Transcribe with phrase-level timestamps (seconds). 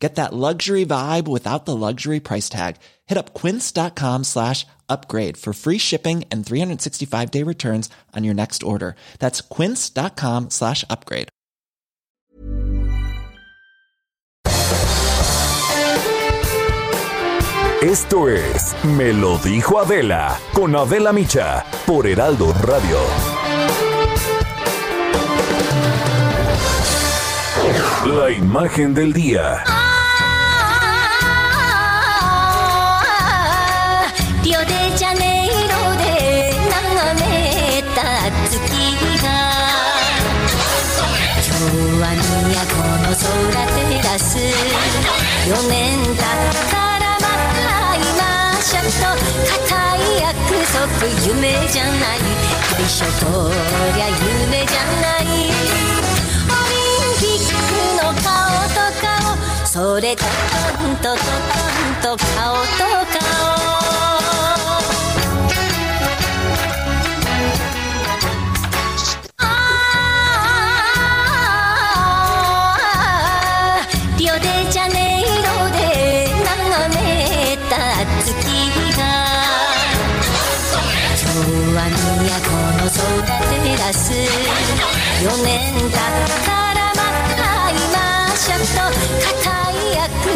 [0.00, 2.76] Get that luxury vibe without the luxury price tag.
[3.06, 8.62] Hit up quince.com slash upgrade for free shipping and 365 day returns on your next
[8.62, 8.96] order.
[9.18, 11.28] That's quince.com slash upgrade.
[17.82, 22.98] Esto es Me lo dijo Adela con Adela Micha por Heraldo Radio.
[28.04, 29.79] La imagen del día.
[34.42, 35.54] リオデジャネイロ
[36.00, 36.04] で
[36.56, 36.64] 流
[37.20, 38.00] めた
[38.48, 38.56] 月
[39.22, 39.28] が
[41.44, 43.28] 今日は都の空
[43.68, 44.38] 照らす
[45.46, 45.76] 4年
[46.16, 46.24] たっ
[46.70, 48.08] たらまた今
[48.62, 49.12] シャッと
[49.50, 50.32] 固い約
[50.72, 50.80] 束
[51.26, 52.18] 夢じゃない
[52.64, 53.26] 最初と
[53.94, 55.22] りゃ夢じゃない
[56.48, 58.24] オリンピックの顔
[58.72, 60.28] と顔それとト
[60.88, 61.16] ンとトン
[62.00, 63.09] と顔と顔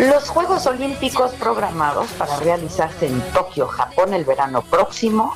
[0.00, 5.34] Los Juegos Olímpicos programados para realizarse en Tokio, Japón, el verano próximo,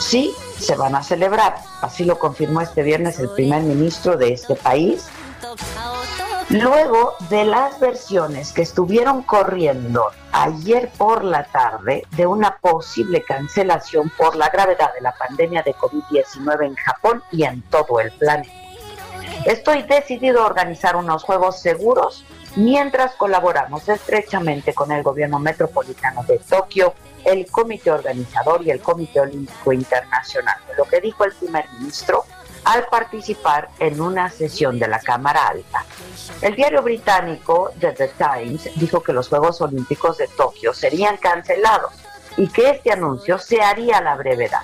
[0.00, 1.56] sí se van a celebrar.
[1.80, 5.06] Así lo confirmó este viernes el primer ministro de este país.
[6.48, 14.10] Luego de las versiones que estuvieron corriendo ayer por la tarde de una posible cancelación
[14.16, 18.52] por la gravedad de la pandemia de COVID-19 en Japón y en todo el planeta.
[19.46, 22.24] Estoy decidido a organizar unos juegos seguros
[22.56, 26.94] mientras colaboramos estrechamente con el gobierno metropolitano de Tokio,
[27.24, 30.56] el comité organizador y el Comité Olímpico Internacional.
[30.76, 32.24] Lo que dijo el primer ministro
[32.64, 35.84] al participar en una sesión de la Cámara Alta.
[36.40, 41.92] El diario británico The Times dijo que los Juegos Olímpicos de Tokio serían cancelados
[42.36, 44.62] y que este anuncio se haría a la brevedad.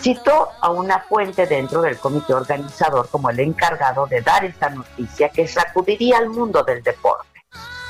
[0.00, 5.28] Citó a una fuente dentro del comité organizador como el encargado de dar esta noticia
[5.28, 7.42] que sacudiría al mundo del deporte.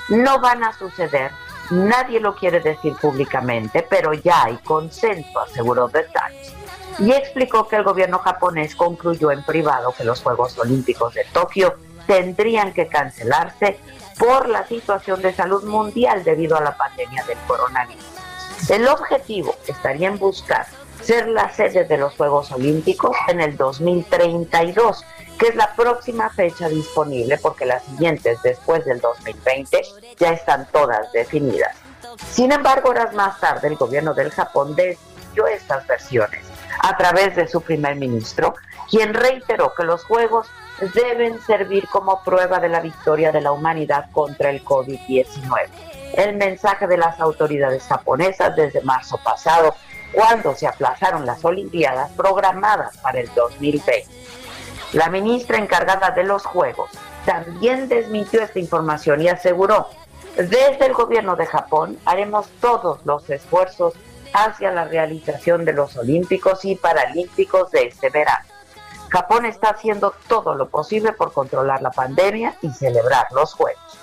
[0.08, 1.30] No van a suceder,
[1.70, 6.54] nadie lo quiere decir públicamente, pero ya hay consenso, aseguró Times.
[6.98, 11.76] Y explicó que el gobierno japonés concluyó en privado que los Juegos Olímpicos de Tokio
[12.06, 13.78] tendrían que cancelarse
[14.18, 18.04] por la situación de salud mundial debido a la pandemia del coronavirus.
[18.70, 20.66] El objetivo estaría en buscar
[21.02, 25.04] ser la sede de los Juegos Olímpicos en el 2032,
[25.38, 29.80] que es la próxima fecha disponible porque las siguientes después del 2020
[30.18, 31.76] ya están todas definidas.
[32.30, 36.44] Sin embargo, horas más tarde el gobierno del Japón decidió estas versiones
[36.80, 38.54] a través de su primer ministro,
[38.90, 40.48] quien reiteró que los Juegos
[40.94, 45.68] deben servir como prueba de la victoria de la humanidad contra el COVID-19.
[46.14, 49.74] El mensaje de las autoridades japonesas desde marzo pasado,
[50.12, 54.06] cuando se aplazaron las Olimpiadas programadas para el 2020.
[54.92, 56.90] La ministra encargada de los Juegos
[57.26, 59.88] también desmintió esta información y aseguró,
[60.36, 63.94] desde el gobierno de Japón haremos todos los esfuerzos
[64.32, 68.46] hacia la realización de los Olímpicos y Paralímpicos de este verano.
[69.10, 73.98] Japón está haciendo todo lo posible por controlar la pandemia y celebrar los Juegos.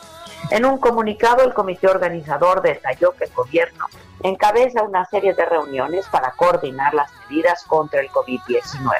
[0.51, 3.85] En un comunicado, el comité organizador detalló que el gobierno
[4.27, 8.93] encabeza una serie de reuniones para coordinar las medidas contra el COVID-19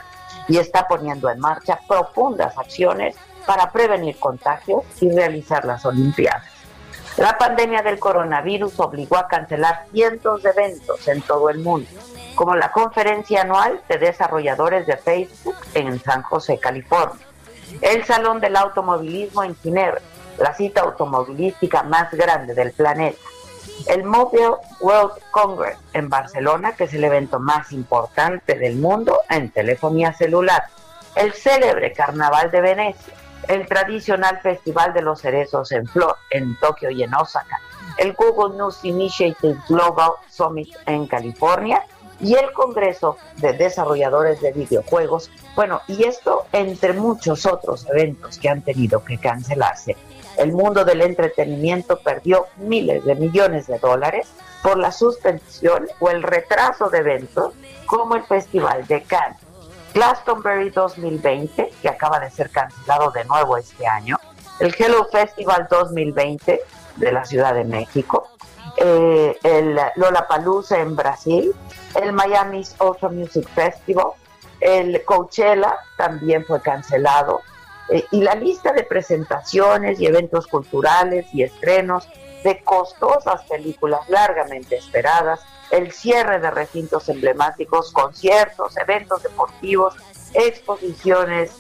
[0.47, 6.43] y está poniendo en marcha profundas acciones para prevenir contagios y realizar las Olimpiadas.
[7.17, 11.87] La pandemia del coronavirus obligó a cancelar cientos de eventos en todo el mundo,
[12.35, 17.25] como la conferencia anual de desarrolladores de Facebook en San José, California,
[17.81, 20.01] el Salón del Automovilismo en Ginebra,
[20.37, 23.17] la cita automovilística más grande del planeta,
[23.87, 29.51] el Mobile World Congress en Barcelona, que es el evento más importante del mundo en
[29.51, 30.63] telefonía celular,
[31.15, 33.13] el célebre Carnaval de Venecia,
[33.47, 37.59] el tradicional Festival de los Cerezos en Flor, en Tokio y en Osaka,
[37.97, 41.85] el Google News Initiative Global Summit en California
[42.19, 45.29] y el Congreso de Desarrolladores de Videojuegos.
[45.55, 49.95] Bueno, y esto entre muchos otros eventos que han tenido que cancelarse.
[50.37, 54.27] El mundo del entretenimiento perdió miles de millones de dólares
[54.61, 57.53] por la suspensión o el retraso de eventos
[57.85, 59.37] como el Festival de Cannes,
[59.93, 64.17] Glastonbury 2020, que acaba de ser cancelado de nuevo este año,
[64.59, 66.61] el Hello Festival 2020
[66.97, 68.27] de la Ciudad de México,
[68.77, 71.53] eh, el Lollapalooza en Brasil,
[72.01, 74.07] el Miami's Ultra Music Festival,
[74.59, 77.41] el Coachella también fue cancelado,
[77.89, 82.07] eh, y la lista de presentaciones y eventos culturales y estrenos
[82.43, 85.41] de costosas películas largamente esperadas,
[85.71, 89.95] el cierre de recintos emblemáticos, conciertos, eventos deportivos,
[90.33, 91.51] exposiciones.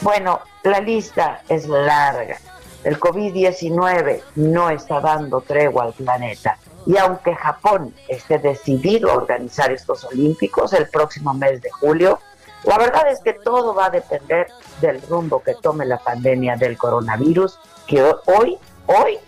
[0.00, 2.38] Bueno, la lista es larga.
[2.82, 6.58] El COVID-19 no está dando tregua al planeta.
[6.86, 12.18] Y aunque Japón esté decidido a organizar estos Olímpicos el próximo mes de julio,
[12.66, 14.48] la verdad es que todo va a depender
[14.80, 19.18] del rumbo que tome la pandemia del coronavirus, que hoy, hoy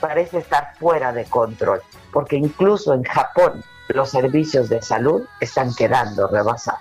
[0.00, 1.82] parece estar fuera de control,
[2.12, 6.80] porque incluso en Japón los servicios de salud están quedando rebasados.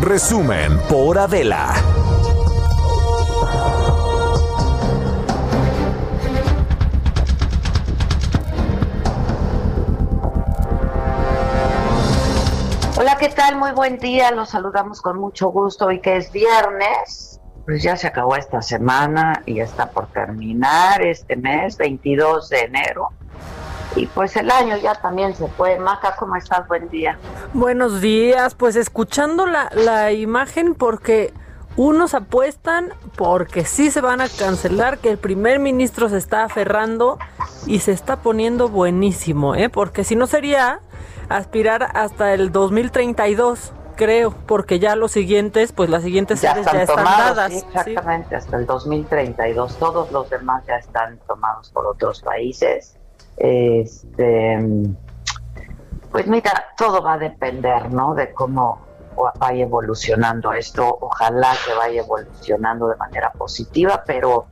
[0.00, 1.74] Resumen por Adela.
[12.96, 13.56] Hola, ¿qué tal?
[13.56, 14.30] Muy buen día.
[14.30, 17.31] Los saludamos con mucho gusto hoy que es viernes.
[17.64, 23.08] Pues ya se acabó esta semana y está por terminar este mes, 22 de enero.
[23.94, 25.78] Y pues el año ya también se fue.
[25.78, 26.66] Maca, ¿cómo estás?
[26.66, 27.18] Buen día.
[27.52, 28.54] Buenos días.
[28.54, 31.32] Pues escuchando la, la imagen porque
[31.76, 37.18] unos apuestan porque sí se van a cancelar, que el primer ministro se está aferrando
[37.66, 39.68] y se está poniendo buenísimo, ¿eh?
[39.68, 40.80] Porque si no sería
[41.28, 46.82] aspirar hasta el 2032 creo, porque ya los siguientes, pues las siguientes ya series ya
[46.82, 47.52] están dadas.
[47.52, 49.76] exactamente, hasta el 2032.
[49.76, 52.96] Todos los demás ya están tomados por otros países.
[53.36, 54.58] Este,
[56.10, 58.14] pues mira, todo va a depender, ¿no?
[58.14, 58.80] De cómo
[59.38, 60.98] vaya evolucionando esto.
[61.00, 64.46] Ojalá que vaya evolucionando de manera positiva, pero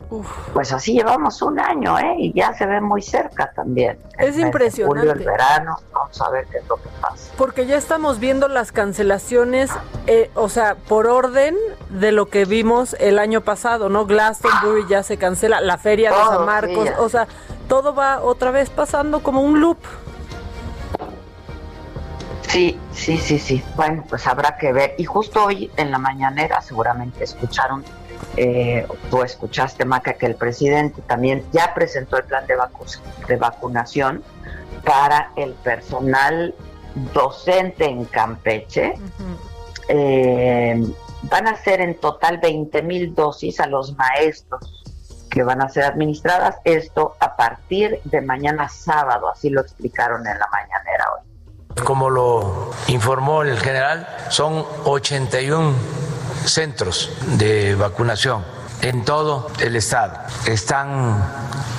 [0.53, 2.15] pues así llevamos un año, ¿eh?
[2.19, 3.99] Y ya se ve muy cerca también.
[4.19, 5.01] Es impresionante.
[5.01, 7.33] Julio, el verano, vamos a ver qué es lo que pasa.
[7.37, 9.71] Porque ya estamos viendo las cancelaciones,
[10.07, 11.57] eh, o sea, por orden
[11.89, 14.07] de lo que vimos el año pasado, ¿no?
[14.07, 17.27] Glastonbury ya se cancela, la Feria de San Marcos, o sea,
[17.69, 19.79] todo va otra vez pasando como un loop.
[22.51, 23.63] Sí, sí, sí, sí.
[23.77, 24.95] Bueno, pues habrá que ver.
[24.99, 27.85] Y justo hoy en la mañanera seguramente escucharon,
[28.37, 32.57] eh, tú escuchaste, Maca, que el presidente también ya presentó el plan de,
[33.29, 34.25] de vacunación
[34.85, 36.55] para el personal
[37.15, 38.95] docente en Campeche.
[39.89, 40.85] Eh,
[41.23, 44.83] van a ser en total 20 mil dosis a los maestros
[45.31, 46.57] que van a ser administradas.
[46.65, 51.30] Esto a partir de mañana sábado, así lo explicaron en la mañanera hoy.
[51.85, 55.73] Como lo informó el general, son 81
[56.45, 58.45] centros de vacunación
[58.83, 60.15] en todo el estado.
[60.47, 61.23] Están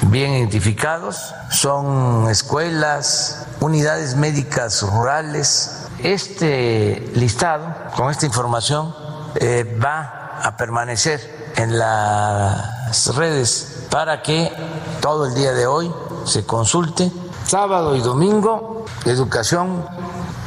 [0.03, 5.87] bien identificados, son escuelas, unidades médicas rurales.
[5.99, 8.95] Este listado, con esta información,
[9.35, 14.51] eh, va a permanecer en las redes para que
[15.01, 15.93] todo el día de hoy
[16.25, 17.11] se consulte.
[17.51, 19.85] Sábado y domingo educación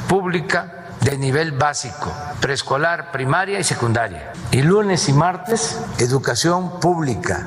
[0.08, 4.32] pública de nivel básico, preescolar, primaria y secundaria.
[4.52, 7.46] Y lunes y martes, educación pública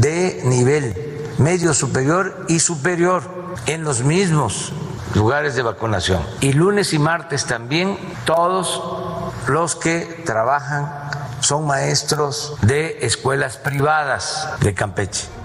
[0.00, 3.22] de nivel medio superior y superior
[3.66, 4.72] en los mismos
[5.14, 6.20] lugares de vacunación.
[6.40, 8.82] Y lunes y martes también todos
[9.46, 10.92] los que trabajan
[11.38, 15.35] son maestros de escuelas privadas de Campeche.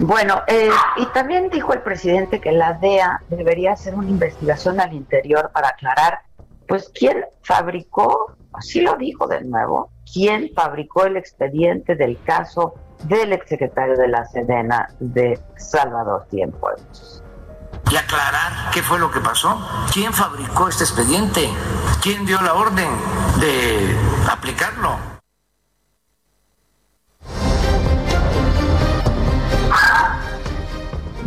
[0.00, 4.94] Bueno, eh, y también dijo el presidente que la DEA debería hacer una investigación al
[4.94, 6.20] interior para aclarar,
[6.66, 13.34] pues, quién fabricó, así lo dijo de nuevo, quién fabricó el expediente del caso del
[13.34, 16.70] exsecretario de la Sedena de Salvador Tiempo.
[17.90, 19.60] y aclarar qué fue lo que pasó,
[19.92, 21.50] quién fabricó este expediente,
[22.00, 22.88] quién dio la orden
[23.38, 23.94] de
[24.30, 25.19] aplicarlo.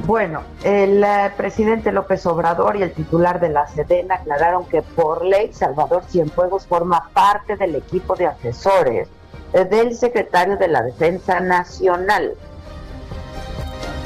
[0.06, 5.24] Bueno, el eh, presidente López Obrador y el titular de la Sedena aclararon que por
[5.24, 9.08] ley Salvador Cienfuegos forma parte del equipo de asesores
[9.54, 12.34] del secretario de la Defensa Nacional.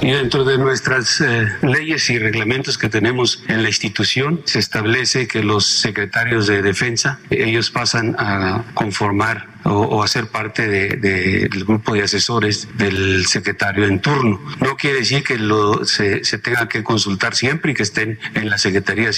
[0.02, 5.28] Y dentro de nuestras eh, leyes y reglamentos que tenemos en la institución, se establece
[5.28, 11.94] que los secretarios de defensa, ellos pasan a conformar o, a ser parte del grupo
[11.94, 14.40] de asesores del secretario en turno.
[14.60, 18.50] No quiere decir que lo, se, se tenga que consultar siempre y que estén en
[18.50, 19.12] la secretaría.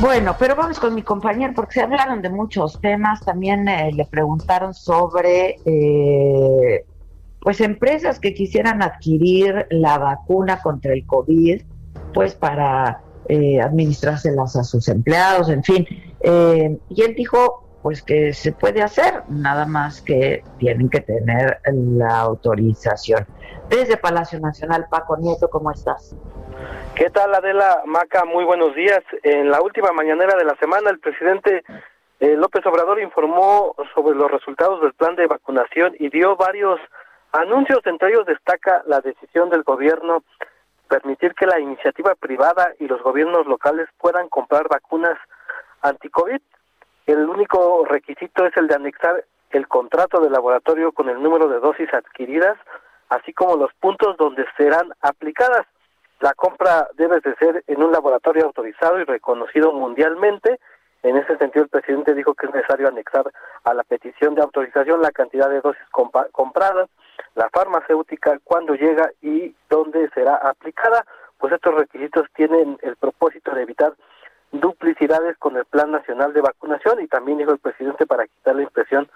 [0.00, 3.20] Bueno, pero vamos con mi compañero porque se hablaron de muchos temas.
[3.20, 6.84] También eh, le preguntaron sobre eh,
[7.40, 11.62] pues empresas que quisieran adquirir la vacuna contra el COVID,
[12.12, 15.86] pues para eh, administrárselas a sus empleados, en fin.
[16.20, 21.60] Eh, y él dijo, pues que se puede hacer, nada más que tienen que tener
[21.72, 23.26] la autorización.
[23.68, 26.14] Desde Palacio Nacional, Paco Nieto, ¿cómo estás?
[26.94, 28.24] ¿Qué tal, Adela Maca?
[28.24, 29.00] Muy buenos días.
[29.22, 31.64] En la última mañanera de la semana, el presidente
[32.20, 36.78] eh, López Obrador informó sobre los resultados del plan de vacunación y dio varios
[37.32, 40.22] Anuncios, entre ellos destaca la decisión del gobierno
[40.92, 45.18] permitir que la iniciativa privada y los gobiernos locales puedan comprar vacunas
[45.80, 46.38] anti-COVID.
[47.06, 51.60] El único requisito es el de anexar el contrato de laboratorio con el número de
[51.60, 52.58] dosis adquiridas,
[53.08, 55.66] así como los puntos donde serán aplicadas.
[56.20, 60.60] La compra debe de ser en un laboratorio autorizado y reconocido mundialmente.
[61.02, 63.32] En ese sentido, el presidente dijo que es necesario anexar
[63.64, 65.88] a la petición de autorización la cantidad de dosis
[66.32, 66.90] compradas,
[67.34, 71.04] la farmacéutica, cuándo llega y dónde será aplicada,
[71.38, 73.94] pues estos requisitos tienen el propósito de evitar
[74.52, 78.62] duplicidades con el Plan Nacional de Vacunación y también dijo el presidente para quitar la
[78.62, 79.08] impresión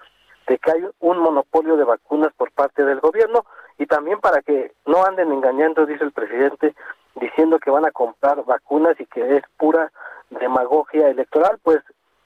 [0.47, 3.45] de que hay un monopolio de vacunas por parte del gobierno
[3.77, 6.73] y también para que no anden engañando, dice el presidente,
[7.15, 9.91] diciendo que van a comprar vacunas y que es pura
[10.29, 11.79] demagogia electoral, pues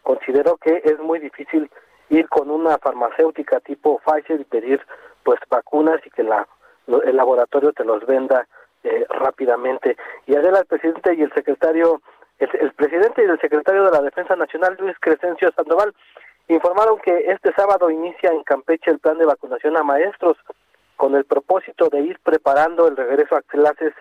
[0.03, 1.69] considero que es muy difícil
[2.09, 4.81] ir con una farmacéutica tipo Pfizer y pedir
[5.23, 6.47] pues vacunas y que la,
[6.87, 8.47] el laboratorio te los venda
[8.83, 9.95] eh, rápidamente.
[10.25, 12.01] Y Adela, el presidente y el secretario,
[12.39, 15.93] el, presidente y el secretario de la Defensa Nacional, Luis Crescencio Sandoval,
[16.47, 20.37] informaron que este sábado inicia en Campeche el plan de vacunación a maestros
[20.97, 23.93] con el propósito de ir preparando el regreso a clases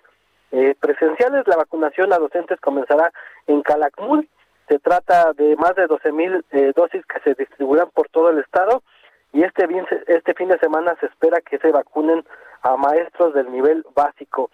[0.53, 1.47] eh, presenciales.
[1.47, 3.13] La vacunación a docentes comenzará
[3.47, 4.29] en Calakmul.
[4.69, 8.39] Se trata de más de 12 mil eh, dosis que se distribuirán por todo el
[8.39, 8.83] estado
[9.33, 9.69] y este,
[10.09, 12.25] este fin de semana se espera que se vacunen
[12.63, 14.51] a maestros del nivel básico.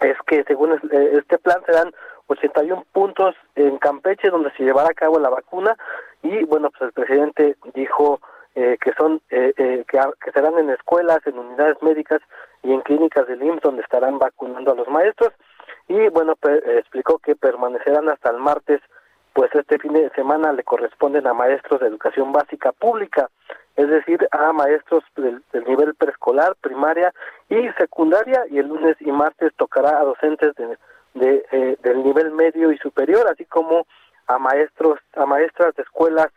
[0.00, 1.92] Es que según eh, este plan serán
[2.28, 5.76] 81 puntos en Campeche donde se llevará a cabo la vacuna.
[6.22, 8.20] Y bueno, pues el presidente dijo
[8.54, 12.20] eh, que son eh, que, que, serán en escuelas, en unidades médicas
[12.62, 15.32] y en clínicas del IMSS donde estarán vacunando a los maestros.
[15.88, 16.36] Y bueno,
[16.76, 18.80] explicó que permanecerán hasta el martes
[19.32, 23.30] pues este fin de semana le corresponden a maestros de educación básica pública
[23.76, 27.12] es decir, a maestros del, nivel preescolar, primaria
[27.48, 30.54] y secundaria, y el lunes y martes tocará a docentes
[31.14, 33.86] de, eh, del nivel medio y superior, así como
[34.26, 36.28] a maestros, a maestras de escuelas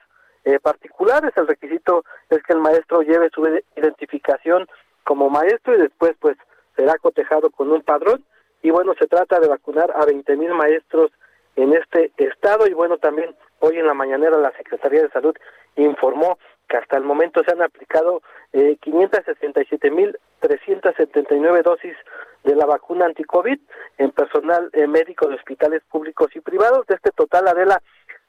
[0.45, 1.31] eh, particulares.
[1.35, 4.67] El requisito es que el maestro lleve su identificación
[5.03, 6.37] como maestro y después pues
[6.75, 8.23] será cotejado con un padrón.
[8.61, 11.11] Y bueno, se trata de vacunar a 20 mil maestros
[11.55, 15.35] en este estado y bueno, también hoy en la mañanera la Secretaría de Salud
[15.75, 16.37] informó
[16.77, 21.95] hasta el momento se han aplicado eh, 567.379 dosis
[22.43, 23.59] de la vacuna anticovid
[23.97, 26.85] en personal eh, médico de hospitales públicos y privados.
[26.87, 27.81] De este total, Adela,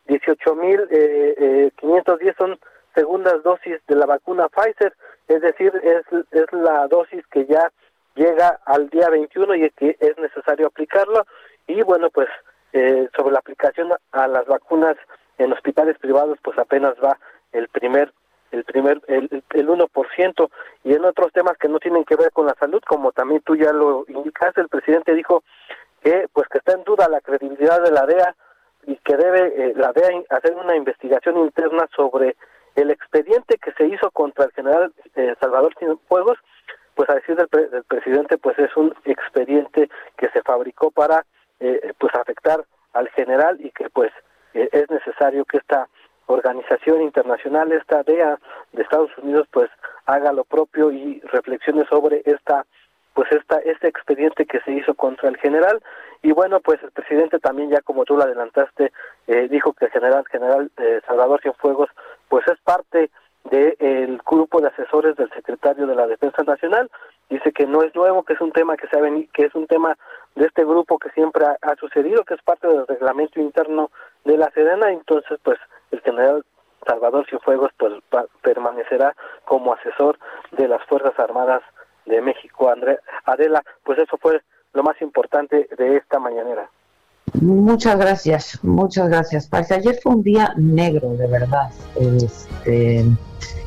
[0.07, 2.57] 18.510 eh, eh son
[2.95, 4.95] segundas dosis de la vacuna Pfizer,
[5.29, 7.73] es decir, es, es la dosis que ya
[8.15, 11.27] llega al día 21 y que es necesario aplicarlo.
[11.67, 12.29] Y bueno, pues
[12.73, 14.97] eh, sobre la aplicación a las vacunas
[15.39, 17.19] en hospitales privados, pues apenas va
[17.53, 18.13] el primer
[18.55, 20.51] el primer el, el 1%
[20.85, 23.57] y en otros temas que no tienen que ver con la salud como también tú
[23.57, 25.43] ya lo indicaste el presidente dijo
[26.03, 28.35] que pues que está en duda la credibilidad de la DEA
[28.87, 32.37] y que debe eh, la DEA hacer una investigación interna sobre
[32.77, 36.39] el expediente que se hizo contra el general eh, Salvador Cienfuegos
[36.95, 41.25] pues a decir del, presidente pues es un expediente que se fabricó para
[41.59, 44.13] eh, pues afectar al general y que pues
[44.53, 45.89] es necesario que esta
[46.27, 48.39] organización internacional, esta DEA
[48.73, 49.71] de Estados Unidos, pues
[50.07, 52.65] haga lo propio y reflexione sobre esta
[53.15, 55.81] pues esta este expediente que se hizo contra el general.
[56.23, 58.93] Y bueno pues el presidente también ya como tú lo adelantaste
[59.29, 61.91] eh, dijo que el general general eh, Salvador Cienfuegos
[62.29, 63.11] pues es parte
[63.51, 66.91] del grupo de asesores del secretario de la Defensa Nacional
[67.29, 69.55] dice que no es nuevo que es un tema que se ha venido, que es
[69.55, 69.97] un tema
[70.35, 73.91] de este grupo que siempre ha, sucedido que es parte del reglamento interno
[74.25, 75.59] de la Sedena entonces pues
[75.91, 76.45] el general
[76.87, 77.93] Salvador Cienfuegos pues
[78.43, 80.19] permanecerá como asesor
[80.53, 81.63] de las Fuerzas Armadas
[82.07, 82.71] de México.
[82.71, 86.69] Andrea Adela, pues eso fue lo más importante de esta mañanera.
[87.41, 89.49] Muchas gracias, muchas gracias.
[89.73, 93.05] ayer fue un día negro, de verdad, este,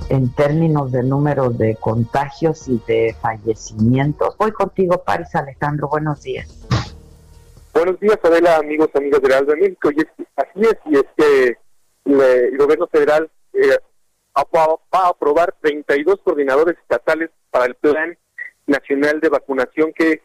[0.10, 4.38] en términos de número de contagios y de fallecimientos.
[4.38, 6.48] Voy contigo, Paris Alejandro, buenos días.
[7.74, 9.92] Buenos días, Adela, amigos, amigas de Real de México.
[9.92, 10.02] Y
[10.36, 11.58] así es, y es que
[12.06, 13.78] el gobierno federal eh,
[14.36, 18.18] va a aprobar 32 coordinadores estatales para el plan
[18.66, 20.22] nacional de vacunación que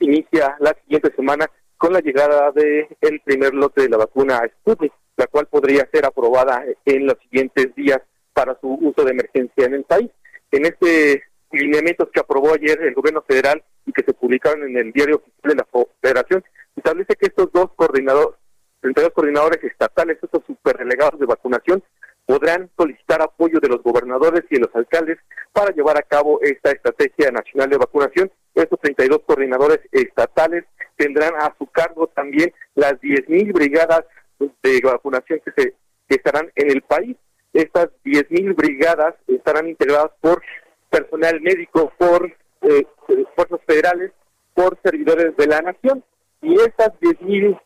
[0.00, 4.92] inicia la siguiente semana con la llegada del el primer lote de la vacuna Sputnik,
[5.16, 8.00] la cual podría ser aprobada en los siguientes días
[8.34, 10.10] para su uso de emergencia en el país.
[10.50, 11.22] En este
[11.54, 15.54] lineamientos que aprobó ayer el gobierno federal y que se publicaron en el diario oficial
[15.54, 16.44] de la Federación,
[16.76, 18.36] establece que estos dos coordinadores,
[18.80, 21.82] 32 coordinadores estatales, estos superdelegados de vacunación,
[22.26, 25.18] podrán solicitar apoyo de los gobernadores y de los alcaldes
[25.52, 28.30] para llevar a cabo esta estrategia nacional de vacunación.
[28.54, 30.64] Estos 32 coordinadores estatales
[30.96, 34.04] tendrán a su cargo también las 10.000 brigadas
[34.38, 35.74] de vacunación que, se,
[36.08, 37.16] que estarán en el país.
[37.54, 40.42] Estas 10.000 brigadas estarán integradas por
[40.90, 42.30] personal médico, por
[42.62, 42.86] eh,
[43.34, 44.12] fuerzas federales,
[44.52, 46.04] por servidores de la nación.
[46.42, 47.58] Y estas 10.000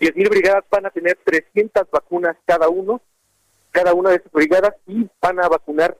[0.00, 3.00] 10.000 brigadas van a tener 300 vacunas cada uno
[3.70, 5.96] cada una de esas brigadas y van a vacunar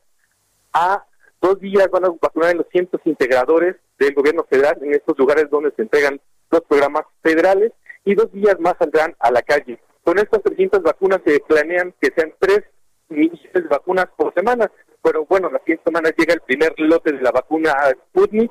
[0.72, 1.04] a
[1.40, 5.48] dos días, van a vacunar en los cientos integradores del gobierno federal en estos lugares
[5.50, 7.72] donde se entregan los programas federales
[8.04, 9.78] y dos días más saldrán a la calle.
[10.02, 12.64] Con estas 300 vacunas se planean que sean tres
[13.08, 14.70] millones de vacunas por semana,
[15.02, 17.72] pero bueno, la siguiente semana llega el primer lote de la vacuna
[18.08, 18.50] Sputnik,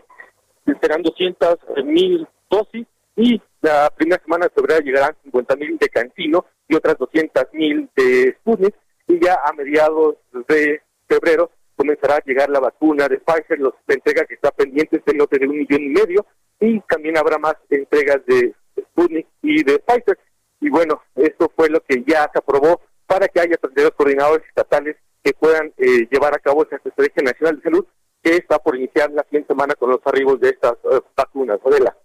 [0.82, 2.88] serán 200 mil dosis.
[3.16, 7.90] Y la primera semana de febrero llegarán 50 mil de Cancino y otras 200 mil
[7.96, 8.76] de Sputnik.
[9.08, 10.18] Y ya a mediados
[10.48, 14.98] de febrero comenzará a llegar la vacuna de Pfizer, los, la entrega que está pendiente
[14.98, 16.26] es el lote de un millón y medio.
[16.60, 20.20] Y también habrá más entregas de Sputnik y de Pfizer.
[20.60, 24.98] Y bueno, esto fue lo que ya se aprobó para que haya 32 coordinadores estatales
[25.24, 27.86] que puedan eh, llevar a cabo esa estrategia nacional de salud
[28.22, 31.60] que está por iniciar la siguiente semana con los arribos de estas uh, vacunas.
[31.66, 31.98] Adela.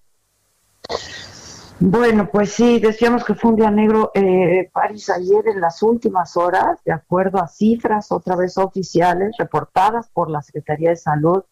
[1.80, 4.12] Bueno, pues sí, decíamos que fue un día negro.
[4.14, 10.08] Eh, París ayer en las últimas horas, de acuerdo a cifras otra vez oficiales reportadas
[10.10, 11.42] por la Secretaría de Salud,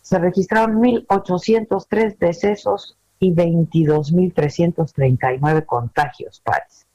[0.00, 6.85] se registraron 1.803 decesos y 22.339 contagios, París.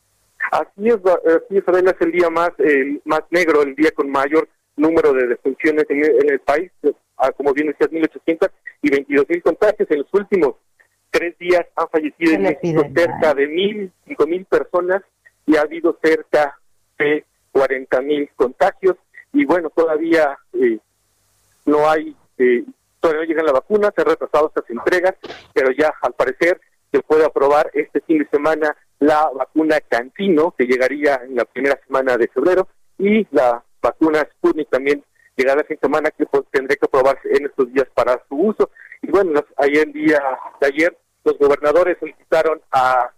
[0.52, 4.50] Así es, así es, es el día más, eh, más negro, el día con mayor
[4.76, 6.70] número de defunciones en, el país,
[7.18, 8.50] ah, como bien decías, 1.800
[8.82, 9.90] y 22.000 contagios.
[9.90, 10.56] En los últimos
[11.10, 15.02] tres días han fallecido en México cerca de mil, cinco mil personas
[15.46, 16.58] y ha habido cerca
[16.98, 18.98] de cuarenta mil contagios.
[19.32, 20.80] Y bueno, todavía eh,
[21.66, 22.66] no hay, eh,
[23.00, 25.16] todavía no llegan la vacuna, se han retrasado estas entregas,
[25.54, 26.60] pero ya al parecer
[26.92, 31.80] se puede aprobar este fin de semana la vacuna Cantino, que llegaría en la primera
[31.88, 32.68] semana de febrero,
[33.00, 35.04] y la vacuna Sputnik también
[35.36, 38.70] llegará de semana, que pues, tendré que aprobarse en estos días para su uso.
[39.02, 40.22] Y bueno, ayer día
[40.60, 43.10] de ayer los gobernadores solicitaron a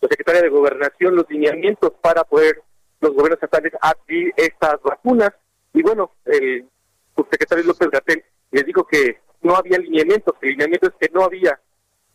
[0.00, 2.62] la Secretaría de Gobernación los lineamientos para poder
[3.00, 5.30] los gobiernos estatales adquirir estas vacunas.
[5.72, 6.66] Y bueno, el
[7.14, 11.60] subsecretario López Gatel les dijo que no había lineamientos, el lineamiento es que no había,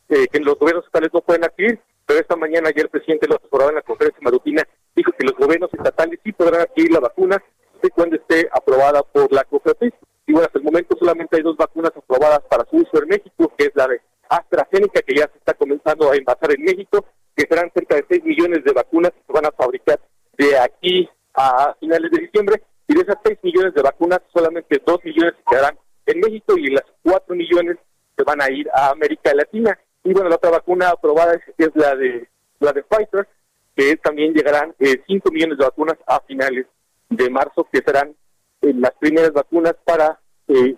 [0.09, 3.47] eh, que los gobiernos estatales no pueden adquirir, pero esta mañana ayer el presidente López
[3.51, 4.63] Obrador en la conferencia matutina
[4.95, 7.43] dijo que los gobiernos estatales sí podrán adquirir la vacuna
[7.81, 9.93] de cuando esté aprobada por la COFEPRIS.
[10.27, 13.51] Y bueno, hasta el momento solamente hay dos vacunas aprobadas para su uso en México,
[13.57, 17.45] que es la de AstraZeneca, que ya se está comenzando a envasar en México, que
[17.47, 19.99] serán cerca de 6 millones de vacunas que se van a fabricar
[20.37, 22.63] de aquí a finales de diciembre.
[22.87, 26.69] Y de esas 6 millones de vacunas, solamente 2 millones se quedarán en México y
[26.69, 27.77] las 4 millones
[28.15, 29.77] se van a ir a América Latina.
[30.05, 33.27] Y bueno, la otra vacuna aprobada es, la de la de Pfizer,
[33.75, 36.67] que también llegarán 5 eh, millones de vacunas a finales
[37.09, 38.15] de marzo, que serán
[38.61, 40.75] eh, las primeras vacunas para eh,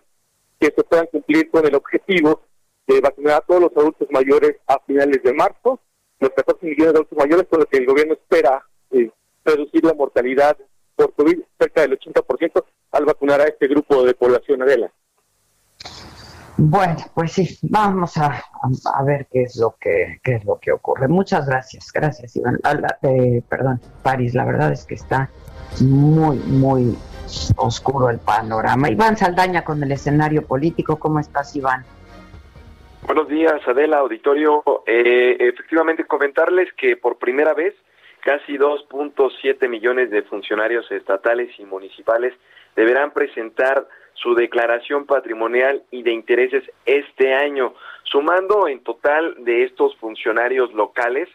[0.60, 2.42] que se puedan cumplir con el objetivo
[2.88, 5.82] de vacunar a todos los adultos mayores a finales de marzo.
[6.22, 9.12] Los 14 millones de adultos mayores con los que el gobierno espera eh,
[9.44, 10.58] reducir la mortalidad
[10.96, 14.90] por COVID cerca del 80% al vacunar a este grupo de población, Adela.
[16.60, 18.44] Bueno, pues sí, vamos a,
[18.96, 21.08] a, ver qué es lo que qué es lo que ocurre.
[21.08, 22.58] Muchas gracias, gracias Iván.
[23.04, 25.30] Eh, perdón, París, la verdad es que está
[25.82, 26.98] muy, muy
[27.58, 28.90] oscuro el panorama.
[28.90, 31.86] Iván Saldaña con el escenario político, ¿cómo estás Iván?
[33.06, 34.64] Buenos días, Adela, auditorio.
[34.88, 37.76] Eh, efectivamente, comentarles que por primera vez
[38.22, 42.34] casi 2.7 millones de funcionarios estatales y municipales
[42.76, 43.88] deberán presentar
[44.22, 51.30] su declaración patrimonial y de intereses este año, sumando en total de estos funcionarios locales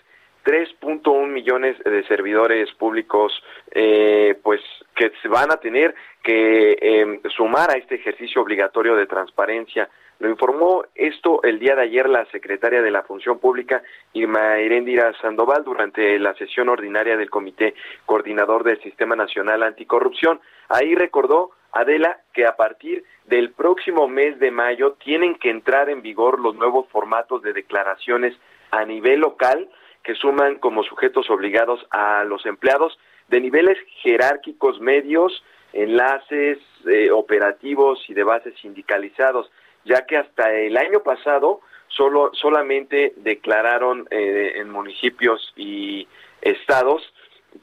[0.45, 3.33] 3.1 millones de servidores públicos,
[3.71, 4.61] eh, pues
[4.95, 9.88] que se van a tener que eh, sumar a este ejercicio obligatorio de transparencia.
[10.18, 15.12] Lo informó esto el día de ayer la secretaria de la Función Pública, Irma Irendira
[15.21, 17.75] Sandoval, durante la sesión ordinaria del Comité
[18.07, 20.40] Coordinador del Sistema Nacional Anticorrupción.
[20.68, 26.03] Ahí recordó Adela que a partir del próximo mes de mayo tienen que entrar en
[26.03, 28.37] vigor los nuevos formatos de declaraciones
[28.71, 29.69] a nivel local
[30.03, 38.05] que suman como sujetos obligados a los empleados de niveles jerárquicos medios, enlaces eh, operativos
[38.09, 39.51] y de bases sindicalizados,
[39.85, 46.07] ya que hasta el año pasado solo solamente declararon eh, en municipios y
[46.41, 47.03] estados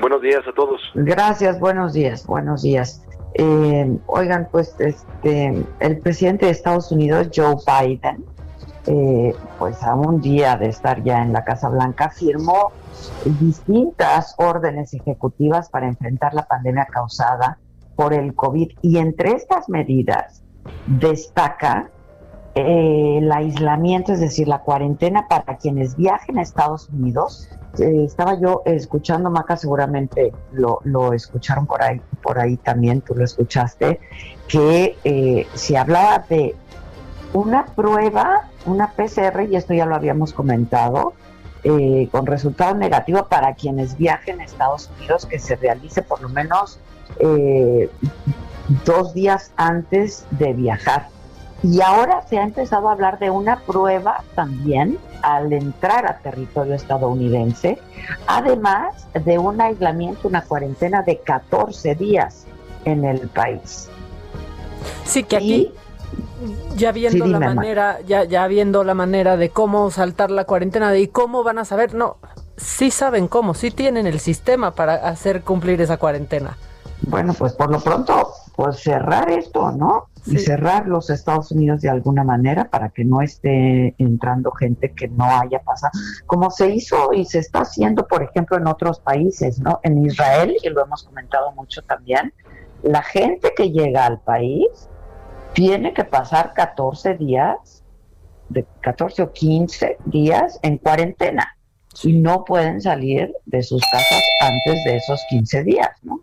[0.00, 0.80] Buenos días a todos.
[0.94, 3.02] Gracias, buenos días, buenos días.
[3.34, 8.24] Eh, oigan, pues este, el presidente de Estados Unidos, Joe Biden,
[8.86, 12.72] eh, pues a un día de estar ya en la Casa Blanca, firmó
[13.40, 17.58] distintas órdenes ejecutivas para enfrentar la pandemia causada
[17.96, 18.70] por el COVID.
[18.82, 20.42] Y entre estas medidas
[20.86, 21.90] destaca
[22.60, 28.38] eh, el aislamiento, es decir, la cuarentena para quienes viajen a Estados Unidos eh, estaba
[28.40, 34.00] yo escuchando, Maca, seguramente lo, escucharon por ahí, por ahí también, tú lo escuchaste,
[34.48, 36.56] que eh, se hablaba de
[37.34, 41.12] una prueba, una PCR, y esto ya lo habíamos comentado,
[41.62, 46.28] eh, con resultado negativo para quienes viajen a Estados Unidos, que se realice por lo
[46.28, 46.80] menos
[48.84, 51.08] dos días antes de viajar.
[51.62, 56.74] Y ahora se ha empezado a hablar de una prueba también al entrar a territorio
[56.74, 57.78] estadounidense,
[58.26, 62.46] además de un aislamiento, una cuarentena de 14 días
[62.84, 63.90] en el país.
[65.04, 65.72] Sí, que aquí
[66.76, 71.00] ya viendo la manera, ya, ya viendo la manera de cómo saltar la cuarentena de
[71.00, 72.18] y cómo van a saber, no,
[72.56, 76.56] sí saben cómo, sí tienen el sistema para hacer cumplir esa cuarentena.
[77.02, 80.08] Bueno, pues por lo pronto, pues cerrar esto, ¿no?
[80.30, 85.08] Y cerrar los Estados Unidos de alguna manera para que no esté entrando gente que
[85.08, 85.92] no haya pasado,
[86.26, 89.80] como se hizo y se está haciendo, por ejemplo, en otros países, ¿no?
[89.82, 92.32] En Israel, y lo hemos comentado mucho también,
[92.82, 94.88] la gente que llega al país
[95.54, 97.82] tiene que pasar 14 días,
[98.48, 101.56] de 14 o 15 días en cuarentena
[102.02, 106.20] y no pueden salir de sus casas antes de esos 15 días, ¿no?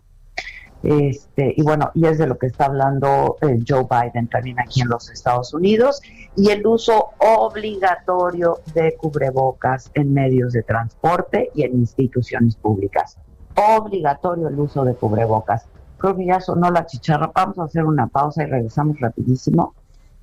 [0.82, 4.82] Este, y bueno, y es de lo que está hablando eh, Joe Biden también aquí
[4.82, 6.00] en los Estados Unidos,
[6.36, 13.18] y el uso obligatorio de cubrebocas en medios de transporte y en instituciones públicas.
[13.56, 15.66] Obligatorio el uso de cubrebocas.
[15.96, 17.32] creo que ya sonó la chicharra.
[17.34, 19.74] Vamos a hacer una pausa y regresamos rapidísimo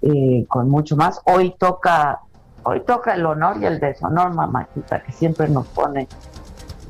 [0.01, 1.19] eh, con mucho más.
[1.25, 2.21] Hoy toca,
[2.63, 6.07] hoy toca el honor y el deshonor, mamajita, que siempre nos pone,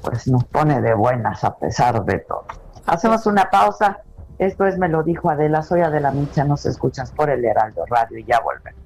[0.02, 2.45] pues nos pone de buenas a pesar de todo.
[2.86, 4.02] Hacemos una pausa.
[4.39, 8.17] Esto es Me lo dijo Adela, soy Adela Micha, nos escuchas por el Heraldo Radio
[8.17, 8.82] y ya volvemos.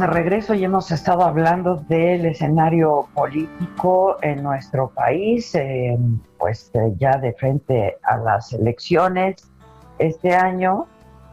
[0.00, 5.98] De regreso y hemos estado hablando del escenario político en nuestro país, eh,
[6.38, 9.50] pues eh, ya de frente a las elecciones
[9.98, 10.86] este año,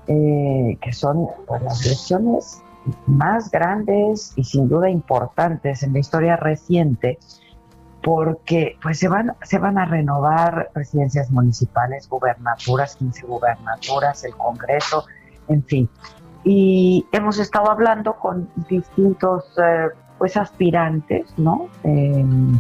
[0.08, 2.62] eh, que son pues, las elecciones
[3.06, 7.18] más grandes y sin duda importantes en la historia reciente
[8.04, 15.06] porque pues se van, se van a renovar presidencias municipales, gubernaturas, 15 gubernaturas, el Congreso,
[15.48, 15.90] en fin.
[16.50, 21.68] Y hemos estado hablando con distintos eh, pues aspirantes, ¿no?
[21.84, 22.58] Em,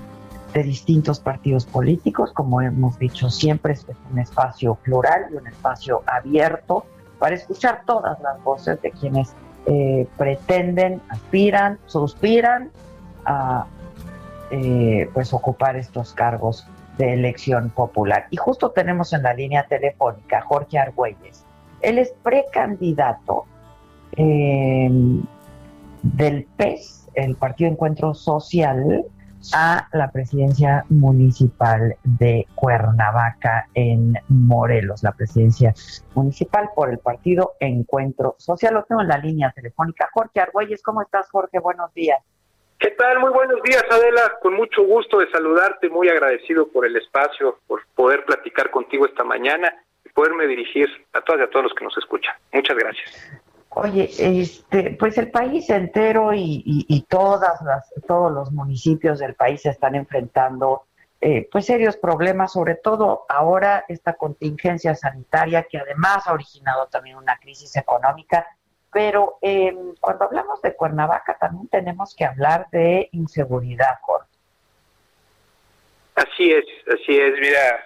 [0.53, 6.03] de distintos partidos políticos, como hemos dicho siempre, es un espacio plural y un espacio
[6.05, 6.83] abierto
[7.17, 9.33] para escuchar todas las voces de quienes
[9.67, 12.71] eh, pretenden, aspiran, suspiran
[13.23, 13.67] a,
[14.51, 18.27] eh, pues ocupar estos cargos de elección popular.
[18.31, 21.45] Y justo tenemos en la línea telefónica Jorge Argüelles.
[21.79, 23.45] Él es precandidato
[24.17, 24.89] eh,
[26.01, 29.05] del PES, el Partido Encuentro Social,
[29.53, 35.73] a la presidencia municipal de Cuernavaca en Morelos, la presidencia
[36.15, 38.73] municipal por el Partido Encuentro Social.
[38.73, 40.09] Lo tengo en la línea telefónica.
[40.13, 41.59] Jorge Argüelles, ¿cómo estás, Jorge?
[41.59, 42.19] Buenos días.
[42.79, 43.19] ¿Qué tal?
[43.19, 44.37] Muy buenos días, Adela.
[44.41, 49.23] Con mucho gusto de saludarte, muy agradecido por el espacio, por poder platicar contigo esta
[49.23, 49.73] mañana
[50.05, 52.35] y poderme dirigir a todas y a todos los que nos escuchan.
[52.53, 53.41] Muchas gracias.
[53.77, 59.95] Oye, este, pues el país entero y, todas las, todos los municipios del país están
[59.95, 60.83] enfrentando
[61.19, 67.17] eh, pues serios problemas, sobre todo ahora esta contingencia sanitaria que además ha originado también
[67.17, 68.45] una crisis económica
[68.97, 74.27] pero eh, cuando hablamos de Cuernavaca también tenemos que hablar de inseguridad, Jorge.
[76.15, 77.39] Así es, así es.
[77.39, 77.85] Mira,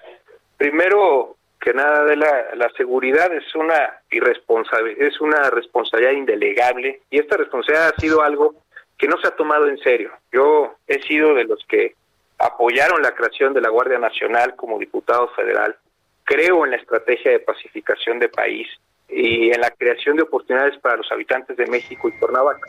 [0.55, 7.37] primero que nada de la, seguridad es una irresponsabilidad, es una responsabilidad indelegable y esta
[7.37, 8.55] responsabilidad ha sido algo
[8.97, 10.11] que no se ha tomado en serio.
[10.31, 11.95] Yo he sido de los que
[12.39, 15.75] apoyaron la creación de la Guardia Nacional como diputado federal.
[16.23, 18.67] Creo en la estrategia de pacificación de país
[19.07, 22.67] y en la creación de oportunidades para los habitantes de México y Cuernavaca.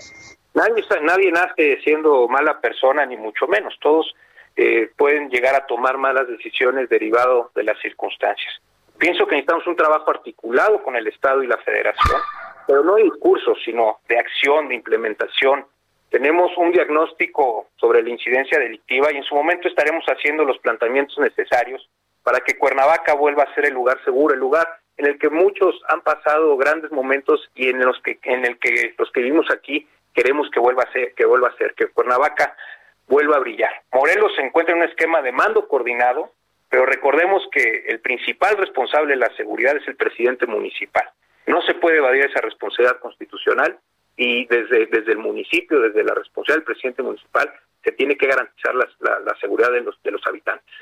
[0.53, 3.75] Nadie, nadie nace siendo mala persona, ni mucho menos.
[3.81, 4.15] Todos
[4.57, 8.61] eh, pueden llegar a tomar malas decisiones derivado de las circunstancias.
[9.03, 12.21] Pienso que necesitamos un trabajo articulado con el Estado y la Federación,
[12.69, 15.67] pero no de discursos, sino de acción, de implementación.
[16.09, 21.19] Tenemos un diagnóstico sobre la incidencia delictiva y en su momento estaremos haciendo los planteamientos
[21.19, 21.91] necesarios
[22.23, 25.83] para que Cuernavaca vuelva a ser el lugar seguro, el lugar en el que muchos
[25.89, 29.89] han pasado grandes momentos y en los que en el que los que vivimos aquí
[30.15, 32.55] queremos que vuelva a ser que vuelva a ser que Cuernavaca
[33.09, 33.83] vuelva a brillar.
[33.93, 36.31] Morelos se encuentra en un esquema de mando coordinado,
[36.73, 41.05] pero recordemos que el principal responsable de la seguridad es el presidente municipal.
[41.47, 43.79] No se puede evadir esa responsabilidad constitucional
[44.17, 47.53] y desde desde el municipio, desde la responsabilidad del presidente municipal,
[47.85, 48.89] se tiene que garantizar la,
[49.21, 50.75] la seguridad de los de los habitantes.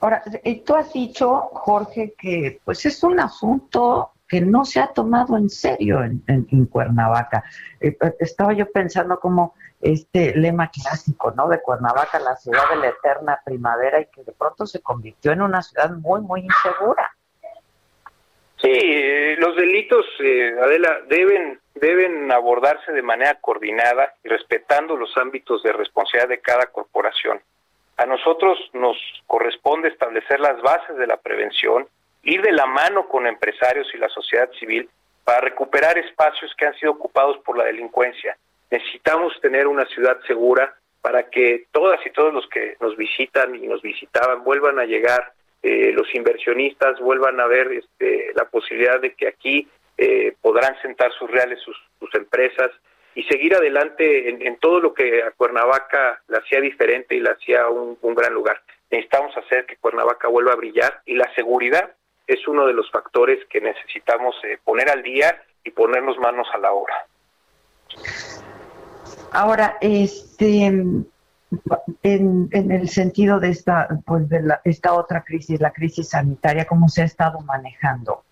[0.00, 0.20] Ahora,
[0.66, 5.48] tú has dicho, Jorge, que pues es un asunto que no se ha tomado en
[5.48, 7.44] serio en, Cuernavaca.
[7.80, 11.48] Eh, eh, estaba yo pensando como este lema clásico, ¿no?
[11.48, 15.42] De Cuernavaca, la ciudad de la eterna primavera, y que de pronto se convirtió en
[15.42, 17.12] una ciudad muy, muy insegura.
[18.60, 20.04] Sí, eh, los delitos,
[20.60, 26.66] Adela, deben deben abordarse de manera coordinada y respetando los ámbitos de responsabilidad de cada
[26.66, 27.40] corporación.
[27.96, 31.88] A nosotros nos corresponde establecer las bases de la prevención,
[32.22, 34.88] ir de la mano con empresarios y la sociedad civil
[35.24, 38.36] para recuperar espacios que han sido ocupados por la delincuencia.
[38.70, 43.66] Necesitamos tener una ciudad segura para que todas y todos los que nos visitan y
[43.66, 49.14] nos visitaban vuelvan a llegar, eh, los inversionistas vuelvan a ver este, la posibilidad de
[49.14, 51.76] que aquí eh, podrán sentar sus reales, sus,
[52.14, 52.70] empresas
[53.14, 57.68] y seguir adelante en, todo lo que a Cuernavaca la hacía diferente y la hacía
[57.68, 58.60] un, gran lugar.
[58.90, 61.94] Necesitamos hacer que Cuernavaca vuelva a brillar y la seguridad
[62.26, 66.58] es uno de los factores que necesitamos eh, poner al día y ponernos manos a
[66.58, 67.06] la obra.
[69.32, 71.06] Ahora, este, en,
[72.02, 76.88] en, el sentido de esta, pues de la, esta otra crisis, la crisis sanitaria, ¿cómo
[76.88, 78.22] se ha estado manejando?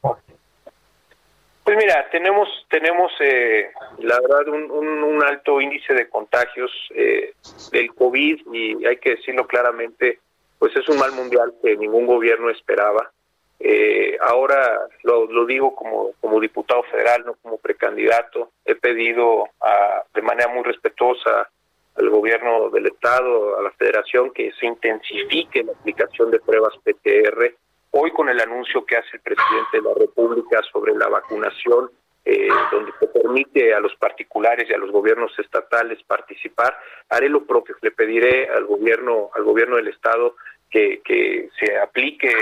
[1.64, 7.34] Pues mira, tenemos tenemos eh, la verdad un, un, alto índice de contagios eh,
[7.72, 10.20] del COVID y hay que decirlo claramente,
[10.58, 13.10] pues es un mal mundial que ningún gobierno esperaba.
[13.58, 18.50] Eh, ahora lo, lo, digo como, como diputado federal, no como precandidato.
[18.64, 21.48] He pedido a, de manera muy respetuosa
[21.96, 27.54] al gobierno del estado, a la federación, que se intensifique la aplicación de pruebas PTR.
[27.92, 31.90] Hoy con el anuncio que hace el presidente de la República sobre la vacunación,
[32.26, 36.76] eh, donde se permite a los particulares y a los gobiernos estatales participar,
[37.08, 37.76] haré lo propio.
[37.80, 40.34] Le pediré al gobierno, al gobierno del estado
[40.70, 42.32] que, que se aplique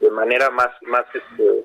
[0.00, 1.64] de manera más, más este,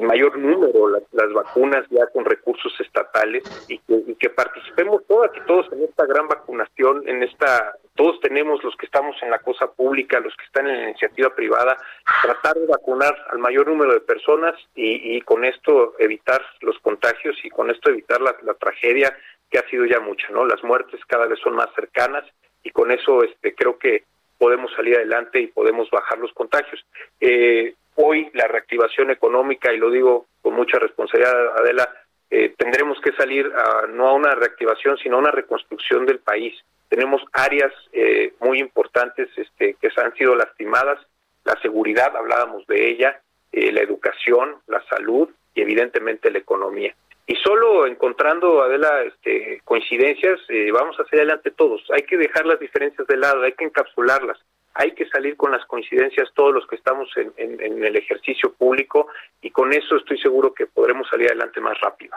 [0.00, 5.84] mayor número las, vacunas ya con recursos estatales y que, participemos todas y todos en
[5.84, 10.34] esta gran vacunación, en esta, todos tenemos los que estamos en la cosa pública, los
[10.36, 11.76] que están en la iniciativa privada,
[12.22, 17.50] tratar de vacunar al mayor número de personas y, con esto evitar los contagios y
[17.50, 19.14] con esto evitar la, la tragedia
[19.50, 20.46] que ha sido ya mucha, ¿no?
[20.46, 22.24] Las muertes cada vez son más cercanas
[22.62, 24.04] y con eso este creo que
[24.40, 26.82] podemos salir adelante y podemos bajar los contagios.
[27.20, 31.94] Eh, hoy la reactivación económica, y lo digo con mucha responsabilidad, Adela,
[32.30, 36.54] eh, tendremos que salir a, no a una reactivación, sino a una reconstrucción del país.
[36.88, 40.98] Tenemos áreas eh, muy importantes este, que han sido lastimadas,
[41.44, 43.20] la seguridad, hablábamos de ella,
[43.52, 46.94] la educación, la salud y evidentemente la economía.
[47.30, 51.80] Y solo encontrando, Adela, este, coincidencias, eh, vamos a hacer adelante todos.
[51.94, 54.36] Hay que dejar las diferencias de lado, hay que encapsularlas.
[54.74, 59.06] Hay que salir con las coincidencias todos los que estamos en, el ejercicio público
[59.42, 62.16] y con eso estoy seguro que podremos salir adelante más rápido.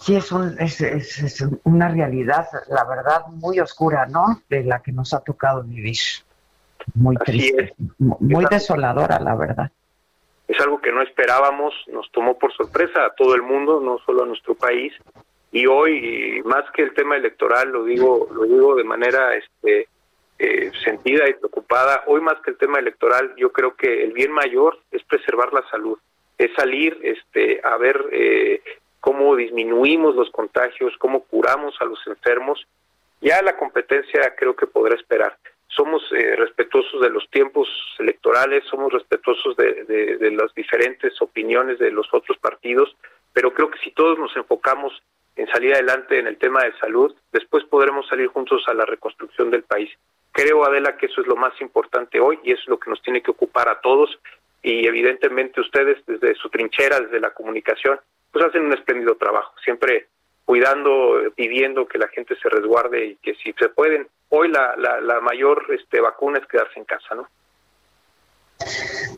[0.00, 4.42] Sí, es, un, es, una realidad, la verdad, muy oscura, ¿no?
[4.48, 5.98] De la que nos ha tocado vivir.
[6.94, 9.70] Muy triste, muy desoladora, la verdad
[10.46, 14.24] es algo que no esperábamos, nos tomó por sorpresa a todo el mundo, no solo
[14.24, 14.92] a nuestro país.
[15.52, 19.88] Y hoy, más que el tema electoral, lo digo, lo digo de manera este,
[20.38, 24.32] eh, sentida y preocupada, hoy más que el tema electoral, yo creo que el bien
[24.32, 25.98] mayor es preservar la salud,
[26.36, 28.60] es salir este, a ver eh,
[29.00, 32.66] cómo disminuimos los contagios, cómo curamos a los enfermos.
[33.20, 35.38] Ya la competencia creo que podrá esperar
[35.76, 42.06] somos eh, respetuosos de los tiempos electorales, somos respetuosos de, las diferentes opiniones de los
[42.12, 42.96] otros partidos,
[43.32, 45.02] pero creo que si todos nos enfocamos
[45.36, 49.50] en salir adelante en el tema de salud, después podremos salir juntos a la reconstrucción
[49.50, 49.90] del país.
[50.30, 53.02] Creo, Adela, que eso es lo más importante hoy y eso es lo que nos
[53.02, 54.18] tiene que ocupar a todos
[54.62, 58.00] y evidentemente ustedes desde su trinchera, desde la comunicación,
[58.32, 60.08] pues hacen un espléndido trabajo, siempre
[60.44, 65.20] cuidando, pidiendo que la gente se resguarde y que si se pueden hoy la, la,
[65.20, 67.28] mayor este, vacuna es quedarse en casa, ¿no?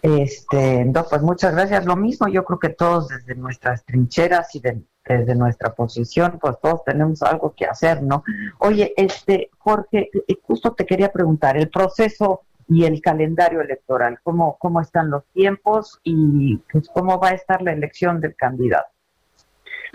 [0.03, 1.85] Este, no, pues muchas gracias.
[1.87, 6.85] Lo mismo, yo creo que todos desde nuestras trincheras y desde nuestra posición, pues todos
[6.85, 8.25] tenemos algo que hacer, ¿no?
[8.59, 14.57] Oye, este, Jorge, eh, justo te quería preguntar, el proceso y el calendario electoral, ¿cómo,
[14.59, 18.96] cómo están los tiempos y pues cómo va a estar la elección del candidato?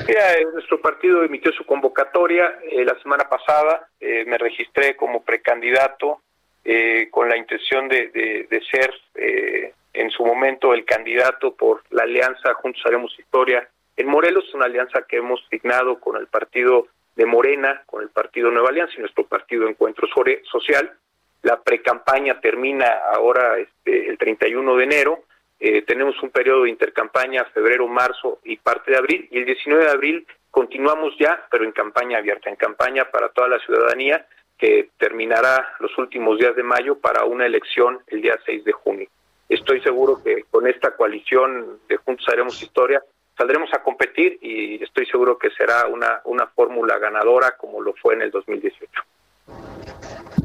[0.07, 5.23] Mira, eh, nuestro partido emitió su convocatoria eh, la semana pasada, eh, me registré como
[5.23, 6.21] precandidato
[7.09, 8.93] con la intención de, de, ser
[9.93, 15.01] en su momento el candidato por la alianza Juntos Haremos Historia en Morelos, una alianza
[15.09, 19.25] que hemos signado con el partido de Morena, con el partido Nueva Alianza y nuestro
[19.25, 20.07] partido Encuentro
[20.51, 20.93] Social.
[21.41, 25.23] La precampaña termina ahora este, el 31 de enero
[25.63, 29.85] eh, tenemos un periodo de intercampaña febrero, marzo y parte de abril, y el 19
[29.85, 34.25] de abril continuamos ya, pero en campaña abierta, en campaña para toda la ciudadanía,
[34.57, 39.07] que terminará los últimos días de mayo para una elección el día 6 de junio.
[39.47, 43.03] Estoy seguro que con esta coalición de Juntos Haremos Historia
[43.37, 48.15] saldremos a competir y estoy seguro que será una, una fórmula ganadora como lo fue
[48.15, 49.03] en el 2018.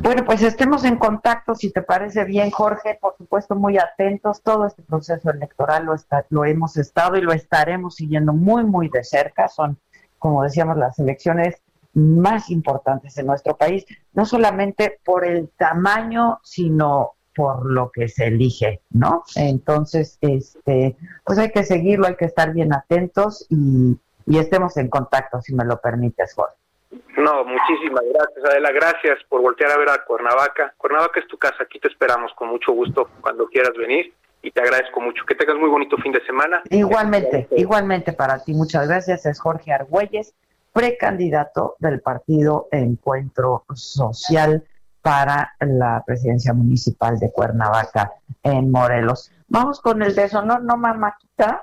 [0.07, 4.40] Bueno, pues estemos en contacto, si te parece bien, Jorge, por supuesto muy atentos.
[4.40, 8.88] Todo este proceso electoral lo, está, lo hemos estado y lo estaremos siguiendo muy, muy
[8.88, 9.48] de cerca.
[9.48, 9.76] Son,
[10.20, 11.57] como decíamos, las elecciones
[11.92, 18.28] más importantes en nuestro país, no solamente por el tamaño, sino por lo que se
[18.28, 19.24] elige, ¿no?
[19.34, 24.88] Entonces, este, pues hay que seguirlo, hay que estar bien atentos y, y estemos en
[24.88, 26.54] contacto, si me lo permites, Jorge.
[26.91, 28.70] No, muchísimas gracias, Adela.
[28.72, 30.74] Gracias por voltear a ver a Cuernavaca.
[30.76, 34.61] Cuernavaca es tu casa, aquí te esperamos con mucho gusto cuando quieras venir y te
[34.61, 35.24] agradezco mucho.
[35.26, 36.62] Que tengas muy bonito fin de semana.
[36.70, 38.55] Igualmente, igualmente para ti.
[38.55, 39.26] Muchas gracias.
[39.26, 40.34] Es Jorge Argüelles,
[40.72, 44.64] precandidato del partido Encuentro Social
[45.03, 48.12] para la presidencia municipal de Cuernavaca
[48.43, 49.30] en Morelos.
[49.49, 51.62] Vamos con el deshonor, ¿no, mamáquita?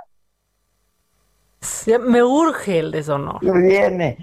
[1.99, 3.39] Me urge el deshonor.
[3.41, 4.18] Viene.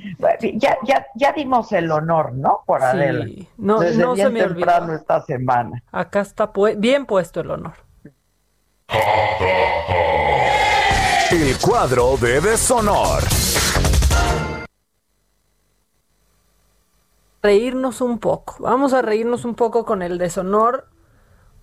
[0.55, 2.63] Ya, ya, ya dimos el honor, ¿no?
[2.67, 3.27] Por Adela.
[3.57, 5.83] No, no se me temprano esta semana.
[5.93, 7.75] Acá está bien puesto el honor.
[11.31, 13.23] El cuadro de deshonor.
[17.43, 18.57] Reírnos un poco.
[18.59, 20.89] Vamos a reírnos un poco con el deshonor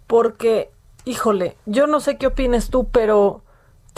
[0.07, 0.71] porque,
[1.05, 3.43] híjole, yo no sé qué opines tú, pero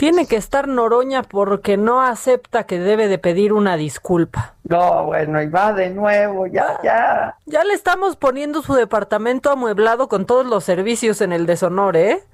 [0.00, 4.54] tiene que estar Noroña porque no acepta que debe de pedir una disculpa.
[4.64, 7.36] No, bueno, y va de nuevo, ya, ah, ya.
[7.44, 12.24] Ya le estamos poniendo su departamento amueblado con todos los servicios en el deshonor, ¿eh?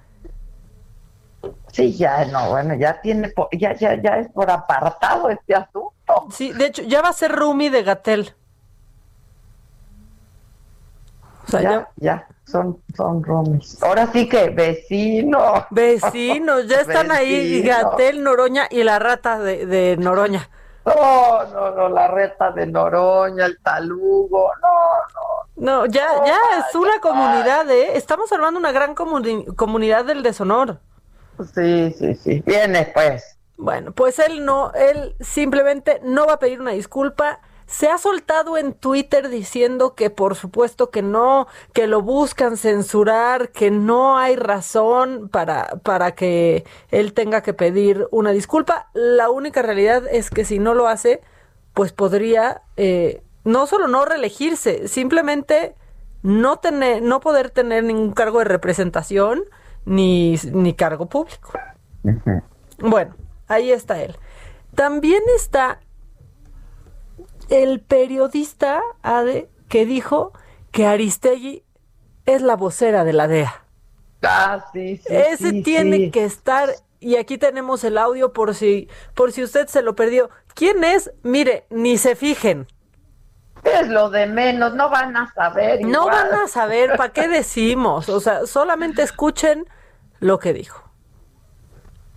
[1.72, 5.92] Sí, ya, no, bueno, ya tiene, ya, ya, ya es por apartado este asunto.
[6.30, 8.32] Sí, de hecho, ya va a ser Rumi de Gatel.
[11.48, 13.82] O sea, ya, ya son, son roomies.
[13.82, 15.64] Ahora sí que vecinos.
[15.70, 20.48] Vecinos, ya están ahí Gatel, Noroña y la rata de, de, Noroña.
[20.84, 24.68] No, no, no, la rata de Noroña, el talugo, no,
[25.14, 25.46] no.
[25.56, 27.96] No, ya, ya es una comunidad, ¿eh?
[27.96, 30.80] Estamos hablando de una gran comunidad del deshonor.
[31.54, 32.42] Sí, sí, sí.
[32.46, 33.38] Viene, pues.
[33.56, 38.56] Bueno, pues él no, él simplemente no va a pedir una disculpa se ha soltado
[38.56, 44.36] en Twitter diciendo que por supuesto que no, que lo buscan censurar, que no hay
[44.36, 48.88] razón para, para que él tenga que pedir una disculpa.
[48.94, 51.20] La única realidad es que si no lo hace,
[51.74, 55.74] pues podría eh, no solo no reelegirse, simplemente
[56.22, 59.44] no tener, no poder tener ningún cargo de representación
[59.84, 61.52] ni, ni cargo público.
[62.78, 63.14] Bueno,
[63.46, 64.16] ahí está él.
[64.74, 65.80] También está
[67.48, 70.32] el periodista Ade que dijo
[70.72, 71.64] que Aristegui
[72.26, 73.64] es la vocera de la DEA.
[74.22, 75.04] Ah, sí, sí.
[75.08, 76.70] Ese tiene que estar
[77.00, 80.30] y aquí tenemos el audio por si por si usted se lo perdió.
[80.54, 81.12] ¿Quién es?
[81.22, 82.66] Mire, ni se fijen.
[83.62, 85.84] Es lo de menos, no van a saber.
[85.84, 88.08] No van a saber, ¿para qué decimos?
[88.08, 89.66] O sea, solamente escuchen
[90.20, 90.82] lo que dijo.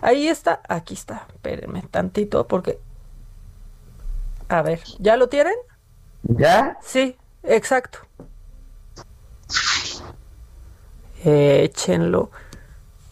[0.00, 1.26] Ahí está, aquí está.
[1.32, 2.78] Espérenme tantito porque
[4.50, 5.54] a ver, ¿ya lo tienen?
[6.24, 6.76] ¿Ya?
[6.82, 8.00] Sí, exacto.
[11.24, 12.30] Échenlo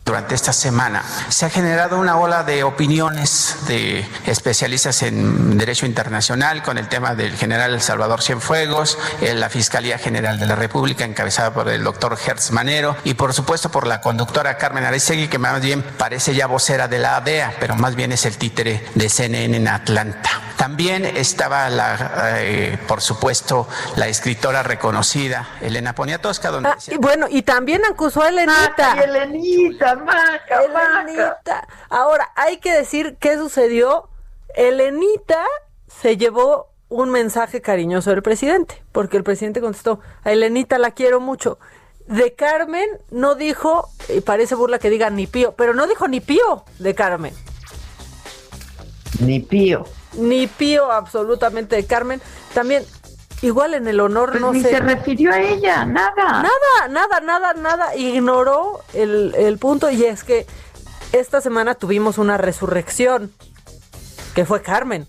[0.04, 1.02] durante esta semana.
[1.28, 7.14] Se ha generado una ola de opiniones de especialistas en derecho internacional con el tema
[7.14, 12.52] del general Salvador Cienfuegos, la Fiscalía General de la República encabezada por el doctor Hertz
[12.52, 16.88] Manero y por supuesto por la conductora Carmen Aristegui que más bien parece ya vocera
[16.88, 20.47] de la ADEA, pero más bien es el títere de CNN en Atlanta.
[20.58, 26.50] También estaba la, eh, por supuesto, la escritora reconocida Elena Poniatowska.
[26.50, 28.94] Donde ah, y bueno, y también acusó a Elenita.
[28.94, 29.96] Ay, Elenita,
[31.88, 34.08] Ahora, hay que decir qué sucedió.
[34.56, 35.44] Elenita
[35.86, 41.20] se llevó un mensaje cariñoso del presidente, porque el presidente contestó, a Elenita la quiero
[41.20, 41.60] mucho.
[42.08, 46.20] De Carmen no dijo, y parece burla que diga ni pío, pero no dijo ni
[46.20, 47.32] pío de Carmen.
[49.20, 49.86] Ni pío.
[50.14, 52.20] Ni pío absolutamente de Carmen.
[52.54, 52.84] También
[53.40, 56.42] Igual en el honor pues no ni se refirió a ella, nada.
[56.42, 57.96] Nada, nada, nada, nada.
[57.96, 60.46] Ignoró el, el punto y es que
[61.12, 63.32] esta semana tuvimos una resurrección,
[64.34, 65.06] que fue Carmen.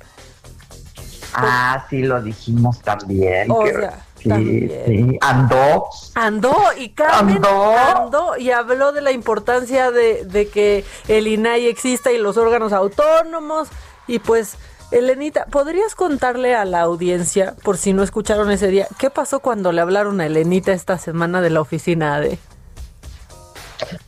[1.34, 3.50] Ah, sí, lo dijimos también.
[3.50, 5.86] O sea, sí, sí, andó.
[6.14, 8.38] Andó y Carmen andó.
[8.38, 13.70] y habló de la importancia de, de que el INAI exista y los órganos autónomos
[14.08, 14.58] y pues
[14.92, 19.72] Elenita, ¿podrías contarle a la audiencia, por si no escucharon ese día, qué pasó cuando
[19.72, 22.40] le hablaron a Elenita esta semana de la oficina de...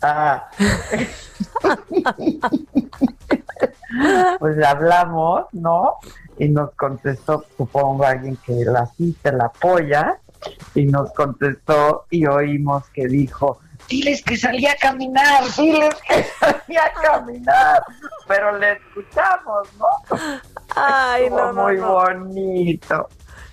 [0.01, 0.49] Ah.
[4.39, 5.95] pues le hablamos, ¿no?
[6.39, 10.19] Y nos contestó, supongo, alguien que la asiste, la apoya,
[10.73, 16.85] y nos contestó y oímos que dijo, diles que salía a caminar, diles que salía
[16.85, 17.83] a caminar,
[18.27, 19.87] pero le escuchamos, ¿no?
[20.75, 23.09] Ay, no, muy bonito.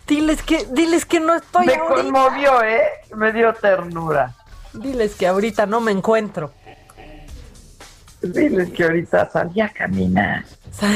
[0.06, 1.94] Diles que, diles que no estoy Me ahorita.
[1.96, 2.82] conmovió, ¿eh?
[3.14, 4.34] Me dio ternura.
[4.72, 6.52] Diles que ahorita no me encuentro.
[8.22, 10.44] Diles que ahorita salí a caminar.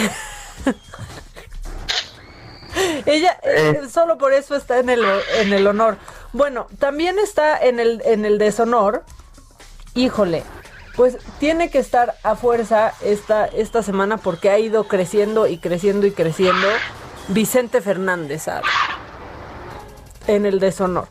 [3.04, 5.04] Ella eh, solo por eso está en el,
[5.40, 5.98] en el honor.
[6.32, 9.04] Bueno, también está en el, en el deshonor.
[9.95, 10.43] Híjole,
[10.97, 16.07] pues tiene que estar a fuerza esta, esta semana porque ha ido creciendo y creciendo
[16.07, 16.66] y creciendo
[17.28, 18.66] Vicente Fernández ¿sabe?
[20.26, 21.09] en el deshonor.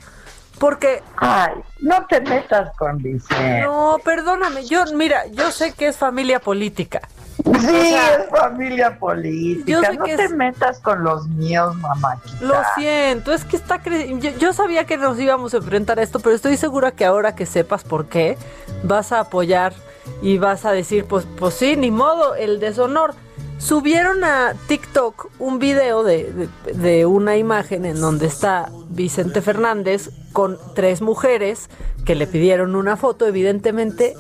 [0.60, 1.02] Porque...
[1.18, 3.62] Ay, no te metas con Vicente.
[3.62, 7.02] No, perdóname, yo, mira, yo sé que es familia política.
[7.62, 9.92] Sí, es familia política.
[9.94, 12.38] No te es- metas con los míos, mamáquita.
[12.42, 16.04] Lo siento, es que está cre- yo, yo sabía que nos íbamos a enfrentar a
[16.04, 18.38] esto, pero estoy segura que ahora que sepas por qué,
[18.84, 19.74] vas a apoyar
[20.22, 23.14] y vas a decir, pues, pues sí, ni modo, el deshonor.
[23.60, 26.34] Subieron a TikTok un video de,
[26.66, 31.70] de- de una imagen en donde está Vicente Fernández con tres mujeres
[32.06, 34.16] que le pidieron una foto, evidentemente,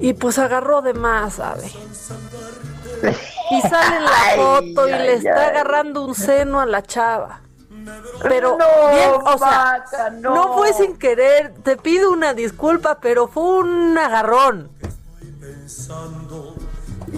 [0.00, 1.70] y pues agarró de más, ¿sabe?
[3.50, 5.50] Y sale en la Ay, foto y le está ay.
[5.50, 7.40] agarrando un seno a la chava.
[8.22, 9.84] Pero No, bien, o sea,
[10.20, 10.34] no.
[10.34, 14.70] no fue sin querer, te pido una disculpa, pero fue un agarrón,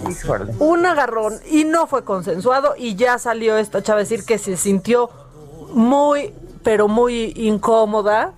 [0.09, 0.53] Híjole.
[0.59, 4.55] un agarrón y no fue consensuado y ya salió esta chava a decir que se
[4.57, 5.09] sintió
[5.73, 6.33] muy,
[6.63, 8.33] pero muy incómoda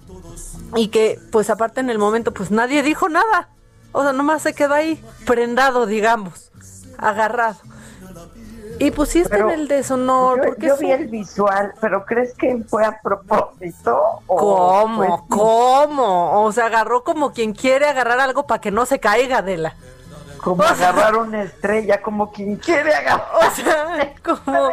[0.75, 3.49] y que pues aparte en el momento pues nadie dijo nada,
[3.91, 6.44] o sea, nomás se quedó ahí prendado, digamos,
[6.97, 7.55] agarrado.
[8.77, 12.61] Y Pero en el deshonor, Yo, porque yo vi un- el visual, pero ¿crees que
[12.67, 13.97] fue a propósito?
[14.27, 15.27] o ¿Cómo?
[15.29, 16.43] ¿Cómo?
[16.43, 19.73] O sea, agarró como quien quiere agarrar algo para que no se caiga de la.
[20.43, 23.27] Como O sea- agarrar una estrella, como quien quiere agarrar.
[23.35, 24.69] O sea, como.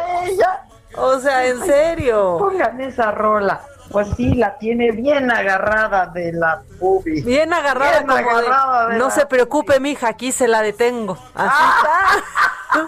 [0.97, 2.37] O sea, en serio.
[2.39, 3.61] Pongan esa rola.
[3.93, 7.21] Pues sí, la tiene bien agarrada de la pubi.
[7.21, 11.17] Bien agarrada Bien como agarrada de No la se preocupe, mija, aquí se la detengo.
[11.35, 12.87] Así está.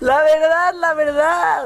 [0.00, 1.64] La verdad, la verdad.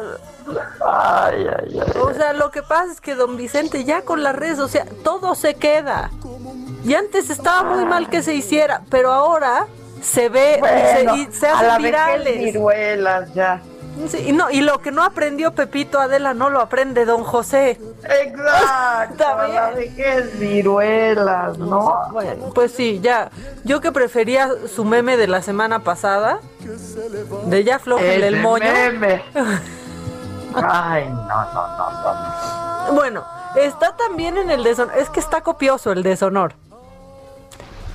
[0.86, 2.00] Ay, ay, ay.
[2.00, 4.86] O sea, lo que pasa es que don Vicente ya con las redes, o sea,
[5.04, 6.10] todo se queda.
[6.84, 9.66] Y antes estaba muy mal que se hiciera, pero ahora
[10.00, 10.78] se ve Bueno,
[11.14, 12.38] se, y se a hacen la vejez virales.
[12.38, 13.60] viruelas ya.
[14.08, 17.80] Sí, y, no, y lo que no aprendió Pepito Adela no lo aprende don José.
[18.02, 22.08] Exacto, la vejez viruelas, ¿no?
[22.12, 23.30] Bueno, pues sí, ya.
[23.64, 26.40] Yo que prefería su meme de la semana pasada,
[27.46, 28.72] de ya flojele el Ese moño.
[28.72, 29.22] meme.
[30.54, 31.90] Ay, no, no, no,
[32.86, 32.92] no.
[32.94, 33.24] Bueno,
[33.56, 34.96] está también en el deshonor.
[34.96, 36.54] Es que está copioso el deshonor.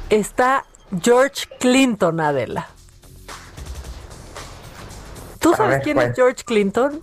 [0.09, 0.65] Está
[1.01, 2.67] George Clinton, Adela.
[5.45, 6.09] ¿Tú sabes ver, quién pues.
[6.09, 7.01] es George Clinton?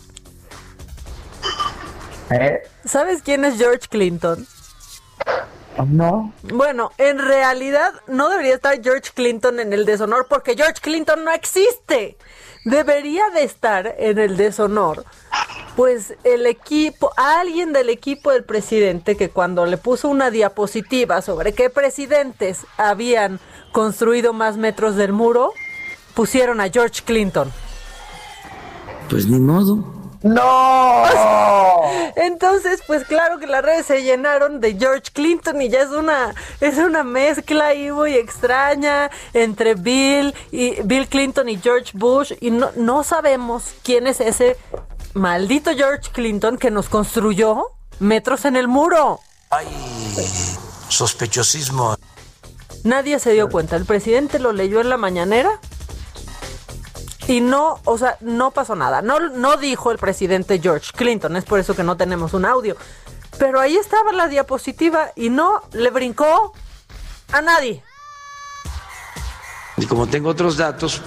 [2.30, 2.60] ¿Eh?
[2.84, 4.44] ¿Sabes quién es George Clinton?
[5.86, 6.32] No.
[6.42, 11.30] Bueno, en realidad no debería estar George Clinton en el deshonor porque George Clinton no
[11.30, 12.16] existe.
[12.64, 15.04] Debería de estar en el deshonor,
[15.76, 21.52] pues el equipo, alguien del equipo del presidente que cuando le puso una diapositiva sobre
[21.52, 23.38] qué presidentes habían
[23.70, 25.52] construido más metros del muro,
[26.14, 27.52] pusieron a George Clinton.
[29.12, 29.84] Pues ni modo.
[30.22, 31.02] ¡No!
[32.16, 36.34] Entonces, pues claro que las redes se llenaron de George Clinton y ya es una
[36.62, 42.52] es una mezcla ahí muy extraña entre Bill y Bill Clinton y George Bush y
[42.52, 44.56] no no sabemos quién es ese
[45.12, 47.66] maldito George Clinton que nos construyó
[47.98, 49.20] metros en el muro.
[49.50, 49.66] Hay
[50.88, 51.96] sospechosismo.
[52.82, 53.76] Nadie se dio cuenta.
[53.76, 55.60] El presidente lo leyó en la mañanera
[57.32, 59.00] y no, o sea, no pasó nada.
[59.00, 62.76] No, no dijo el presidente George Clinton, es por eso que no tenemos un audio.
[63.38, 66.52] Pero ahí estaba la diapositiva y no le brincó
[67.32, 67.82] a nadie.
[69.78, 71.00] Y como tengo otros datos,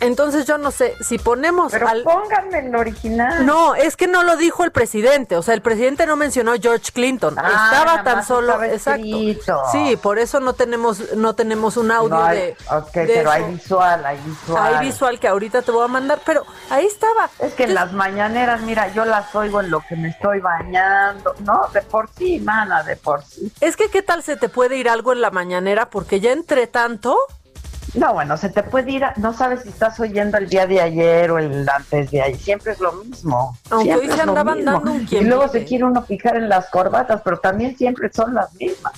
[0.00, 2.02] Entonces yo no sé, si ponemos Pero al...
[2.02, 3.44] pónganme el original.
[3.44, 6.90] No, es que no lo dijo el presidente, o sea, el presidente no mencionó George
[6.92, 8.66] Clinton, Ah, estaba tan solo, estaba
[8.98, 9.62] exacto.
[9.72, 13.30] Sí, por eso no tenemos no tenemos un audio No hay- de ok, de pero
[13.30, 13.52] hay eso.
[13.52, 14.74] visual, hay visual.
[14.74, 17.28] Hay visual que ahorita te voy a mandar, pero ahí estaba.
[17.38, 21.34] Es que en las mañaneras, mira, yo las oigo en lo que me estoy bañando,
[21.40, 21.68] ¿no?
[21.74, 23.52] De por sí, mana, de por sí.
[23.60, 26.66] Es que qué tal se te puede ir algo en la mañanera porque ya entre
[26.66, 27.16] tanto,
[27.94, 30.80] No, bueno, se te puede ir, a- no sabes si estás oyendo el día de
[30.80, 33.56] ayer o el antes de ayer, siempre es lo mismo.
[33.70, 37.20] Aunque hoy se andaban dando un Y luego se quiere uno fijar en las corbatas,
[37.24, 38.92] pero también siempre son las mismas.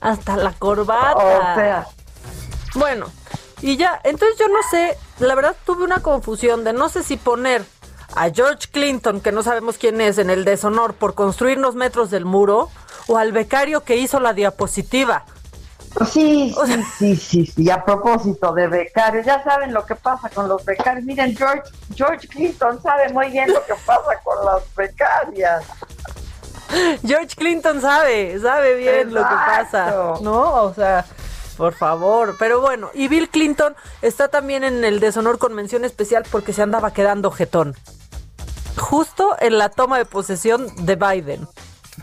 [0.00, 1.16] hasta la corbata.
[1.16, 1.86] O sea,
[2.74, 3.06] Bueno,
[3.62, 7.16] y ya, entonces yo no sé, la verdad tuve una confusión de no sé si
[7.16, 7.64] poner
[8.14, 12.24] a George Clinton, que no sabemos quién es, en el deshonor por construirnos metros del
[12.26, 12.68] muro,
[13.06, 15.24] o al becario que hizo la diapositiva.
[16.10, 17.70] Sí, sí, sí, sí, sí.
[17.70, 21.04] A propósito de becarios, ya saben lo que pasa con los becarios.
[21.04, 21.62] Miren, George,
[21.94, 25.64] George Clinton sabe muy bien lo que pasa con las becarias.
[27.04, 30.64] George Clinton sabe, sabe bien lo que pasa, ¿no?
[30.64, 31.04] O sea,
[31.56, 32.36] por favor.
[32.38, 36.62] Pero bueno, y Bill Clinton está también en el deshonor con mención especial porque se
[36.62, 37.74] andaba quedando jetón.
[38.76, 41.48] Justo en la toma de posesión de Biden.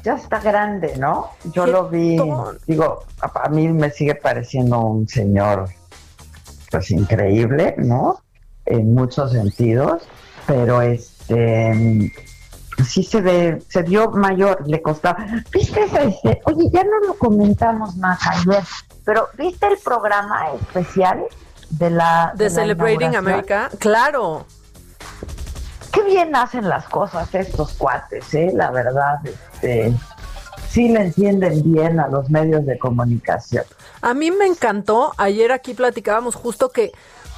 [0.05, 1.31] Ya está grande, ¿no?
[1.51, 2.15] Yo lo vi,
[2.67, 5.67] digo, a, a mí me sigue pareciendo un señor,
[6.69, 8.21] pues increíble, ¿no?
[8.67, 10.03] En muchos sentidos,
[10.45, 12.13] pero este
[12.83, 15.25] sí se ve, se vio mayor, le costaba.
[15.51, 16.41] ¿Viste ese?
[16.45, 18.63] Oye, ya no lo comentamos más ayer,
[19.05, 21.25] pero ¿viste el programa especial
[21.71, 22.31] de la...
[22.35, 23.71] De, Celebrating America?
[23.79, 24.45] Claro.
[25.95, 28.51] Qué bien hacen las cosas estos cuates, ¿eh?
[28.53, 29.93] La verdad, este...
[30.69, 33.63] Sí le entienden bien a los medios de comunicación.
[34.01, 36.91] A mí me encantó, ayer aquí platicábamos justo que,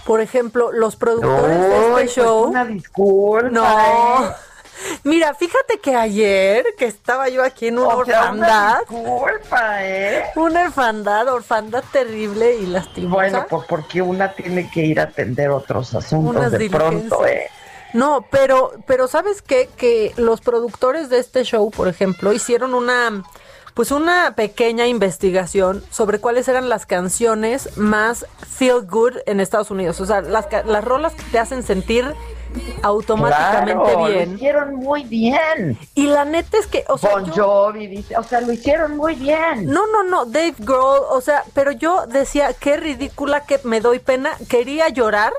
[0.08, 2.46] por ejemplo, los productores de este pues show...
[2.46, 3.50] una disculpa.
[3.52, 4.26] No.
[4.26, 4.32] ¿eh?
[5.04, 9.86] Mira, fíjate que ayer que estaba yo aquí en una O sea, orfandad, una disculpa,
[9.86, 10.24] ¿eh?
[10.36, 13.14] una orfandad, orfandad terrible y lastimosa.
[13.14, 17.26] Bueno, pues porque una tiene que ir a atender otros asuntos Unas de pronto.
[17.26, 17.50] ¿eh?
[17.94, 19.70] No, pero, pero ¿sabes qué?
[19.78, 23.24] Que los productores de este show, por ejemplo, hicieron una,
[23.74, 30.02] pues una pequeña investigación sobre cuáles eran las canciones más feel good en Estados Unidos.
[30.02, 32.14] O sea, las, las rolas que te hacen sentir
[32.84, 34.36] automáticamente Claro, Lo bien.
[34.36, 35.78] hicieron muy bien.
[35.96, 38.98] Y la neta es que, o sea, Bon yo- Jovi, dice, o sea, lo hicieron
[38.98, 39.66] muy bien.
[39.66, 44.00] No, no, no, Dave Grohl, o sea, pero yo decía, qué ridícula que me doy
[44.00, 44.32] pena.
[44.50, 45.34] Quería llorar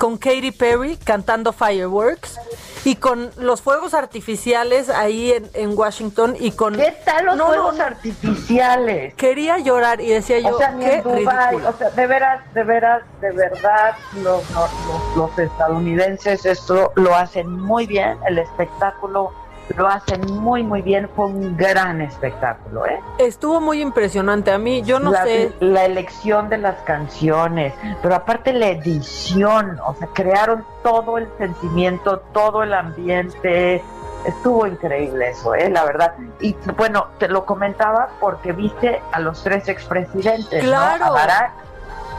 [0.00, 2.38] con Katy Perry cantando Fireworks
[2.86, 6.74] y con los fuegos artificiales ahí en, en Washington y con...
[6.74, 7.84] ¿Qué tal los No, fuegos no.
[7.84, 9.12] artificiales?
[9.16, 13.02] Quería llorar y decía yo, o sea, ni qué o sea, de veras, de veras,
[13.20, 19.30] de verdad, los, los, los estadounidenses esto lo hacen muy bien, el espectáculo
[19.76, 23.00] lo hacen muy, muy bien, fue un gran espectáculo, ¿eh?
[23.18, 25.52] Estuvo muy impresionante a mí, yo no la, sé...
[25.60, 32.18] la elección de las canciones, pero aparte la edición, o sea, crearon todo el sentimiento,
[32.32, 33.82] todo el ambiente.
[34.26, 35.70] Estuvo increíble eso, ¿eh?
[35.70, 36.14] la verdad.
[36.40, 40.68] Y bueno, te lo comentaba porque viste a los tres expresidentes, ¿no?
[40.70, 41.04] Claro.
[41.06, 41.52] A Barack,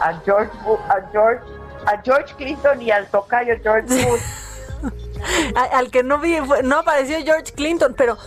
[0.02, 0.52] a George,
[0.90, 1.44] a George,
[1.86, 4.22] a George Clinton y al tocayo George Bush.
[5.74, 8.18] Al que no vi, fue- no apareció George Clinton, pero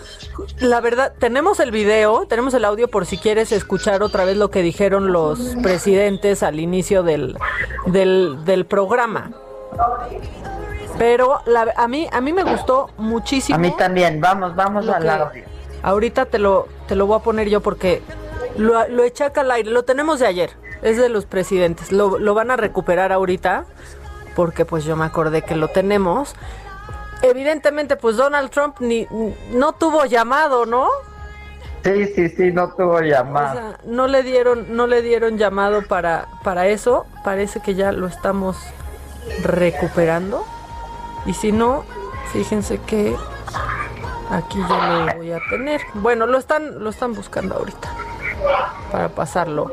[0.58, 4.50] la verdad, tenemos el video, tenemos el audio por si quieres escuchar otra vez lo
[4.50, 7.36] que dijeron los presidentes al inicio del,
[7.86, 9.30] del, del programa.
[10.98, 13.56] Pero la- a mí a mí me gustó muchísimo.
[13.56, 15.42] A mí también, vamos, vamos al audio.
[15.82, 18.00] Ahorita te lo, te lo voy a poner yo porque
[18.56, 20.50] lo, lo eché acá al aire, lo tenemos de ayer,
[20.82, 23.66] es de los presidentes, lo, lo van a recuperar ahorita
[24.36, 26.34] porque pues yo me acordé que lo tenemos.
[27.24, 29.06] Evidentemente pues Donald Trump ni
[29.50, 30.88] no tuvo llamado, ¿no?
[31.82, 33.52] Sí, sí, sí, no tuvo O llamada.
[33.52, 38.06] sea, no le dieron no le dieron llamado para para eso, parece que ya lo
[38.06, 38.56] estamos
[39.42, 40.44] recuperando.
[41.26, 41.84] Y si no,
[42.32, 43.16] fíjense que
[44.30, 45.80] aquí yo lo voy a tener.
[45.94, 47.88] Bueno, lo están lo están buscando ahorita
[48.92, 49.72] para pasarlo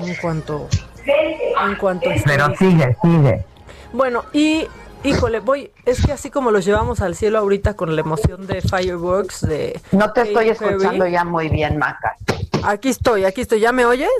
[0.00, 0.68] en cuanto
[1.06, 3.44] en cuanto esté Pero sigue, sigue.
[3.92, 4.68] Bueno, y
[5.04, 8.60] híjole, voy, es que así como los llevamos al cielo ahorita con la emoción de
[8.60, 10.68] Fireworks de No te estoy Perry.
[10.70, 12.16] escuchando ya muy bien, Maca.
[12.64, 14.10] Aquí estoy, aquí estoy, ¿ya me oyes?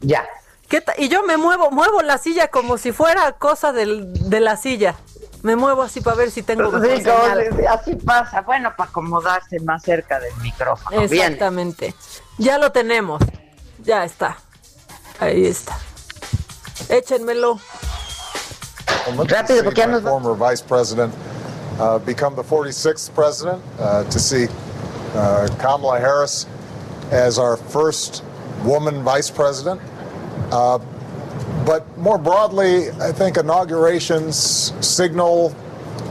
[0.00, 0.24] Ya.
[0.68, 4.56] ¿Qué y yo me muevo, muevo la silla como si fuera cosa del, de la
[4.56, 4.94] silla.
[5.42, 8.42] Me muevo así para ver si tengo Sí, se- así pasa.
[8.42, 11.00] Bueno, para acomodarse más cerca del micrófono.
[11.08, 11.24] Bien.
[11.32, 11.94] Exactamente.
[12.38, 13.20] Ya lo tenemos.
[13.82, 14.38] Ya está.
[15.18, 15.76] Ahí está.
[16.88, 17.58] Échenmelo.
[19.06, 21.12] Rápido, porque ya my nos former vice president
[21.80, 24.46] uh, become the 46th president, uh, to see
[25.14, 26.46] uh, Kamala Harris
[27.10, 28.22] as our first
[28.64, 29.80] woman vice president.
[30.50, 30.78] Uh,
[31.66, 35.54] but more broadly, I think inaugurations signal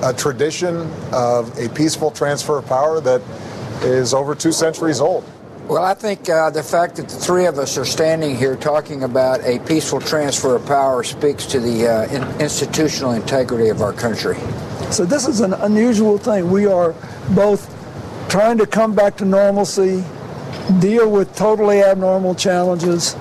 [0.04, 3.22] a tradition of a peaceful transfer of power that
[3.84, 5.24] is over two centuries old.
[5.72, 9.04] Well, I think uh, the fact that the three of us are standing here talking
[9.04, 13.94] about a peaceful transfer of power speaks to the uh, in- institutional integrity of our
[13.94, 14.36] country.
[14.92, 16.52] So this is an unusual thing.
[16.52, 16.94] We are
[17.30, 17.74] both
[18.28, 20.04] trying to come back to normalcy,
[20.82, 23.16] deal with totally abnormal challenges,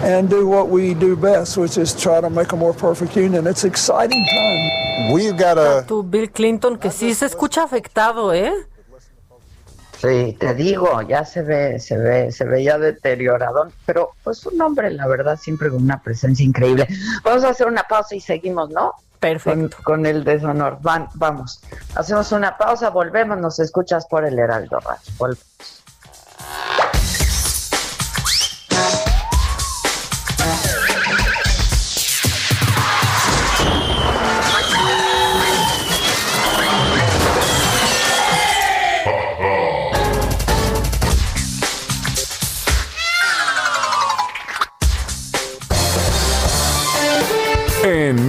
[0.00, 3.46] and do what we do best, which is try to make a more perfect union.
[3.46, 5.12] It's exciting time.
[5.12, 8.64] we've got a Tu Bill Clinton, que sí se escucha afectado, ¿eh?
[9.98, 14.60] Sí, te digo, ya se ve, se ve, se ve ya deteriorado, pero pues un
[14.60, 16.86] hombre, la verdad, siempre con una presencia increíble.
[17.24, 18.92] Vamos a hacer una pausa y seguimos, ¿no?
[19.20, 19.76] Perfecto.
[19.82, 20.78] Con, con el deshonor.
[20.82, 21.60] Van, vamos.
[21.94, 25.00] Hacemos una pausa, volvemos, nos escuchas por el Heraldo Radio.
[25.18, 25.75] Volvemos.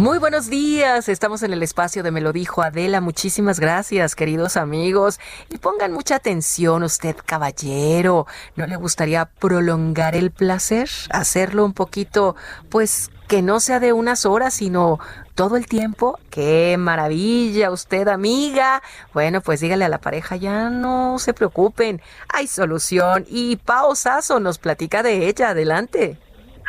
[0.00, 4.56] Muy buenos días, estamos en el espacio de Me lo dijo Adela, muchísimas gracias queridos
[4.56, 5.20] amigos
[5.50, 8.26] y pongan mucha atención usted caballero,
[8.56, 10.88] ¿no le gustaría prolongar el placer?
[11.10, 12.34] Hacerlo un poquito,
[12.70, 15.00] pues que no sea de unas horas, sino
[15.34, 16.18] todo el tiempo.
[16.30, 18.82] ¡Qué maravilla usted amiga!
[19.12, 24.40] Bueno, pues dígale a la pareja, ya no se preocupen, hay solución y Pao Sasso
[24.40, 26.18] nos platica de ella, adelante.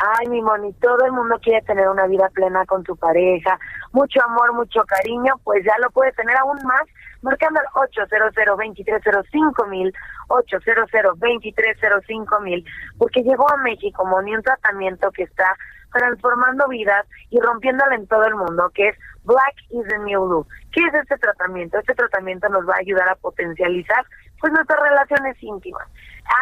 [0.04, 3.56] Ay, mi Moni, todo el mundo quiere tener una vida plena con tu pareja,
[3.92, 6.82] mucho amor, mucho cariño, pues ya lo puede tener aún más
[7.22, 9.94] marcando el 800 2305 mil,
[10.26, 12.64] 800 2305 mil,
[12.98, 15.56] porque llegó a México, Moni, un tratamiento que está
[15.92, 20.46] transformando vidas y rompiéndola en todo el mundo, que es Black is the New Blue.
[20.72, 21.78] ¿Qué es este tratamiento?
[21.78, 24.04] Este tratamiento nos va a ayudar a potencializar
[24.40, 25.86] pues nuestras relaciones íntimas.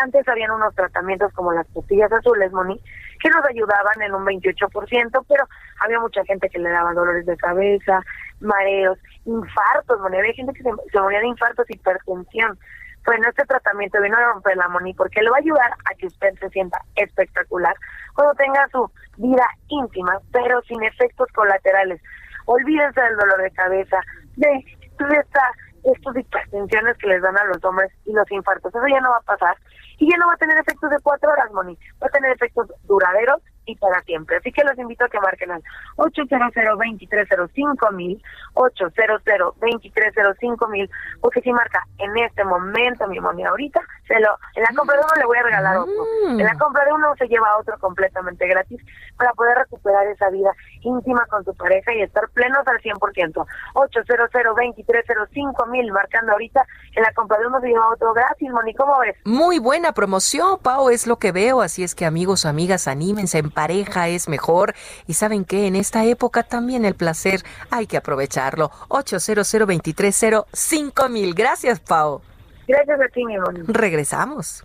[0.02, 2.80] Antes habían unos tratamientos como las pastillas azules, Moni,
[3.20, 5.44] que nos ayudaban en un 28%, pero
[5.80, 8.02] había mucha gente que le daba dolores de cabeza,
[8.40, 10.18] mareos, infartos, Moni.
[10.18, 12.58] Había gente que se, se moría de infartos, hipertensión.
[13.04, 16.06] Bueno, este tratamiento vino a romper la Moni porque le va a ayudar a que
[16.06, 17.74] usted se sienta espectacular
[18.14, 22.00] cuando tenga su vida íntima, pero sin efectos colaterales.
[22.46, 24.00] Olvídense del dolor de cabeza,
[24.36, 25.52] de, de esta
[25.85, 28.74] estos hipertensiones que les dan a los hombres y los infartos.
[28.74, 29.57] Eso ya no va a pasar
[29.99, 31.76] y ya no va a tener efectos de cuatro horas, Moni.
[32.03, 34.37] Va a tener efectos duraderos y para siempre.
[34.37, 35.62] Así que los invito a que marquen al
[35.97, 38.22] 800 2305 mil
[38.55, 44.62] 800 2305 mil porque si marca en este momento, mi Moni, ahorita, se lo, en
[44.62, 46.05] la compra de uno le voy a regalar otro.
[46.28, 48.81] En la compra de uno se lleva otro completamente gratis
[49.16, 50.51] para poder recuperar esa vida
[50.83, 53.47] íntima con tu pareja y estar plenos al 100%.
[53.74, 56.64] 800 2305 mil marcando ahorita,
[56.95, 59.16] en la compra de uno se lleva otro gratis, Moni, ¿cómo ves?
[59.24, 63.39] Muy buena promoción, Pau, es lo que veo, así es que amigos o amigas, anímense,
[63.39, 64.74] en pareja es mejor
[65.07, 68.70] y saben que en esta época también el placer hay que aprovecharlo.
[68.89, 71.35] 800 2305 mil.
[71.35, 72.22] Gracias, Pau.
[72.66, 73.62] Gracias a ti, mi Moni.
[73.66, 74.64] Regresamos.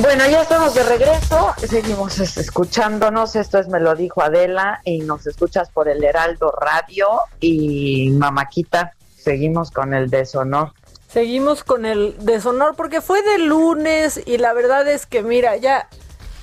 [0.00, 5.00] Bueno, ya estamos de regreso, seguimos es- escuchándonos, esto es Me lo dijo Adela y
[5.00, 7.08] nos escuchas por el Heraldo Radio
[7.40, 10.72] y Mamaquita, seguimos con el deshonor.
[11.08, 15.88] Seguimos con el deshonor porque fue de lunes y la verdad es que mira, ya,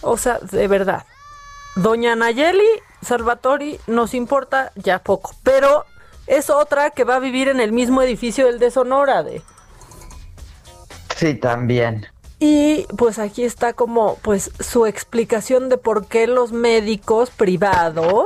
[0.01, 1.05] o sea, de verdad,
[1.75, 2.67] doña Nayeli
[3.01, 5.85] Salvatori nos importa ya poco, pero
[6.27, 9.41] es otra que va a vivir en el mismo edificio del deshonor, Ade.
[11.15, 12.05] Sí, también.
[12.39, 18.25] Y pues aquí está como pues su explicación de por qué los médicos privados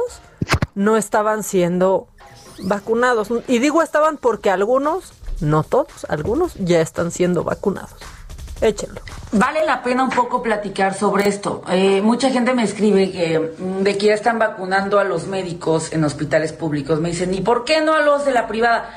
[0.76, 2.08] no estaban siendo
[2.60, 3.30] vacunados.
[3.48, 7.96] Y digo estaban porque algunos, no todos, algunos ya están siendo vacunados.
[8.62, 9.02] Échenlo.
[9.34, 11.64] Vale la pena un poco platicar sobre esto.
[11.70, 15.92] Eh, mucha gente me escribe que mm, de que ya están vacunando a los médicos
[15.92, 17.02] en hospitales públicos.
[17.02, 18.92] Me dicen, ¿y por qué no a los de la privada?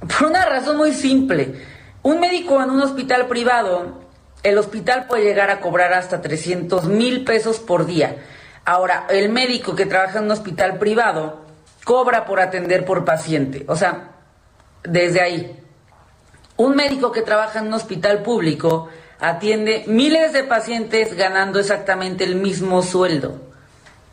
[0.00, 1.54] Por una razón muy simple.
[2.02, 4.01] Un médico en un hospital privado,
[4.42, 8.16] el hospital puede llegar a cobrar hasta 300 mil pesos por día.
[8.64, 11.42] Ahora, el médico que trabaja en un hospital privado
[11.84, 13.64] cobra por atender por paciente.
[13.68, 14.10] O sea,
[14.84, 15.58] desde ahí.
[16.56, 18.88] Un médico que trabaja en un hospital público
[19.18, 23.40] atiende miles de pacientes ganando exactamente el mismo sueldo.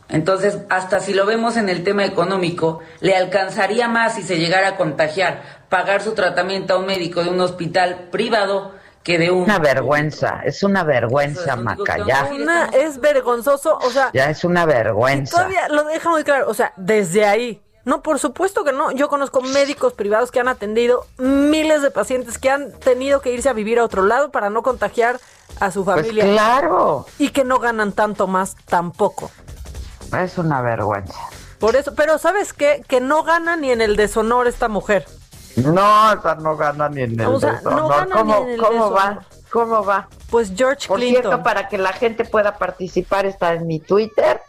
[0.07, 4.69] Entonces, hasta si lo vemos en el tema económico, le alcanzaría más si se llegara
[4.69, 8.73] a contagiar pagar su tratamiento a un médico de un hospital privado
[9.03, 9.43] que de un...
[9.43, 12.29] Una vergüenza, es una vergüenza, Maca, ya.
[12.33, 14.11] Una, es vergonzoso, o sea...
[14.13, 15.37] Ya es una vergüenza.
[15.37, 17.61] Todavía lo deja muy claro, o sea, desde ahí.
[17.85, 18.91] No, por supuesto que no.
[18.91, 23.49] Yo conozco médicos privados que han atendido miles de pacientes que han tenido que irse
[23.49, 25.19] a vivir a otro lado para no contagiar
[25.59, 26.25] a su Pues familia.
[26.25, 27.05] claro.
[27.17, 29.31] Y que no ganan tanto más tampoco.
[30.21, 31.17] Es una vergüenza.
[31.57, 32.83] Por eso, pero ¿sabes qué?
[32.87, 35.05] Que no gana ni en el deshonor esta mujer.
[35.63, 38.71] No, esa no gana ni en el O sea, no ¿Cómo, ni en el cómo
[38.71, 38.97] deshonor.
[38.97, 39.25] va?
[39.51, 40.07] ¿Cómo va?
[40.29, 41.21] Pues George Por Clinton.
[41.23, 44.41] cierto, para que la gente pueda participar, está en mi Twitter,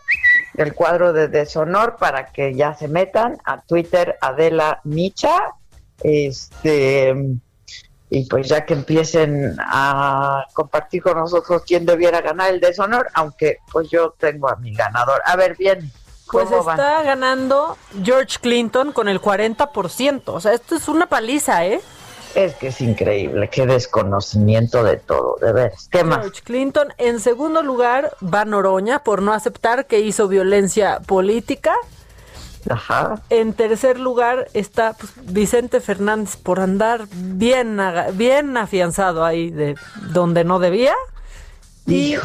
[0.56, 5.54] el cuadro de deshonor, para que ya se metan a Twitter Adela Micha.
[6.02, 7.14] Este.
[8.12, 13.58] Y pues ya que empiecen a compartir con nosotros quién debiera ganar el deshonor, aunque
[13.70, 15.22] pues yo tengo a mi ganador.
[15.24, 15.92] A ver, bien,
[16.30, 20.22] Pues está ganando George Clinton con el 40%.
[20.26, 21.80] O sea, esto es una paliza, ¿eh?
[22.34, 25.88] Es que es increíble, qué desconocimiento de todo, de veras.
[25.90, 26.20] ¿Qué más?
[26.20, 26.92] George Clinton.
[26.98, 31.74] En segundo lugar va Noroña por no aceptar que hizo violencia política.
[32.68, 33.20] Ajá.
[33.30, 37.80] En tercer lugar está pues, Vicente Fernández por andar bien,
[38.12, 39.74] bien afianzado ahí de
[40.12, 40.94] donde no debía.
[41.86, 42.16] Y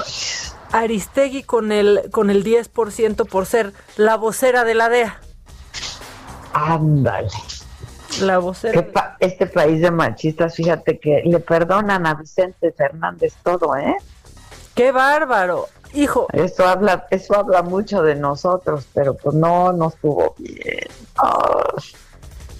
[0.76, 5.20] Aristegui con el, con el 10% por ser la vocera de la DEA.
[6.54, 7.30] Ándale.
[8.22, 8.86] La vocera.
[8.92, 13.96] Pa- este país de machistas, fíjate que le perdonan a Vicente Fernández todo, ¿eh?
[14.74, 15.68] ¡Qué bárbaro!
[15.94, 16.28] Hijo.
[16.34, 20.88] Eso habla, eso habla mucho de nosotros, pero pues no, no estuvo bien.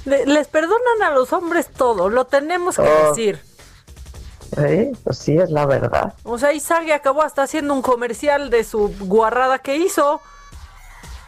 [0.06, 3.10] Le- les perdonan a los hombres todo, lo tenemos que Oh.
[3.10, 3.42] decir.
[4.58, 4.92] ¿Eh?
[5.04, 6.14] Pues sí, es la verdad.
[6.24, 10.22] O sea, Isagi acabó hasta haciendo un comercial de su guarrada que hizo.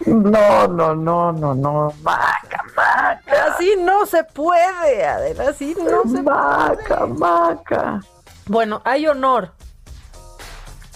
[0.06, 3.46] No, no, no, no, no, maca, maca.
[3.52, 8.00] Así no se puede, Adela, así no se Maca, maca.
[8.46, 9.52] Bueno, hay honor.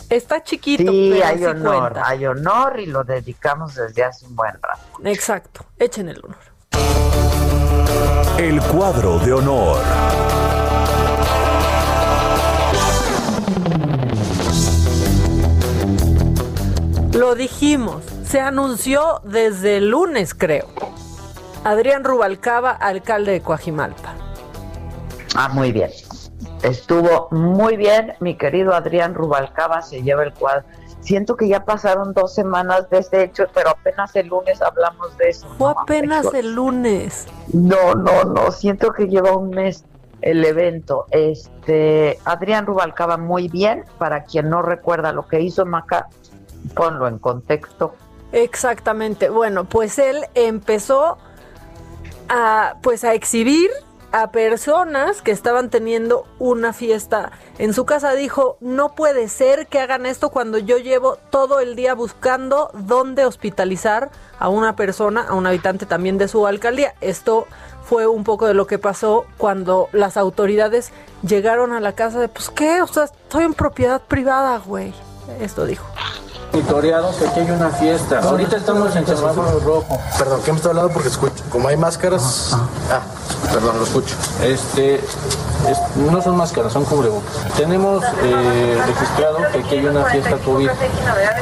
[0.07, 2.07] Está chiquito, Sí, pero hay sí honor, cuenta.
[2.07, 4.81] hay honor y lo dedicamos desde hace un buen rato.
[5.05, 6.37] Exacto, echen el honor.
[8.37, 9.77] El cuadro de honor.
[17.13, 20.67] Lo dijimos, se anunció desde el lunes, creo.
[21.65, 24.15] Adrián Rubalcaba, alcalde de Coajimalpa.
[25.35, 25.89] Ah, muy bien.
[26.63, 30.63] Estuvo muy bien, mi querido Adrián Rubalcaba se lleva el cuadro.
[31.01, 35.29] Siento que ya pasaron dos semanas de este hecho, pero apenas el lunes hablamos de
[35.29, 35.47] eso.
[35.57, 37.27] Fue No, apenas el lunes.
[37.51, 39.83] No, no, no, siento que lleva un mes
[40.21, 41.07] el evento.
[41.11, 46.07] Este, Adrián Rubalcaba muy bien, para quien no recuerda lo que hizo Maca,
[46.73, 47.95] ponlo en contexto.
[48.31, 49.29] Exactamente.
[49.29, 51.17] Bueno, pues él empezó
[52.29, 53.69] a pues a exhibir
[54.11, 58.13] a personas que estaban teniendo una fiesta en su casa.
[58.13, 63.25] Dijo, no puede ser que hagan esto cuando yo llevo todo el día buscando dónde
[63.25, 66.93] hospitalizar a una persona, a un habitante también de su alcaldía.
[66.99, 67.47] Esto
[67.83, 70.91] fue un poco de lo que pasó cuando las autoridades
[71.23, 74.93] llegaron a la casa de, pues qué, o sea, estoy en propiedad privada, güey.
[75.39, 75.85] Esto dijo.
[76.53, 78.19] Monitoreados que aquí hay una fiesta.
[78.19, 79.99] Ahorita estamos en semáforo rojo.
[80.17, 80.91] Perdón, ¿qué me está hablando?
[80.91, 81.43] Porque escucho.
[81.49, 82.49] Como hay máscaras.
[82.53, 83.01] Ah,
[83.51, 84.15] perdón, lo escucho.
[84.43, 84.95] Este.
[84.95, 87.31] es- no son máscaras, son cubrebocas.
[87.55, 90.69] Tenemos eh, registrado que aquí hay una fiesta COVID.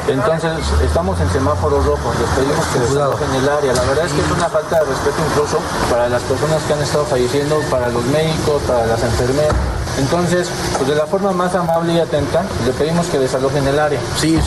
[0.08, 0.52] Entonces,
[0.84, 2.12] estamos en semáforo rojo.
[2.20, 3.72] Les pedimos que desalojen el área.
[3.72, 5.58] La verdad es que es una falta de respeto incluso
[5.90, 9.54] para las personas que han estado falleciendo, para los médicos, para las enfermeras.
[9.98, 14.00] Entonces, pues de la forma más amable y atenta, le pedimos que desalojen el área.
[14.18, 14.38] Sí,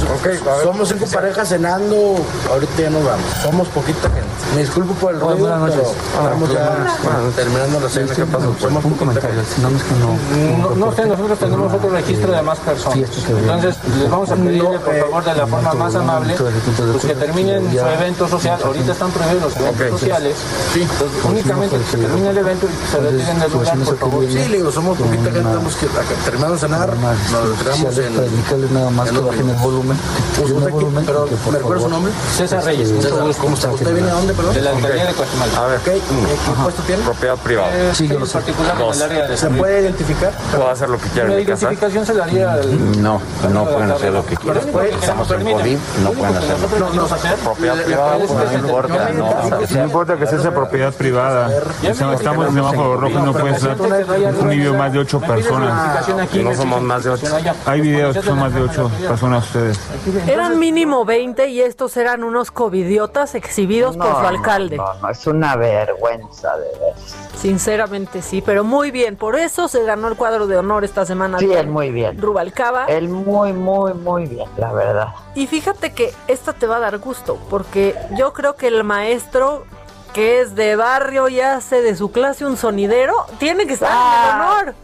[0.63, 2.15] somos cinco parejas cenando,
[2.51, 3.25] ahorita ya nos vamos.
[3.41, 4.23] Somos poquita gente.
[4.55, 5.95] Me disculpo por el ruido, buenas pero noches.
[6.13, 6.87] estamos Hola,
[7.29, 8.13] ya terminando la cena.
[8.13, 8.55] ¿Qué pasó?
[8.59, 10.17] Somos Un comentario, no es que no.
[10.57, 12.99] pues, No, no sé, nosotros tenemos otro registro de más personas.
[13.27, 17.71] Entonces, les vamos a pedirle, por favor, de la forma más amable, pues que terminen
[17.71, 18.59] su evento social.
[18.63, 20.35] Ahorita están prohibidos los eventos sociales.
[20.75, 24.25] Entonces, únicamente que se termine el evento y se retiren del lugar, por favor.
[24.27, 25.88] Sí, le digo, somos poquita gente tenemos que
[26.25, 29.97] terminamos de cenar, nos retiramos en, Para indicarles nada más que bajen el volumen.
[29.97, 31.05] que Pues, usted volumen.
[31.05, 32.13] pero, que, por ¿me recuerda su nombre?
[32.36, 32.89] César Reyes.
[32.89, 33.19] César.
[33.39, 33.71] ¿cómo está?
[33.71, 34.53] ¿Usted viene a dónde, perdón?
[34.53, 35.57] De la alcaldía de Guatemala.
[35.57, 37.03] A ver, ¿qué, ¿qué puesto tiene?
[37.03, 37.93] Propiedad privada.
[37.93, 38.34] Sí, yo lo sé.
[38.34, 40.31] particular en el área de ¿Se puede identificar?
[40.51, 43.01] Puedo hacer lo que quiera La identificación se daría al...
[43.01, 43.21] No,
[43.51, 44.63] no pueden hacer lo que quieran.
[45.01, 47.03] Estamos en COVID, no pueden hacer lo que
[47.43, 49.84] Propiedad privada, pues, no importa, no.
[49.84, 51.49] Importa que sea esa propiedad privada.
[51.84, 56.07] Estamos en semáforo rojo y no puede ser un video más de ocho personas.
[56.34, 57.28] No somos más de ocho.
[57.65, 59.80] Hay videos que son más de ocho personas ustedes.
[60.28, 64.78] Eran mínimo 20 y estos eran unos covidiotas exhibidos por su alcalde.
[64.78, 66.93] No, no, es una vergüenza de ver.
[67.36, 69.15] Sinceramente sí, pero muy bien.
[69.15, 71.39] Por eso se ganó el cuadro de honor esta semana.
[71.39, 72.21] Sí, él muy bien.
[72.21, 72.86] Rubalcaba.
[72.86, 75.07] Él muy, muy, muy bien, la verdad.
[75.36, 79.65] Y fíjate que esta te va a dar gusto, porque yo creo que el maestro
[80.13, 83.97] que es de barrio y hace de su clase un sonidero, tiene que estar en
[83.97, 84.26] Ah.
[84.36, 84.76] el honor.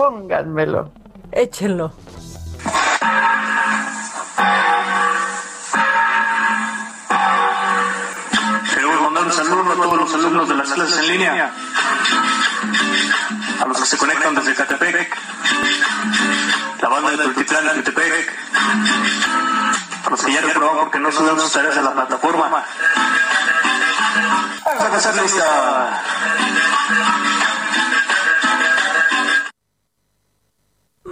[0.00, 0.90] Pónganmelo.
[1.30, 1.92] Échenlo.
[8.72, 11.52] Queremos mandar un saludo a todos los alumnos de las clases en línea,
[13.60, 15.18] a los que se conectan desde Catepec,
[16.80, 18.38] la banda de Tultitlán de Catepec,
[20.06, 22.64] a los que ya reprobaron porque no subieron sus tareas a la plataforma.
[24.64, 26.02] Vamos a pasar lista.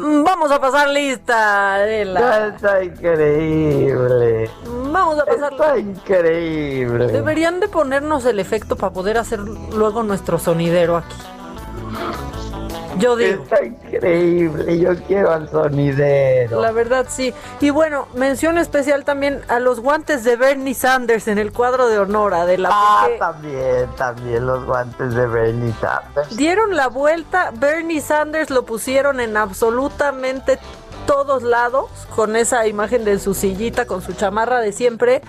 [0.00, 2.48] Vamos a pasar lista, Adela.
[2.54, 4.48] Está increíble.
[4.92, 7.08] Vamos a pasar Está increíble.
[7.08, 11.16] Deberían de ponernos el efecto para poder hacer luego nuestro sonidero aquí.
[12.98, 13.42] Yo digo.
[13.42, 14.78] Está increíble.
[14.78, 16.60] Yo quiero al sonidero.
[16.60, 17.32] La verdad sí.
[17.60, 21.98] Y bueno, mención especial también a los guantes de Bernie Sanders en el cuadro de
[21.98, 26.36] honor de la Ah, también, también los guantes de Bernie Sanders.
[26.36, 30.58] Dieron la vuelta, Bernie Sanders lo pusieron en absolutamente
[31.08, 35.22] todos lados con esa imagen de su sillita con su chamarra de siempre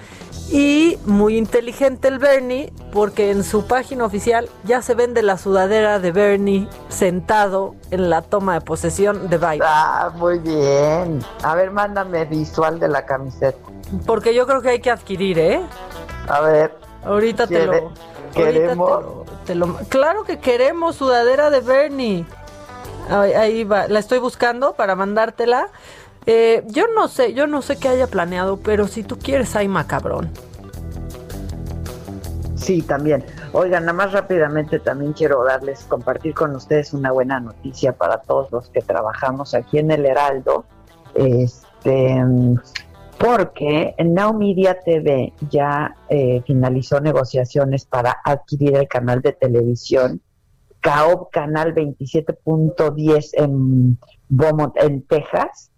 [0.52, 6.00] y muy inteligente el Bernie porque en su página oficial ya se vende la sudadera
[6.00, 9.62] de Bernie sentado en la toma de posesión de Biden.
[9.64, 11.24] Ah, muy bien.
[11.44, 13.58] A ver, mándame visual de la camiseta.
[14.06, 15.62] Porque yo creo que hay que adquirir, ¿eh?
[16.28, 16.76] A ver.
[17.06, 17.88] Ahorita te ¿Quiere- lo.
[17.88, 19.26] ahorita Queremos.
[19.46, 22.26] te lo- te lo- claro que queremos sudadera de Bernie.
[23.10, 25.70] Ahí, va, la estoy buscando para mandártela.
[26.26, 29.68] Eh, yo no sé, yo no sé qué haya planeado, pero si tú quieres, hay
[29.68, 30.30] macabrón.
[32.56, 33.24] Sí, también.
[33.54, 38.52] Oigan, nada más rápidamente también quiero darles, compartir con ustedes una buena noticia para todos
[38.52, 40.66] los que trabajamos aquí en el Heraldo.
[41.16, 42.24] Este,
[43.18, 50.22] porque Now Media TV ya eh, finalizó negociaciones para adquirir el canal de televisión
[50.82, 53.98] CAOB Canal 27.10 en
[54.30, 55.72] Beaumont, en Texas.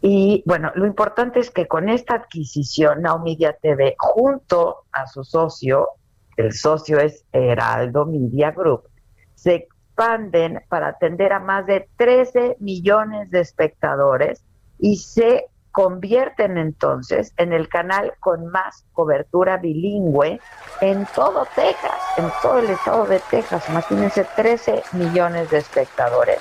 [0.00, 5.22] Y bueno, lo importante es que con esta adquisición, Now Media TV, junto a su
[5.22, 5.88] socio,
[6.36, 8.88] el socio es Heraldo Media Group,
[9.34, 14.44] se expanden para atender a más de 13 millones de espectadores
[14.78, 20.40] y se convierten entonces en el canal con más cobertura bilingüe
[20.80, 23.68] en todo Texas, en todo el estado de Texas.
[23.68, 26.38] Imagínense, 13 millones de espectadores.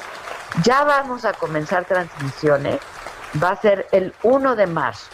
[0.63, 2.79] Ya vamos a comenzar transmisiones
[3.41, 5.09] va a ser el 1 de marzo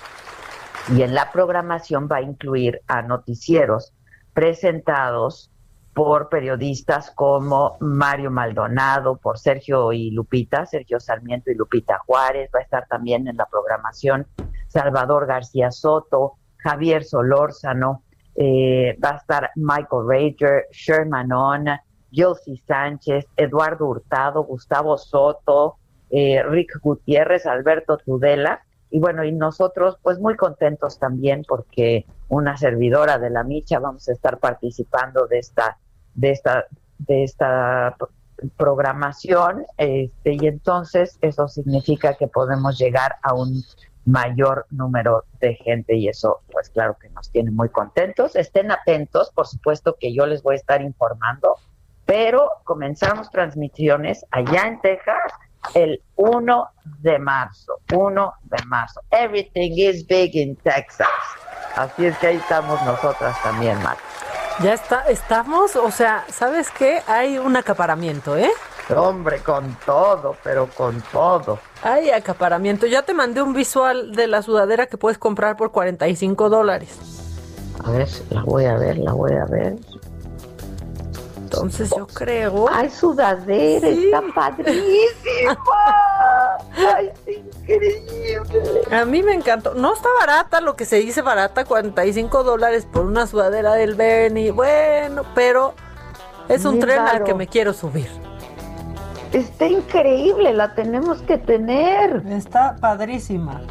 [0.95, 3.93] y en la programación va a incluir a noticieros
[4.33, 5.51] presentados
[5.97, 12.59] por periodistas como Mario Maldonado, por Sergio y Lupita, Sergio Sarmiento y Lupita Juárez, va
[12.59, 14.27] a estar también en la programación
[14.67, 18.03] Salvador García Soto, Javier Solórzano,
[18.35, 21.65] eh, va a estar Michael Rager, Sherman On,
[22.15, 25.77] Josie Sánchez, Eduardo Hurtado, Gustavo Soto,
[26.11, 32.55] eh, Rick Gutiérrez, Alberto Tudela, y bueno, y nosotros pues muy contentos también porque una
[32.55, 35.79] servidora de la Micha vamos a estar participando de esta,
[36.17, 36.65] de esta,
[36.97, 37.95] de esta
[38.57, 43.63] programación, este, y entonces eso significa que podemos llegar a un
[44.05, 48.35] mayor número de gente y eso pues claro que nos tiene muy contentos.
[48.35, 51.55] Estén atentos, por supuesto que yo les voy a estar informando,
[52.05, 55.33] pero comenzamos transmisiones allá en Texas
[55.73, 59.01] el 1 de marzo, 1 de marzo.
[59.11, 61.07] Everything is big in Texas.
[61.75, 64.01] Así es que ahí estamos nosotras también, Marta.
[64.63, 67.03] Ya está, estamos, o sea, ¿sabes qué?
[67.05, 68.49] Hay un acaparamiento, ¿eh?
[68.95, 71.59] Hombre, con todo, pero con todo.
[71.83, 72.87] Hay acaparamiento.
[72.87, 76.89] Ya te mandé un visual de la sudadera que puedes comprar por 45 dólares.
[77.83, 79.75] A ver, la voy a ver, la voy a ver.
[81.55, 82.67] Entonces yo creo.
[82.71, 84.05] Ay, sudadera, Sí.
[84.05, 85.57] está padrísima.
[86.95, 88.81] Ay, es increíble.
[88.91, 89.73] A mí me encantó.
[89.73, 94.51] No está barata, lo que se dice barata, 45 dólares por una sudadera del Bernie.
[94.51, 95.73] Bueno, pero
[96.49, 98.09] es un tren al que me quiero subir.
[99.33, 102.23] Está increíble, la tenemos que tener.
[102.27, 103.61] Está padrísima.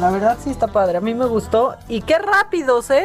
[0.00, 0.98] La verdad sí está padre.
[0.98, 1.74] A mí me gustó.
[1.88, 3.04] Y qué rápidos, ¿eh?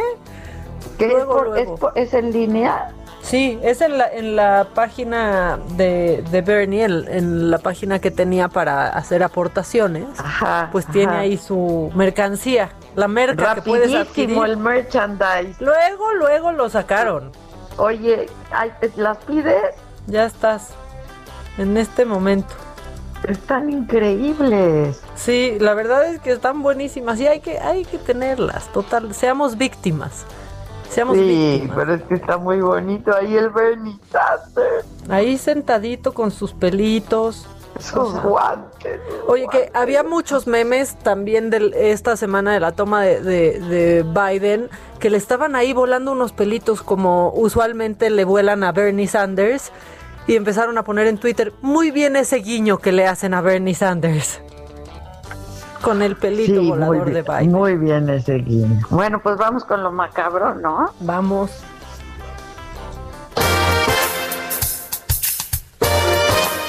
[0.97, 1.73] ¿Qué es, Luego, por- luego.
[1.73, 2.93] es por- es en línea?
[3.21, 8.11] Sí, es en la, en la página de, de Bernie, en, en la página que
[8.11, 10.05] tenía para hacer aportaciones.
[10.17, 10.69] Ajá.
[10.71, 14.37] Pues tiene ahí su mercancía, la merca que puedes adquirir.
[14.43, 15.55] el merchandise.
[15.59, 17.31] Luego, luego lo sacaron.
[17.77, 18.27] Oye,
[18.97, 19.75] ¿las pides?
[20.07, 20.71] Ya estás.
[21.57, 22.53] En este momento.
[23.27, 24.99] Están increíbles.
[25.15, 28.67] Sí, la verdad es que están buenísimas y hay que, hay que tenerlas.
[28.73, 30.25] Total, seamos víctimas.
[30.91, 31.77] Seamos Sí, víctimas.
[31.77, 34.85] pero es que está muy bonito ahí el Bernie Sanders.
[35.09, 37.47] Ahí sentadito con sus pelitos.
[37.79, 38.99] Sus guantes.
[39.27, 44.03] Oye, que había muchos memes también de esta semana de la toma de, de- de
[44.03, 44.69] Biden,
[44.99, 49.71] que le estaban ahí volando unos pelitos como usualmente le vuelan a Bernie Sanders,
[50.27, 53.73] y empezaron a poner en Twitter, muy bien ese guiño que le hacen a Bernie
[53.73, 54.41] Sanders.
[55.81, 57.51] Con el pelito Sí, muy volador de bien, Biden.
[57.51, 58.85] muy bien ese guiño.
[58.89, 60.91] Bueno, pues vamos con lo macabro, ¿no?
[60.99, 61.51] Vamos.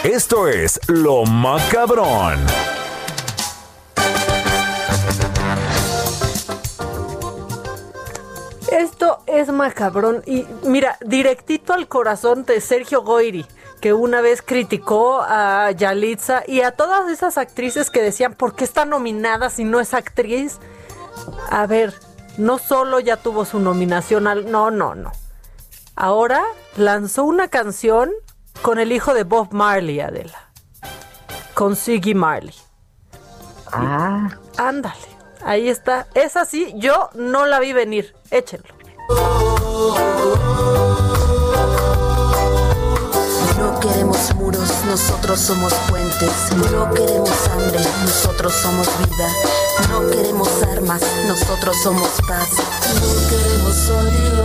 [0.05, 2.39] Esto es Lo Macabrón.
[8.71, 13.45] Esto es macabrón y mira, directito al corazón de Sergio Goyri,
[13.83, 18.63] que una vez criticó a Yalitza y a todas esas actrices que decían, ¿por qué
[18.63, 20.61] está nominada si no es actriz?
[21.51, 21.93] A ver,
[22.39, 24.49] no solo ya tuvo su nominación al...
[24.53, 25.11] No, no, no.
[25.97, 26.45] Ahora
[26.77, 28.13] lanzó una canción
[28.63, 30.53] con el hijo de Bob Marley, Adela.
[31.55, 32.55] Con Siggy Marley.
[33.73, 34.29] Ah.
[34.59, 34.95] Ándale,
[35.45, 36.07] ahí está.
[36.15, 38.15] Es así, yo no la vi venir.
[38.31, 38.75] Échenlo.
[44.37, 46.33] Muros, nosotros somos puentes.
[46.57, 49.29] No queremos hambre, nosotros somos vida.
[49.91, 52.49] No queremos armas, nosotros somos paz.
[52.95, 54.45] No queremos odio.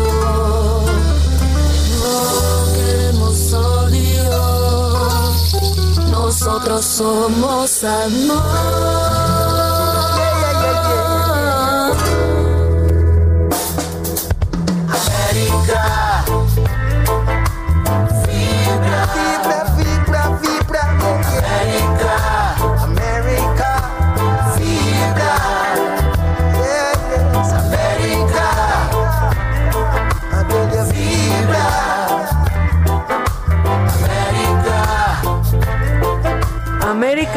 [1.99, 4.37] No queremos odio.
[6.11, 9.16] Nosotros somos amor.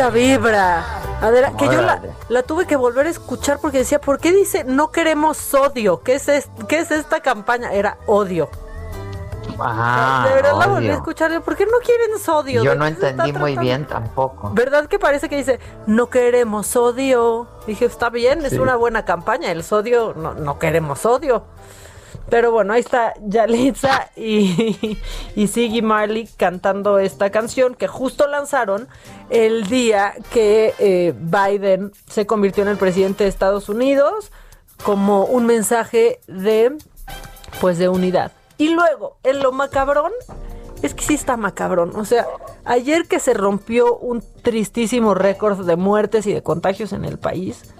[0.01, 0.85] América Vibra.
[1.21, 4.65] Adela, que yo la, la tuve que volver a escuchar porque decía, ¿por qué dice
[4.65, 6.01] no queremos odio?
[6.03, 7.73] ¿Qué es, es- qué es esta campaña?
[7.73, 8.49] Era odio.
[9.63, 11.43] Ah, de verdad la volví a escuchar.
[11.43, 12.63] ¿Por qué no quieren sodio?
[12.63, 14.51] Yo ¿De no entendí muy bien tampoco.
[14.55, 17.47] ¿Verdad que parece que dice no queremos odio?
[17.67, 19.51] Dije, está bien, es una buena campaña.
[19.51, 21.43] El sodio, no, no queremos odio.
[22.31, 24.97] Pero bueno, ahí está Yalitza y,
[25.35, 28.89] y Siggy Marley cantando esta canción que justo lanzaron
[29.31, 34.31] el día que eh, Biden se convirtió en el presidente de Estados Unidos
[34.85, 36.79] como un mensaje de
[37.61, 38.33] pues de unidad.
[38.59, 40.13] Y luego, en lo macabrón,
[40.83, 41.97] es que sí está macabrón.
[41.97, 42.27] O sea,
[42.65, 47.75] ayer que se rompió un tristísimo récord de muertes y de contagios en el país,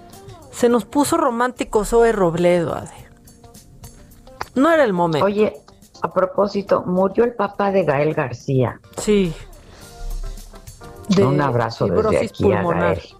[0.51, 2.75] se nos puso romántico Zoe Robledo.
[4.55, 5.25] No era el momento.
[5.25, 5.53] Oye,
[6.01, 8.79] a propósito, murió el papá de Gael García.
[8.97, 9.33] Sí.
[11.09, 12.95] De Un abrazo desde aquí a pulmonar.
[12.95, 13.15] Gael.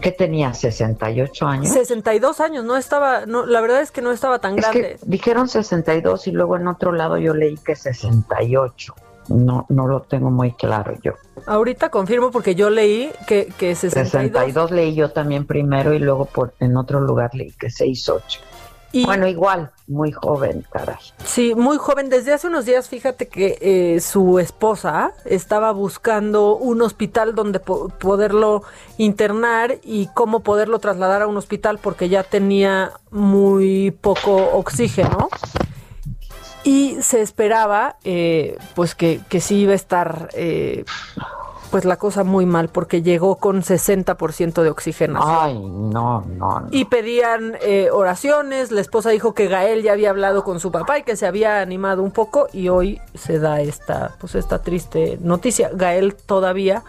[0.00, 0.50] ¿Qué tenía?
[0.50, 1.68] ¿68 años?
[1.72, 4.80] 62 años, no estaba, no, la verdad es que no estaba tan Es grande.
[4.80, 8.94] que dijeron 62 y luego en otro lado yo leí que 68.
[9.28, 11.12] No, no lo tengo muy claro yo.
[11.46, 16.24] Ahorita confirmo porque yo leí que, que 62 62 leí yo también primero y luego
[16.26, 18.40] por en otro lugar leí que 68.
[19.04, 20.96] Bueno, igual, muy joven, caray.
[21.24, 22.08] Sí, muy joven.
[22.08, 27.90] Desde hace unos días, fíjate que eh, su esposa estaba buscando un hospital donde po-
[27.90, 28.62] poderlo
[28.96, 35.28] internar y cómo poderlo trasladar a un hospital porque ya tenía muy poco oxígeno.
[36.64, 40.84] Y se esperaba, eh, pues, que, que sí iba a estar eh,
[41.70, 45.36] pues la cosa muy mal porque llegó con 60% de oxigenación.
[45.40, 46.68] Ay, no, no, no.
[46.70, 50.98] Y pedían eh, oraciones, la esposa dijo que Gael ya había hablado con su papá
[50.98, 55.18] y que se había animado un poco y hoy se da esta, pues esta triste
[55.20, 55.70] noticia.
[55.72, 56.82] Gael todavía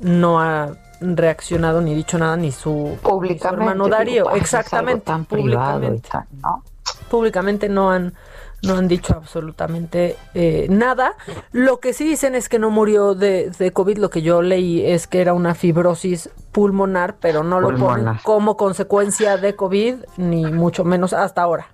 [0.00, 4.30] no ha reaccionado ni dicho nada ni su, ni su hermano Darío.
[4.32, 5.12] Exactamente.
[5.28, 6.08] públicamente.
[6.08, 6.62] tan, ¿no?
[7.10, 8.14] Públicamente no han
[8.62, 11.14] no han dicho absolutamente eh, nada.
[11.52, 13.98] Lo que sí dicen es que no murió de, de COVID.
[13.98, 18.56] Lo que yo leí es que era una fibrosis pulmonar, pero no lo ponen como
[18.56, 21.68] consecuencia de COVID, ni mucho menos hasta ahora.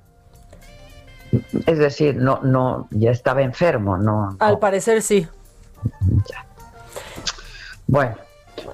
[1.67, 4.37] Es decir, no, no, ya estaba enfermo, no.
[4.39, 5.27] Al parecer sí.
[7.87, 8.17] Bueno,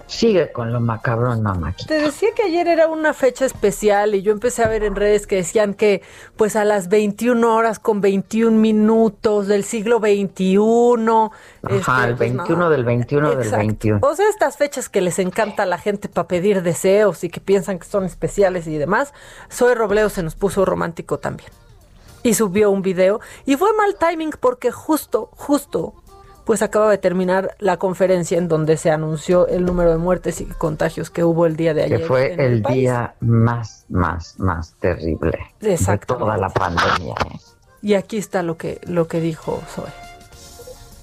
[0.07, 1.75] sigue con lo macabrón, mamá.
[1.87, 5.27] Te decía que ayer era una fecha especial y yo empecé a ver en redes
[5.27, 6.03] que decían que
[6.37, 10.59] pues a las 21 horas con 21 minutos del siglo XXI.
[11.63, 13.67] Ajá, el 21 del 21 del pues, Exacto.
[13.67, 14.01] 21.
[14.03, 17.41] O sea, estas fechas que les encanta a la gente para pedir deseos y que
[17.41, 19.13] piensan que son especiales y demás.
[19.51, 21.51] Zoe Robleo se nos puso romántico también.
[22.23, 23.21] Y subió un video.
[23.47, 26.02] Y fue mal timing porque justo, justo,
[26.44, 30.44] pues acaba de terminar la conferencia en donde se anunció el número de muertes y
[30.47, 32.06] contagios que hubo el día de que ayer.
[32.09, 32.77] fue en el país.
[32.81, 37.14] día más, más, más terrible de toda la pandemia.
[37.32, 37.39] ¿eh?
[37.82, 39.86] Y aquí está lo que, lo que dijo Zoe.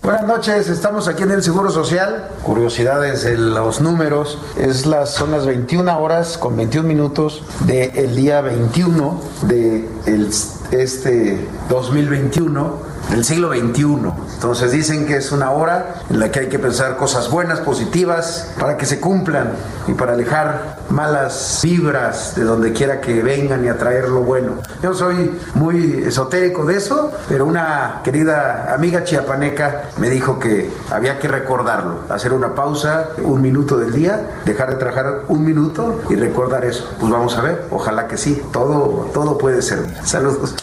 [0.01, 2.29] Buenas noches, estamos aquí en el Seguro Social.
[2.43, 4.39] Curiosidades de los números.
[4.57, 10.29] Es las, son las 21 horas con 21 minutos del día 21 de el-
[10.71, 11.39] este
[11.69, 14.15] 2021, del siglo 21.
[14.33, 18.53] Entonces dicen que es una hora en la que hay que pensar cosas buenas, positivas,
[18.59, 19.51] para que se cumplan
[19.87, 24.53] y para alejar malas vibras de donde quiera que vengan y atraer lo bueno.
[24.81, 31.19] Yo soy muy esotérico de eso, pero una querida amiga chiapaneca me dijo que había
[31.19, 36.15] que recordarlo, hacer una pausa, un minuto del día, dejar de trabajar un minuto y
[36.15, 36.89] recordar eso.
[36.99, 39.85] Pues vamos a ver, ojalá que sí, todo, todo puede ser.
[40.03, 40.58] Saludos.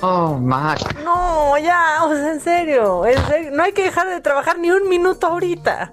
[0.00, 0.80] Oh, Mac.
[1.04, 3.50] No, ya, o sea, en serio, en serio.
[3.52, 5.92] No hay que dejar de trabajar ni un minuto ahorita.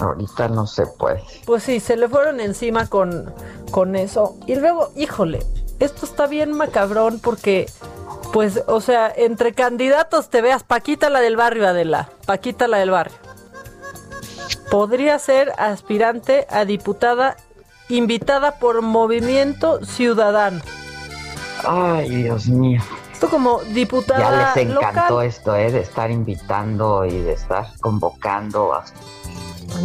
[0.00, 1.22] Ahorita no se puede.
[1.44, 3.32] Pues sí, se le fueron encima con,
[3.70, 4.36] con eso.
[4.46, 5.40] Y luego, híjole,
[5.78, 7.70] esto está bien macabrón porque,
[8.32, 12.08] pues, o sea, entre candidatos te veas Paquita la del barrio, Adela.
[12.26, 13.16] Paquita la del barrio.
[14.70, 17.36] Podría ser aspirante a diputada
[17.88, 20.62] invitada por Movimiento Ciudadano.
[21.66, 22.80] Ay, Dios mío.
[23.12, 24.18] Esto como diputada
[24.54, 25.26] Ya les encantó local.
[25.26, 25.70] esto, ¿eh?
[25.70, 28.84] De estar invitando y de estar convocando a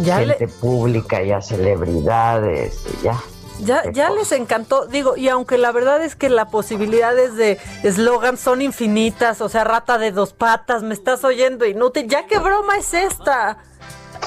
[0.02, 3.16] Ya le- gente pública y a celebridades y ya.
[3.60, 8.36] Ya, ya les encantó, digo, y aunque la verdad es que las posibilidades de eslogan
[8.36, 12.76] son infinitas, o sea, rata de dos patas, me estás oyendo inútil, ya qué broma
[12.76, 13.56] es esta.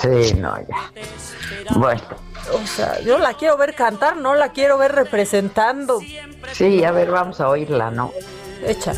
[0.01, 0.91] Sí, no, ya.
[1.75, 2.01] Bueno,
[2.53, 5.99] O sea, yo la quiero ver cantar, no la quiero ver representando.
[6.51, 8.11] sí, a ver, vamos a oírla, ¿no?
[8.65, 8.93] Echa.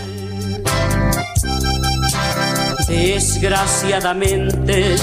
[2.88, 4.95] Desgraciadamente,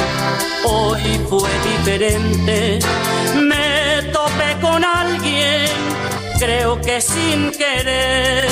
[0.65, 1.49] hoy fue
[1.79, 2.79] diferente.
[3.35, 5.71] Me topé con alguien,
[6.39, 8.47] creo que sin querer.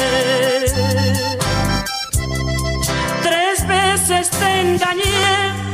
[3.23, 5.66] Tres veces te engañé,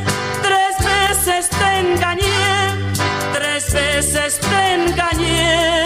[4.03, 5.83] veces te engañé.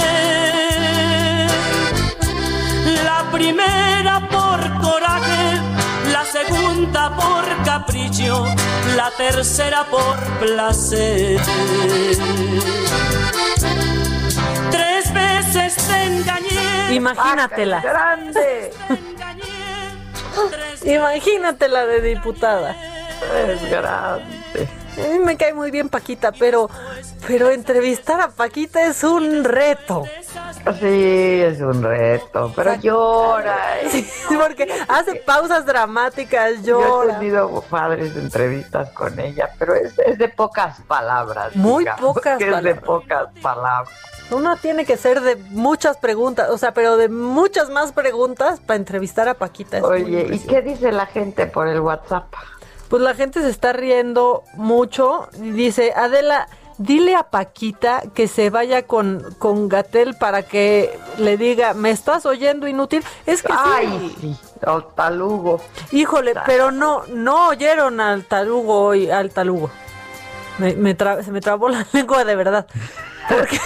[3.04, 5.62] La primera por coraje,
[6.12, 8.46] la segunda por capricho,
[8.96, 11.40] la tercera por placer.
[14.72, 16.96] Tres veces te engañé.
[16.96, 17.82] Imagínatela.
[17.82, 18.72] ¡Grande!
[20.84, 22.76] Imagínatela de diputada.
[23.48, 24.68] Es grande.
[24.98, 26.70] A mí me cae muy bien Paquita, pero,
[27.28, 30.06] pero entrevistar a Paquita es un reto.
[30.80, 33.82] Sí, es un reto, pero llora.
[33.82, 33.90] ¿eh?
[33.90, 34.08] Sí,
[34.42, 37.20] porque hace pausas dramáticas, Yo he llora.
[37.20, 41.56] tenido padres entrevistas con ella, pero es, es de pocas palabras.
[41.56, 42.84] Muy digamos, pocas que Es de palabras.
[42.84, 43.94] pocas palabras.
[44.30, 48.76] Uno tiene que ser de muchas preguntas, o sea, pero de muchas más preguntas para
[48.76, 49.78] entrevistar a Paquita.
[49.78, 52.26] Es Oye, ¿y qué dice la gente por el WhatsApp?
[52.90, 55.30] Pues la gente se está riendo mucho.
[55.42, 56.48] y Dice, Adela,
[56.78, 62.26] dile a Paquita que se vaya con, con Gatel para que le diga, ¿me estás
[62.26, 63.04] oyendo inútil?
[63.26, 64.36] Es que Ay, sí.
[64.36, 65.60] sí, al talugo.
[65.92, 69.70] Híjole, pero no, no oyeron al talugo hoy, al talugo.
[70.60, 72.68] Me, me tra- se me trabó la lengua de verdad.
[73.30, 73.60] Porque...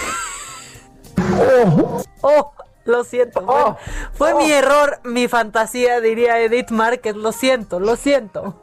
[2.22, 2.52] oh,
[2.84, 3.42] lo siento.
[3.42, 7.14] Fue, fue mi error, mi fantasía, diría Edith Márquez.
[7.16, 8.56] Lo siento, lo siento.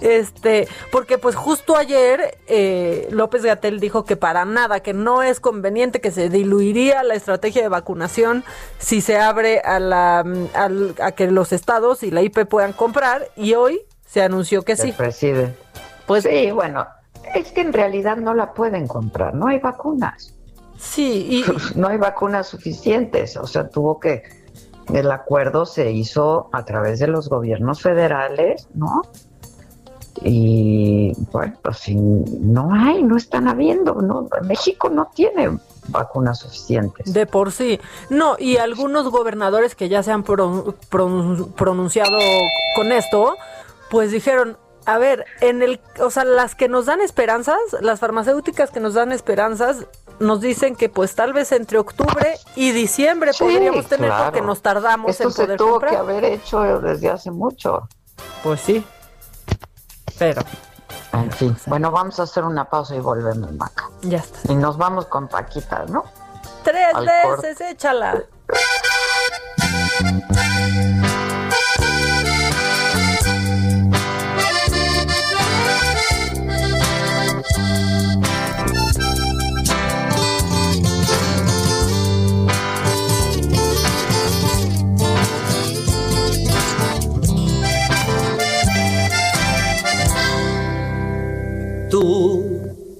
[0.00, 5.40] Este, porque pues justo ayer eh, López Gatel dijo que para nada, que no es
[5.40, 8.44] conveniente, que se diluiría la estrategia de vacunación
[8.78, 10.20] si se abre a, la,
[10.54, 14.76] al- a que los estados y la IP puedan comprar y hoy se anunció que
[14.76, 14.92] sí.
[14.92, 15.54] preside.
[16.06, 16.86] Pues sí, bueno,
[17.34, 20.34] es que en realidad no la pueden comprar, no hay vacunas.
[20.78, 21.44] Sí, y
[21.78, 24.22] no hay vacunas suficientes, o sea, tuvo que
[24.94, 29.02] el acuerdo se hizo a través de los gobiernos federales, ¿no?
[30.22, 34.28] Y bueno, pues si no hay, no están habiendo, ¿no?
[34.42, 35.58] México no tiene
[35.88, 37.12] vacunas suficientes.
[37.12, 37.80] De por sí.
[38.10, 42.18] No, y algunos gobernadores que ya se han pro- pronun- pronunciado
[42.76, 43.36] con esto,
[43.90, 48.70] pues dijeron, a ver, en el, o sea, las que nos dan esperanzas, las farmacéuticas
[48.70, 49.86] que nos dan esperanzas,
[50.18, 54.24] nos dicen que pues tal vez entre octubre y diciembre Sí, podríamos tener claro.
[54.24, 55.90] porque nos tardamos Esto en se poder tuvo comprar.
[55.92, 57.86] que haber hecho desde hace mucho.
[58.42, 58.84] Pues sí.
[60.18, 60.42] Pero.
[61.12, 61.56] En fin.
[61.66, 63.88] Bueno, vamos a hacer una pausa y volvemos, Maca.
[64.02, 64.52] Ya está.
[64.52, 66.04] Y nos vamos con Paquita, ¿no?
[66.64, 68.24] Tres Al veces, échala.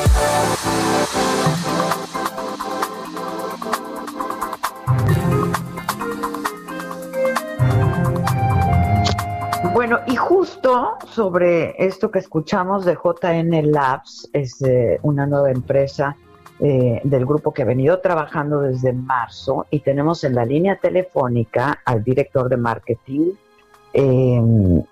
[11.11, 16.17] Sobre esto que escuchamos de JN Labs, es eh, una nueva empresa
[16.59, 21.83] eh, del grupo que ha venido trabajando desde marzo y tenemos en la línea telefónica
[21.85, 23.33] al director de marketing
[23.93, 24.83] eh,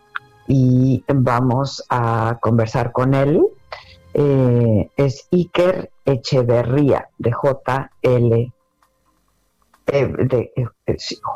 [0.46, 3.42] y vamos a conversar con él.
[4.12, 8.52] Eh, es Iker Echeverría de JL
[9.86, 10.52] de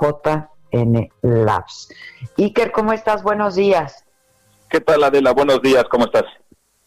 [0.01, 1.89] JN Labs.
[2.37, 3.23] Iker, ¿cómo estás?
[3.23, 4.05] Buenos días.
[4.69, 5.33] ¿Qué tal Adela?
[5.33, 6.25] Buenos días, ¿cómo estás?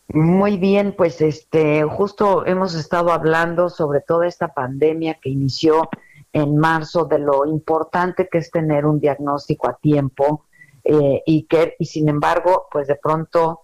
[0.09, 5.89] Muy bien, pues este, justo hemos estado hablando sobre toda esta pandemia que inició
[6.33, 10.45] en marzo, de lo importante que es tener un diagnóstico a tiempo
[10.83, 13.61] eh, y que, y sin embargo, pues de pronto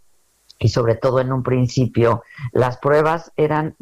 [0.60, 3.76] y sobre todo en un principio, las pruebas eran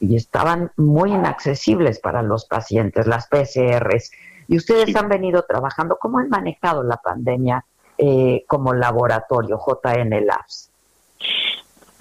[0.00, 4.10] y estaban muy inaccesibles para los pacientes, las PCRs.
[4.48, 7.64] Y ustedes han venido trabajando, ¿cómo han manejado la pandemia
[7.98, 10.70] eh, como laboratorio JN Labs?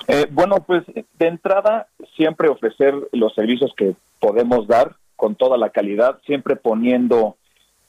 [0.07, 5.70] Eh, bueno, pues de entrada, siempre ofrecer los servicios que podemos dar con toda la
[5.70, 7.38] calidad, siempre poniendo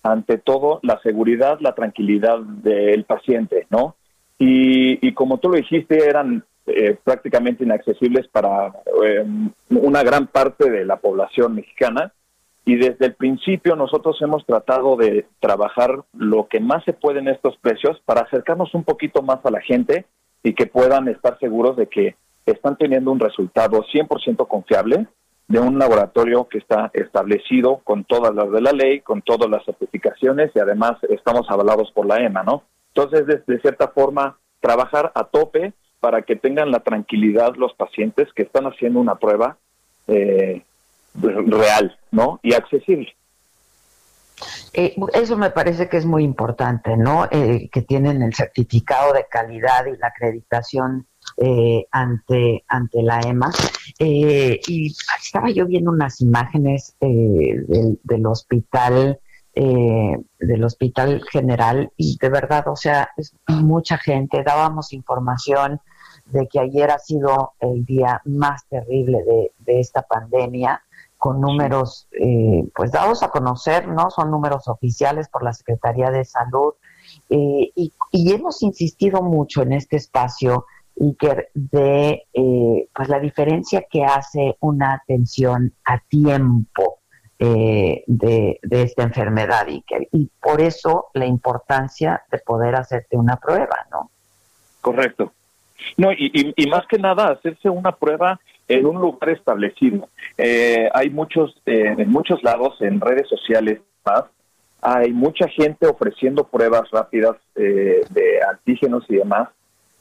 [0.02, 3.96] ante todo la seguridad, la tranquilidad del paciente, ¿no?
[4.38, 8.72] Y, como tú lo dijiste, eran eh, prácticamente inaccesibles para
[9.02, 9.24] eh,
[9.70, 12.12] una gran parte de la población mexicana.
[12.64, 17.28] Y desde el principio nosotros hemos tratado de trabajar lo que más se puede en
[17.28, 20.06] estos precios para acercarnos un poquito más a la gente
[20.42, 22.16] y que puedan estar seguros de que
[22.46, 25.06] están teniendo un resultado 100% confiable
[25.48, 29.64] de un laboratorio que está establecido con todas las de la ley, con todas las
[29.64, 32.62] certificaciones y además estamos avalados por la EMA, ¿no?
[32.94, 38.42] Entonces, de, cierta forma, trabajar a tope para que tengan la tranquilidad los pacientes que
[38.42, 39.58] están haciendo una prueba
[40.06, 40.62] eh,
[41.14, 42.40] real, ¿no?
[42.42, 43.14] Y accesible.
[44.72, 47.26] Eh, eso me parece que es muy importante, ¿no?
[47.30, 53.52] Eh, que tienen el certificado de calidad y la acreditación eh, ante, ante la EMA.
[53.98, 54.92] Eh, y
[55.22, 59.20] estaba yo viendo unas imágenes eh, del, del hospital,
[59.54, 64.42] eh, del hospital general, y de verdad, o sea, es mucha gente.
[64.42, 65.80] Dábamos información
[66.26, 70.82] de que ayer ha sido el día más terrible de, de esta pandemia
[71.18, 74.10] con números eh, pues dados a conocer, ¿no?
[74.10, 76.74] Son números oficiales por la Secretaría de Salud
[77.30, 80.66] eh, y, y hemos insistido mucho en este espacio
[81.00, 87.00] Iker, de eh, pues la diferencia que hace una atención a tiempo
[87.38, 93.36] eh, de, de esta enfermedad Iker y por eso la importancia de poder hacerte una
[93.36, 94.10] prueba, ¿no?
[94.80, 95.32] Correcto.
[95.96, 100.08] No, y, y, y más que nada hacerse una prueba en un lugar establecido.
[100.38, 103.80] Eh, hay muchos, eh, en muchos lados, en redes sociales
[104.80, 109.48] hay mucha gente ofreciendo pruebas rápidas eh, de antígenos y demás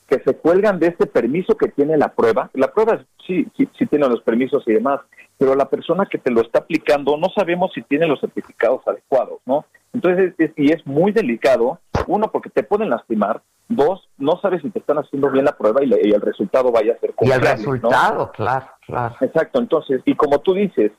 [0.08, 2.50] que se cuelgan de este permiso que tiene la prueba.
[2.54, 5.00] La prueba sí, sí, sí tiene los permisos y demás,
[5.38, 9.40] pero la persona que te lo está aplicando no sabemos si tiene los certificados adecuados,
[9.46, 9.66] ¿no?
[9.94, 14.70] Entonces, es, y es muy delicado, uno, porque te pueden lastimar, dos, no sabes si
[14.70, 17.32] te están haciendo bien la prueba y, le- y el resultado vaya a ser Y
[17.32, 19.16] el resultado, claro, claro.
[19.22, 20.92] Exacto, entonces, y como tú dices,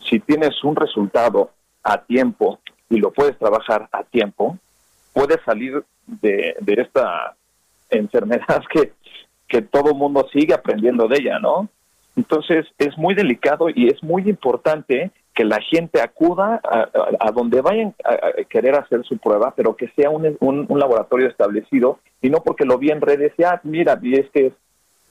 [0.00, 1.50] si tienes un resultado
[1.82, 2.58] a tiempo
[2.88, 4.58] y lo puedes trabajar a tiempo,
[5.12, 7.34] puedes salir de, de esta
[7.90, 8.92] enfermedad que,
[9.48, 11.68] que todo mundo sigue aprendiendo de ella, ¿no?
[12.16, 16.88] Entonces, es muy delicado y es muy importante que la gente acuda a,
[17.20, 20.78] a- donde vayan a, a querer hacer su prueba, pero que sea un, un- un
[20.80, 24.46] laboratorio establecido y no porque lo vi en redes, y, ah, mira, y es que
[24.46, 24.52] es,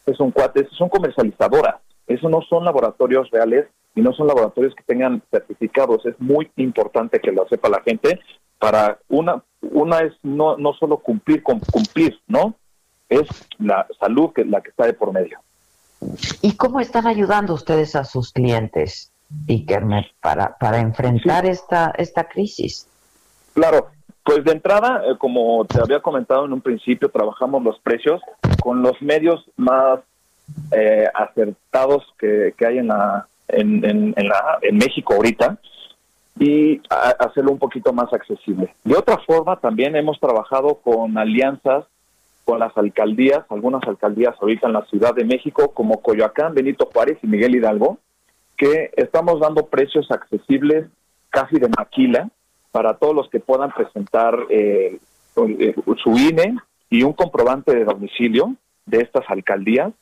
[0.07, 1.75] es un cuate, son comercializadoras,
[2.07, 6.05] eso no son laboratorios reales y no son laboratorios que tengan certificados.
[6.05, 8.19] Es muy importante que lo sepa la gente
[8.59, 12.55] para una una es no no solo cumplir con cumplir, ¿no?
[13.09, 13.27] Es
[13.57, 15.39] la salud que la que está de por medio.
[16.41, 19.11] ¿Y cómo están ayudando ustedes a sus clientes,
[19.47, 22.87] Ikermer, para, para enfrentar esta, esta crisis?
[23.53, 23.87] Claro,
[24.23, 28.21] pues de entrada, eh, como te había comentado en un principio, trabajamos los precios
[28.61, 29.99] con los medios más
[30.71, 35.57] eh, acertados que, que hay en la en, en, en la en México ahorita
[36.39, 38.73] y a- hacerlo un poquito más accesible.
[38.83, 41.85] De otra forma, también hemos trabajado con alianzas
[42.43, 47.17] con las alcaldías, algunas alcaldías ahorita en la Ciudad de México, como Coyoacán, Benito Juárez
[47.23, 47.97] y Miguel Hidalgo,
[48.57, 50.87] que estamos dando precios accesibles
[51.29, 52.29] casi de maquila
[52.71, 54.99] para todos los que puedan presentar eh,
[55.35, 56.57] eh, su INE
[56.89, 58.55] y un comprobante de domicilio
[58.85, 59.93] de estas alcaldías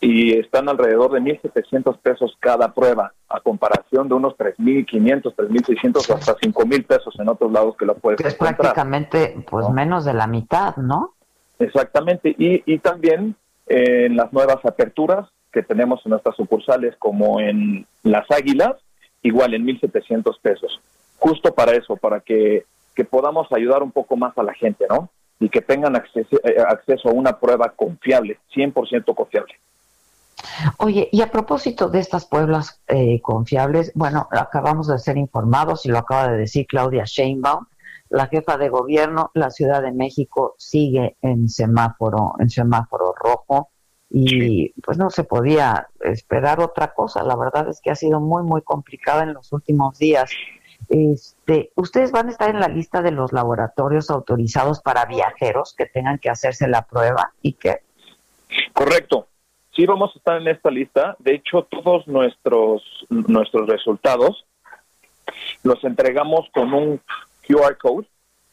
[0.00, 6.14] y están alrededor de 1.700 pesos cada prueba, a comparación de unos 3.500, 3.600 o
[6.16, 8.56] hasta 5.000 pesos en otros lados que lo puedes es encontrar.
[8.56, 11.14] prácticamente pues menos de la mitad, ¿no?
[11.60, 13.36] Exactamente, y, y también
[13.68, 18.76] eh, en las nuevas aperturas que tenemos en nuestras sucursales, como en Las Águilas,
[19.22, 20.80] igual en 1.700 pesos.
[21.18, 22.64] Justo para eso, para que,
[22.94, 25.10] que podamos ayudar un poco más a la gente, ¿no?
[25.38, 29.54] Y que tengan acceso, eh, acceso a una prueba confiable, 100% confiable.
[30.78, 35.90] Oye, y a propósito de estas pueblas eh, confiables, bueno, acabamos de ser informados y
[35.90, 37.66] lo acaba de decir Claudia Sheinbaum,
[38.08, 43.70] la jefa de gobierno, la Ciudad de México sigue en semáforo, en semáforo rojo
[44.14, 47.22] y pues no se podía esperar otra cosa.
[47.22, 50.30] La verdad es que ha sido muy muy complicado en los últimos días.
[50.88, 55.86] Este, ustedes van a estar en la lista de los laboratorios autorizados para viajeros que
[55.86, 57.80] tengan que hacerse la prueba y que
[58.72, 59.28] Correcto.
[59.74, 61.16] Sí, vamos a estar en esta lista.
[61.18, 64.44] De hecho, todos nuestros nuestros resultados
[65.62, 67.00] los entregamos con un
[67.46, 68.06] QR code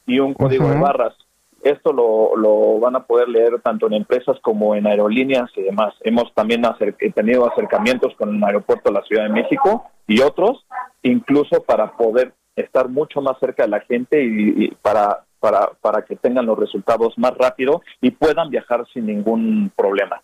[0.06, 1.14] y un código de barras.
[1.62, 5.94] Esto lo, lo van a poder leer tanto en empresas como en aerolíneas y demás.
[6.00, 10.20] Hemos también acer- eh, tenido acercamientos con el aeropuerto de la Ciudad de México y
[10.22, 10.64] otros,
[11.02, 16.02] incluso para poder estar mucho más cerca de la gente y, y para, para, para
[16.02, 20.22] que tengan los resultados más rápido y puedan viajar sin ningún problema.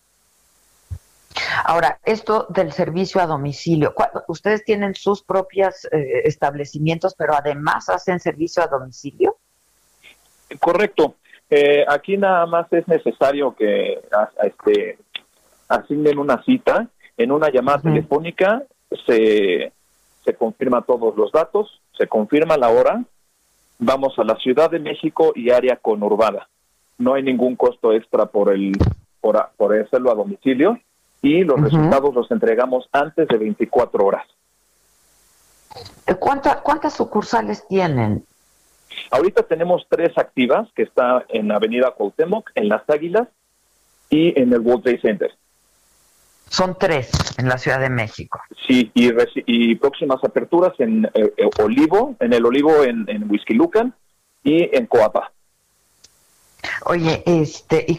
[1.65, 8.21] Ahora, esto del servicio a domicilio, ¿cuál- ustedes tienen sus propios establecimientos, pero además hacen
[8.21, 9.37] servicio a domicilio.
[10.61, 11.15] Correcto.
[11.51, 14.99] Eh, aquí nada más es necesario que a- a este,
[15.69, 16.89] asignen una cita.
[17.17, 18.63] En una llamada telefónica
[19.07, 19.73] se,
[20.25, 23.03] se confirma todos los datos, se confirma la hora.
[23.79, 26.49] Vamos a la Ciudad de México y área conurbada.
[26.99, 28.73] No hay ningún costo extra por el
[29.21, 30.79] por, a- por hacerlo a domicilio
[31.23, 34.27] y los resultados los entregamos antes de 24 horas.
[36.19, 38.25] ¿Cuánta, ¿Cuántas sucursales tienen?
[39.11, 43.29] Ahorita tenemos tres activas, que está en Avenida Cuauhtémoc, en Las Águilas
[44.11, 45.31] y en el World Trade Center.
[46.49, 48.41] Son tres en la Ciudad de México.
[48.67, 53.95] Sí, y, próximas aperturas en eh, eh, Olivo, en el Olivo en, en Whisky Lucan
[54.45, 55.33] y en Coapa.
[56.85, 57.99] Oye, este, y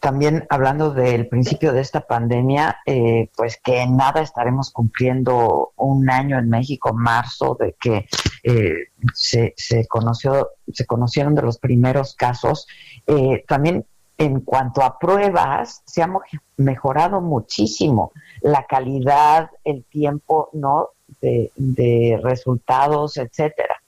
[0.00, 6.38] también hablando del principio de esta pandemia, eh, pues que nada estaremos cumpliendo un año
[6.38, 8.06] en México, marzo, de que
[8.42, 8.74] eh,
[9.14, 12.66] se, se conoció, se conocieron de los primeros casos.
[13.06, 13.84] Eh, también
[14.18, 16.10] en cuanto a pruebas, se ha
[16.56, 20.90] mejorado muchísimo la calidad, el tiempo, ¿no?
[21.20, 23.81] De, de resultados, etcétera.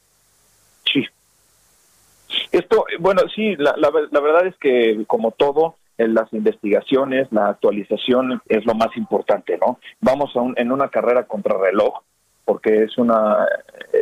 [2.52, 7.48] Esto, bueno, sí, la, la, la verdad es que como todo, en las investigaciones, la
[7.50, 9.78] actualización es lo más importante, ¿no?
[10.00, 12.00] Vamos a un- en una carrera contra reloj,
[12.44, 13.46] porque es una,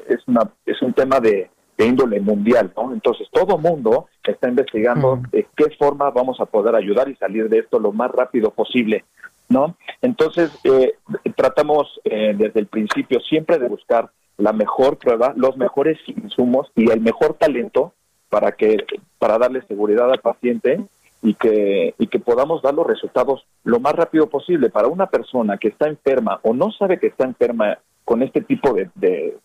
[0.08, 2.92] es una, es un tema de, de índole mundial, ¿no?
[2.94, 7.58] Entonces todo mundo está investigando de qué forma vamos a poder ayudar y salir de
[7.58, 9.04] esto lo más rápido posible,
[9.50, 9.76] ¿no?
[10.00, 10.94] Entonces eh,
[11.36, 16.90] tratamos eh, desde el principio siempre de buscar la mejor prueba, los mejores insumos y
[16.90, 17.92] el mejor talento
[18.32, 18.78] para que
[19.18, 20.80] para darle seguridad al paciente
[21.22, 24.70] y que y que podamos dar los resultados lo más rápido posible.
[24.70, 28.72] Para una persona que está enferma o no sabe que está enferma con este tipo
[28.72, 29.36] de, de,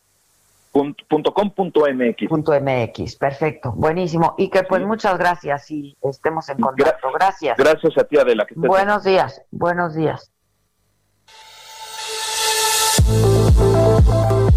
[0.72, 3.16] Punto, punto com punto MX.
[3.16, 4.36] Perfecto, buenísimo.
[4.38, 7.08] Y que pues muchas gracias y estemos en contacto.
[7.12, 7.56] Gracias.
[7.58, 8.46] Gracias a ti, Adela.
[8.46, 8.68] que estés bien.
[8.68, 10.30] Buenos días, buenos días.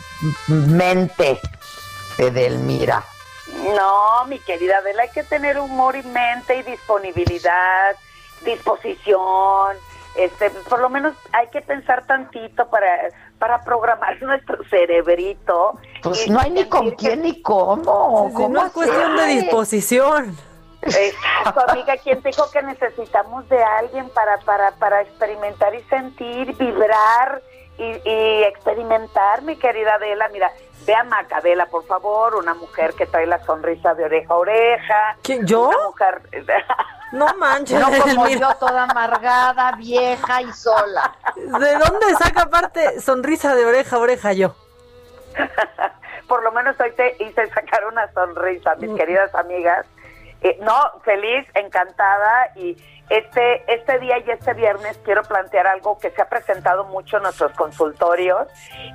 [0.49, 1.41] mente,
[2.19, 3.05] Edelmira.
[3.75, 7.97] No, mi querida Adela, hay que tener humor y mente y disponibilidad,
[8.45, 9.77] disposición.
[10.17, 12.89] Este, por lo menos hay que pensar tantito para,
[13.39, 15.79] para programar nuestro cerebrito.
[16.03, 18.27] Pues no hay ni con sentir que- quién ni cómo.
[18.29, 20.37] Sí, ¿Cómo no es cuestión de disposición.
[20.83, 27.43] Exacto, amiga, ¿quién dijo que necesitamos de alguien para, para, para experimentar y sentir, vibrar
[27.77, 30.29] y, y experimentar, mi querida Adela?
[30.29, 30.53] Mira,
[30.85, 35.17] ve a Macadela, por favor, una mujer que trae la sonrisa de oreja a oreja.
[35.23, 35.69] ¿Quién, yo?
[35.69, 36.23] Una mujer...
[37.13, 37.81] No manches.
[37.81, 38.41] No como Mira.
[38.41, 41.15] yo, toda amargada, vieja y sola.
[41.37, 44.55] ¿De dónde saca aparte sonrisa de oreja a oreja yo?
[46.29, 49.87] por lo menos hoy te hice sacar una sonrisa, mis queridas amigas.
[50.43, 52.77] Eh, no, feliz, encantada y
[53.09, 57.23] este, este día y este viernes quiero plantear algo que se ha presentado mucho en
[57.23, 58.49] nuestros consultorios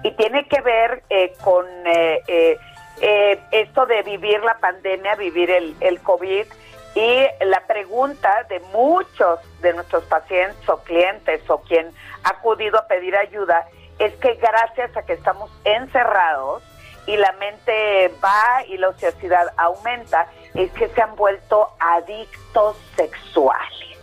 [0.04, 2.58] y tiene que ver eh, con eh, eh,
[3.00, 6.46] eh, esto de vivir la pandemia, vivir el, el COVID
[6.94, 11.90] y la pregunta de muchos de nuestros pacientes o clientes o quien
[12.24, 13.66] ha acudido a pedir ayuda
[13.98, 16.64] es que gracias a que estamos encerrados
[17.08, 23.98] y la mente va y la ociosidad aumenta, es que se han vuelto adictos sexuales.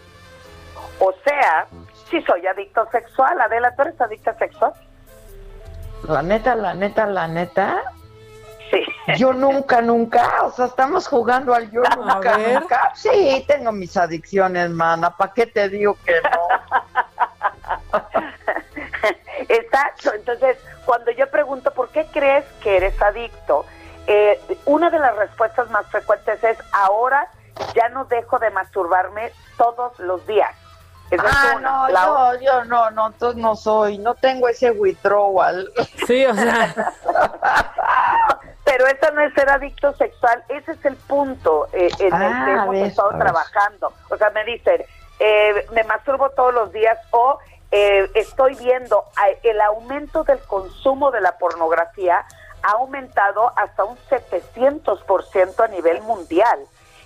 [0.99, 1.66] O sea,
[2.11, 4.73] si soy adicto sexual, Adela, ¿tú eres adicta sexual?
[6.09, 7.83] La neta, la neta, la neta.
[8.70, 8.85] Sí.
[9.16, 10.43] Yo nunca, nunca.
[10.43, 12.93] O sea, estamos jugando al yo nunca, nunca.
[12.95, 15.16] Sí, tengo mis adicciones, mana.
[15.16, 16.31] ¿Para qué te digo que no?
[19.49, 20.12] Exacto.
[20.15, 23.65] Entonces, cuando yo pregunto por qué crees que eres adicto,
[24.07, 27.29] eh, una de las respuestas más frecuentes es ahora
[27.75, 30.55] ya no dejo de masturbarme todos los días.
[31.11, 31.89] Es ah, una.
[31.89, 35.70] no, yo, yo no, no, entonces no soy, no tengo ese withdrawal.
[36.07, 36.93] Sí, o sea,
[38.65, 42.43] Pero eso no es ser adicto sexual, ese es el punto eh, en el Ah,
[42.45, 43.93] que hemos ves, estado trabajando.
[44.11, 44.85] O sea, me dicen,
[45.20, 47.39] eh, me masturbo todos los días o
[47.70, 49.05] eh, estoy viendo
[49.43, 52.24] el aumento del consumo de la pornografía
[52.62, 56.61] ha aumentado hasta un 700% a nivel mundial.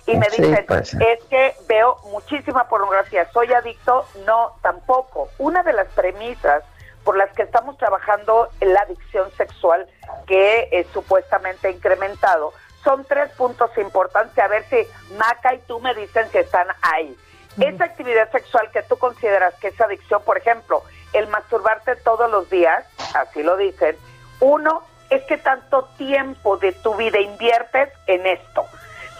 [0.05, 0.93] Y me Sí, dicen, pues.
[0.95, 4.05] es que veo muchísima pornografía, ¿soy adicto?
[4.25, 5.29] No, tampoco.
[5.37, 6.63] Una de las premisas
[7.05, 9.87] por las que estamos trabajando en la adicción sexual
[10.25, 12.53] que eh, supuestamente ha incrementado
[12.83, 14.85] son tres puntos importantes, a ver si
[15.15, 17.17] Maca y tú me dicen si están ahí.
[17.59, 20.81] Esa actividad sexual que tú consideras que es adicción, por ejemplo,
[21.13, 22.83] el masturbarte todos los días,
[23.15, 23.95] así lo dicen,
[24.39, 28.65] uno es que tanto tiempo de tu vida inviertes en esto.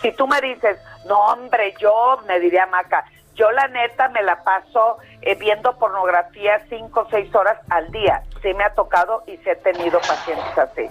[0.02, 3.06] Si tú me dices, no hombre, yo, me diría Maca,
[3.36, 8.24] yo la neta me la paso eh, viendo pornografía cinco o seis horas al día.
[8.42, 10.90] Sí me ha tocado y sí he tenido pacientes así.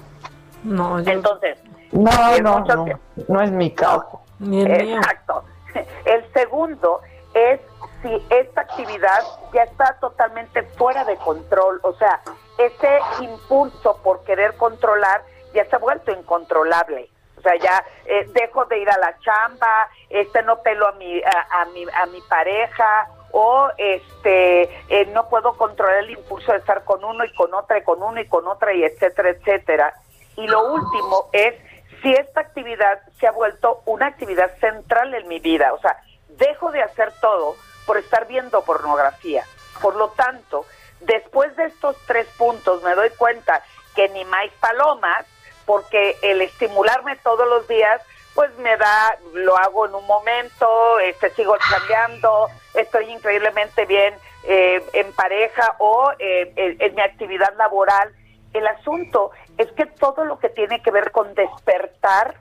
[0.62, 1.58] no, yo, Entonces,
[1.92, 2.86] No, no, no,
[3.28, 4.20] no es mi caso.
[4.38, 4.96] ni el mío.
[4.98, 5.44] Exacto.
[6.04, 7.00] El segundo
[7.34, 7.60] es
[8.02, 9.22] si esta actividad
[9.52, 12.20] ya está totalmente fuera de control, o sea,
[12.58, 15.22] ese impulso por querer controlar
[15.54, 17.08] ya se ha vuelto incontrolable.
[17.38, 21.20] O sea, ya eh, dejo de ir a la chamba, este no pelo a mi
[21.20, 26.84] a, mi a mi pareja o este eh, no puedo controlar el impulso de estar
[26.84, 29.94] con uno y con otra y con uno y con otra y etcétera, etcétera.
[30.36, 31.54] Y lo último es
[32.02, 35.96] si esta actividad se ha vuelto una actividad central en mi vida, o sea,
[36.36, 37.56] dejo de hacer todo
[37.86, 39.44] por estar viendo pornografía.
[39.80, 40.64] Por lo tanto,
[41.00, 43.62] después de estos tres puntos me doy cuenta
[43.94, 45.26] que ni más palomas,
[45.66, 48.00] porque el estimularme todos los días,
[48.34, 54.14] pues me da, lo hago en un momento, este, sigo cambiando, estoy increíblemente bien
[54.44, 58.14] eh, en pareja o eh, en, mi actividad laboral.
[58.54, 62.36] El asunto es que todo lo que tiene que ver con despertar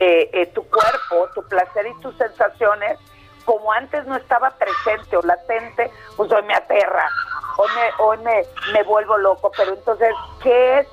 [0.00, 2.98] eh, eh, tu cuerpo, tu placer y tus sensaciones,
[3.44, 7.08] como antes no estaba presente o latente, pues hoy me aterra,
[7.56, 8.18] hoy me, hoy
[8.72, 9.50] me, vuelvo loco.
[9.56, 10.88] Pero entonces, ¿qué es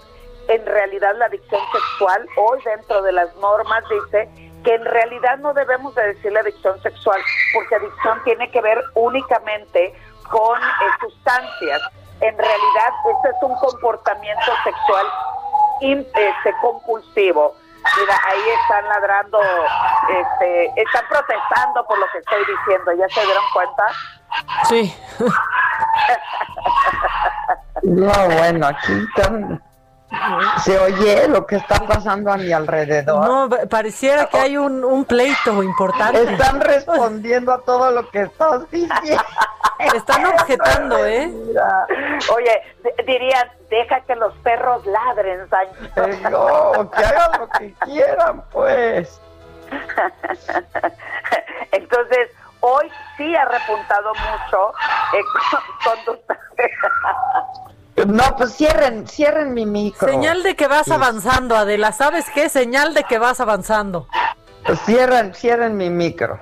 [0.48, 2.28] en realidad la adicción sexual?
[2.38, 4.30] Hoy dentro de las normas dice
[4.64, 7.20] que en realidad no debemos de decirle adicción sexual,
[7.54, 9.94] porque adicción tiene que ver únicamente
[10.30, 10.66] con eh,
[11.02, 11.82] sustancias.
[12.22, 15.08] En realidad, este es un comportamiento sexual
[15.82, 17.56] im- este, compulsivo.
[17.98, 19.40] Mira, ahí están ladrando,
[20.10, 22.92] este, están protestando por lo que estoy diciendo.
[22.94, 23.84] ¿Ya se dieron cuenta?
[24.70, 24.96] Sí.
[27.84, 29.62] No, bueno, aquí están-
[30.64, 33.26] se oye lo que está pasando a mi alrededor.
[33.28, 36.24] No, pa- pareciera que hay un, un pleito importante.
[36.34, 39.24] Están respondiendo a todo lo que estás diciendo.
[39.96, 41.32] Están objetando, ¿eh?
[42.36, 42.62] Oye,
[43.06, 46.30] dirían, deja que los perros ladren, Sancho.
[46.30, 49.20] no, que hagan lo que quieran, pues.
[51.72, 52.30] Entonces,
[52.60, 54.74] hoy sí ha repuntado mucho
[55.14, 55.22] eh,
[55.52, 56.38] con- conducta.
[58.08, 60.08] No, pues cierren, cierren mi micro.
[60.08, 61.92] Señal de que vas avanzando, Adela.
[61.92, 62.50] ¿Sabes qué?
[62.50, 64.08] Señal de que vas avanzando.
[64.86, 66.40] Cierren, cierren mi micro.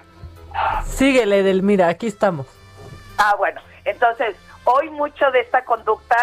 [0.86, 2.48] Síguele, Edelmira, aquí estamos.
[3.18, 6.16] Ah, bueno, entonces, hoy mucho de esta conducta,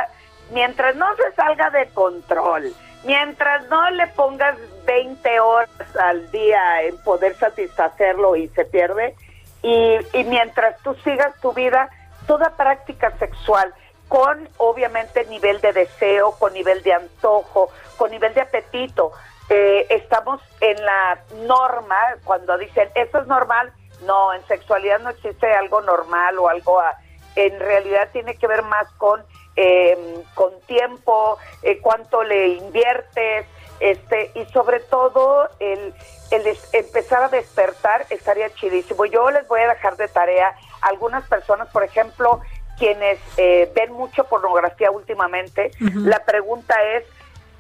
[0.52, 2.72] mientras no se salga de control,
[3.04, 5.68] mientras no le pongas 20 horas
[6.00, 9.14] al día en poder satisfacerlo y se pierde,
[9.62, 11.88] y, y mientras tú sigas tu vida,
[12.26, 13.72] toda práctica sexual,
[14.08, 19.12] con obviamente nivel de deseo, con nivel de antojo, con nivel de apetito,
[19.48, 23.72] eh, estamos en la norma, cuando dicen, esto es normal,
[24.02, 26.96] no, en sexualidad no existe algo normal o algo, a-
[27.34, 29.24] en realidad tiene que ver más con,
[29.56, 33.46] eh, con tiempo, eh, cuánto le inviertes,
[33.78, 35.94] este, y sobre todo el,
[36.30, 39.04] el empezar a despertar estaría chidísimo.
[39.04, 40.56] Yo les voy a dejar de tarea.
[40.80, 42.40] Algunas personas, por ejemplo,
[42.78, 47.04] quienes eh, ven mucho pornografía últimamente, la pregunta es,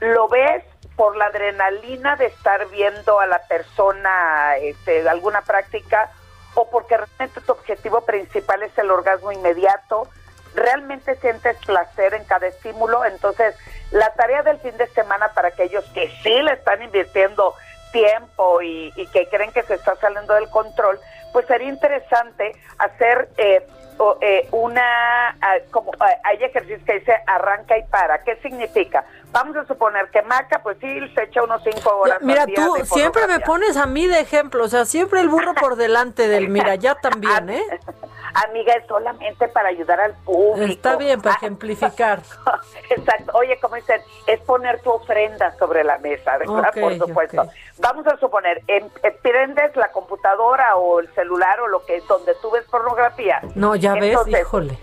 [0.00, 0.64] ¿lo ves
[0.96, 6.10] por la adrenalina de estar viendo a la persona este, alguna práctica
[6.54, 10.08] o porque realmente tu objetivo principal es el orgasmo inmediato?
[10.54, 13.04] ¿Realmente sientes placer en cada estímulo?
[13.04, 13.54] Entonces,
[13.90, 17.54] la tarea del fin de semana para aquellos que sí le están invirtiendo
[17.92, 20.98] tiempo y, y que creen que se está saliendo del control,
[21.36, 23.62] pues sería interesante hacer eh,
[23.98, 28.24] o, eh, una, ah, como ah, hay ejercicios que dice arranca y para.
[28.24, 29.04] ¿Qué significa?
[29.32, 32.22] Vamos a suponer que Maca, pues sí, se echa unos cinco horas.
[32.22, 35.20] Mira, al día tú de siempre me pones a mí de ejemplo, o sea, siempre
[35.20, 37.62] el burro por delante del mira, ya también, ¿eh?
[38.48, 40.72] Amiga, es solamente para ayudar al público.
[40.72, 42.20] Está bien, para ejemplificar.
[42.90, 43.32] Exacto.
[43.34, 46.68] Oye, como dicen, es poner tu ofrenda sobre la mesa, ¿verdad?
[46.68, 47.46] Ok, Por supuesto.
[47.78, 52.34] Vamos a suponer, em- eh, prendes la computadora o el celular o lo que donde
[52.36, 53.40] tú ves pornografía.
[53.54, 54.78] No, ya ves, Entonces, híjole.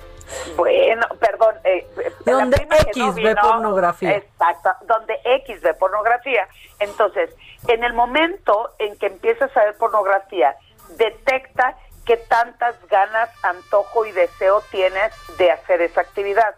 [0.55, 1.55] Bueno, perdón.
[1.63, 2.57] eh, eh, Donde
[2.87, 4.15] X ve pornografía.
[4.15, 6.47] Exacto, donde X ve pornografía.
[6.79, 7.29] Entonces,
[7.67, 10.55] en el momento en que empiezas a ver pornografía,
[10.97, 16.55] detecta qué tantas ganas, antojo y deseo tienes de hacer esa actividad.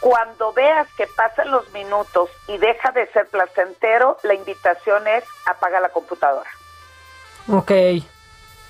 [0.00, 5.80] Cuando veas que pasan los minutos y deja de ser placentero, la invitación es apaga
[5.80, 6.50] la computadora.
[7.50, 7.70] Ok.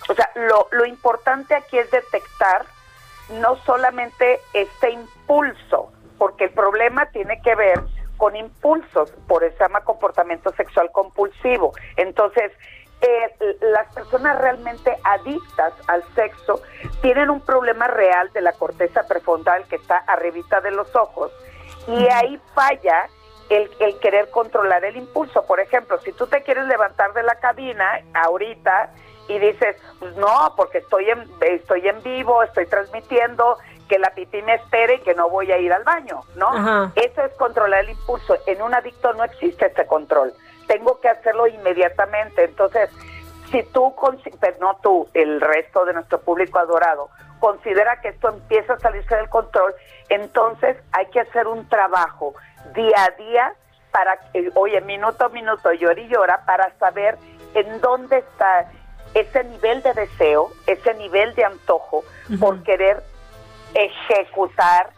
[0.09, 2.67] O sea, lo, lo importante aquí es detectar
[3.31, 7.81] no solamente este impulso, porque el problema tiene que ver
[8.17, 11.73] con impulsos, por eso se llama comportamiento sexual compulsivo.
[11.97, 12.53] Entonces,
[13.05, 16.63] eh, las personas realmente adictas al sexo
[17.03, 21.31] tienen un problema real de la corteza prefrontal que está arribita de los ojos
[21.87, 23.09] y ahí falla
[23.51, 25.45] el, el querer controlar el impulso.
[25.47, 28.91] Por ejemplo, si tú te quieres levantar de la cabina ahorita
[29.29, 33.59] y dices, pues no, porque estoy en, estoy en vivo, estoy transmitiendo,
[33.89, 36.49] que la pipí me espere y que no voy a ir al baño, ¿no?
[36.49, 36.93] Ajá.
[36.95, 38.37] Eso es controlar el impulso.
[38.47, 40.33] En un adicto no existe ese control.
[40.67, 42.45] Tengo que hacerlo inmediatamente.
[42.45, 42.91] Entonces,
[43.51, 43.95] si tú,
[44.41, 47.11] pero no tú, el resto de nuestro público adorado,
[47.41, 49.75] considera que esto empieza a salirse del control,
[50.09, 52.35] entonces hay que hacer un trabajo
[52.75, 53.55] día a día
[53.93, 57.17] para que, oye, minuto a minuto, llora y llora, para saber
[57.55, 58.71] en dónde está
[59.15, 62.03] ese nivel de deseo, ese nivel de antojo
[62.41, 63.03] por querer
[63.75, 64.91] ejecutar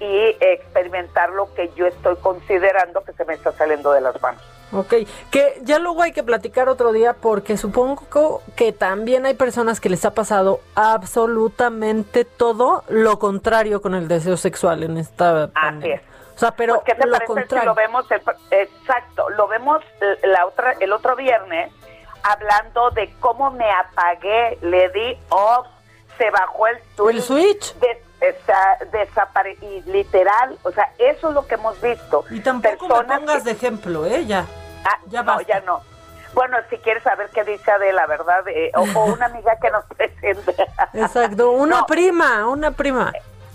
[0.00, 4.53] y experimentar lo que yo estoy considerando que se me está saliendo de las manos.
[4.72, 4.92] Ok,
[5.30, 9.88] que ya luego hay que platicar otro día porque supongo que también hay personas que
[9.88, 16.02] les ha pasado absolutamente todo lo contrario con el deseo sexual en esta pandemia.
[16.34, 17.68] O sea, pero ¿Qué te lo parece si contrario.
[17.70, 19.80] lo vemos el- exacto, lo vemos
[20.24, 21.72] la otra el otro viernes
[22.24, 25.66] hablando de cómo me apagué, le di off,
[26.18, 27.74] se bajó el switch, El switch.
[28.28, 32.24] Está- desapare- y literal, o sea, eso es lo que hemos visto.
[32.30, 34.26] Y tampoco me Personas pongas que- de ejemplo, ¿eh?
[34.26, 34.46] Ya.
[34.84, 35.44] Ah, Ya no, basta.
[35.46, 35.82] ya no.
[36.34, 38.46] Bueno, si quieres saber qué dice Adela, ¿verdad?
[38.48, 40.54] Eh, o, o una amiga que nos presente.
[40.92, 43.12] Exacto, una prima, una prima.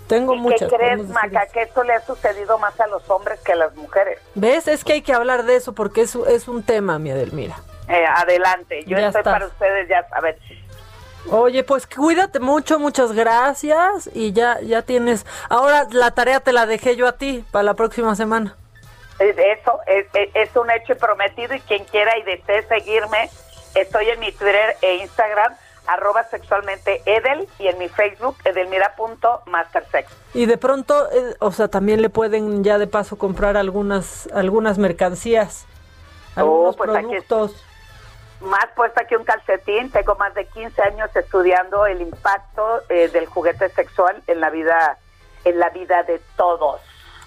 [0.08, 0.68] Tengo ¿Y qué muchas.
[0.72, 1.46] crees, podemos decir Maca?
[1.52, 4.18] Que esto le ha sucedido más a los hombres que a las mujeres.
[4.34, 4.66] ¿Ves?
[4.66, 7.56] Es que hay que hablar de eso porque es, es un tema, mi Adelmira.
[7.86, 9.32] Eh, adelante, yo Ya estoy estás.
[9.34, 10.36] para ustedes, ya saben.
[11.28, 15.26] Oye, pues cuídate mucho, muchas gracias y ya ya tienes.
[15.48, 18.56] Ahora la tarea te la dejé yo a ti para la próxima semana.
[19.18, 23.28] Eso es, es- es un hecho prometido y quien quiera y desee seguirme,
[23.74, 25.52] estoy en mi Twitter e Instagram,
[25.86, 30.08] arroba sexualmente Edel y en mi Facebook, edelmira.mastersex.
[30.32, 34.78] Y de pronto, eh, o sea, también le pueden ya de paso comprar algunas algunas
[34.78, 35.66] mercancías,
[36.34, 37.64] algunos pues aquí es- productos.
[38.40, 43.26] Más puesta que un calcetín, tengo más de 15 años estudiando el impacto eh, del
[43.26, 44.98] juguete sexual en la vida
[45.44, 46.80] en la vida de todos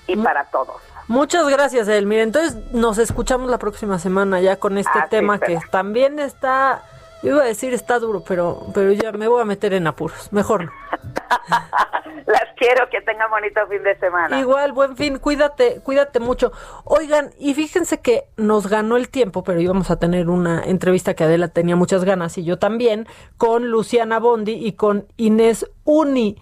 [0.07, 0.23] y Mm.
[0.23, 0.81] para todos.
[1.07, 2.23] Muchas gracias, Edelmira.
[2.23, 6.81] Entonces nos escuchamos la próxima semana ya con este Así tema que también está,
[7.23, 10.31] iba a decir está duro, pero pero ya me voy a meter en apuros.
[10.31, 10.71] Mejor no.
[12.25, 14.39] Las quiero, que tengan bonito fin de semana.
[14.39, 16.51] Igual, buen fin, cuídate, cuídate mucho.
[16.85, 21.25] Oigan, y fíjense que nos ganó el tiempo, pero íbamos a tener una entrevista que
[21.25, 26.37] Adela tenía muchas ganas y yo también, con Luciana Bondi y con Inés Uni.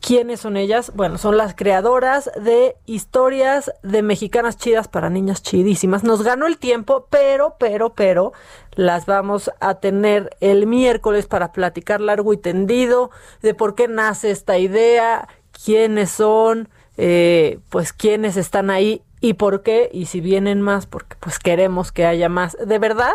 [0.00, 0.92] ¿Quiénes son ellas?
[0.94, 6.04] Bueno, son las creadoras de historias de mexicanas chidas para niñas chidísimas.
[6.04, 8.32] Nos ganó el tiempo, pero, pero, pero,
[8.72, 13.10] las vamos a tener el miércoles para platicar largo y tendido
[13.42, 15.28] de por qué nace esta idea,
[15.64, 21.16] quiénes son, eh, pues quiénes están ahí y por qué, y si vienen más, porque
[21.18, 22.56] pues queremos que haya más.
[22.64, 23.14] De verdad,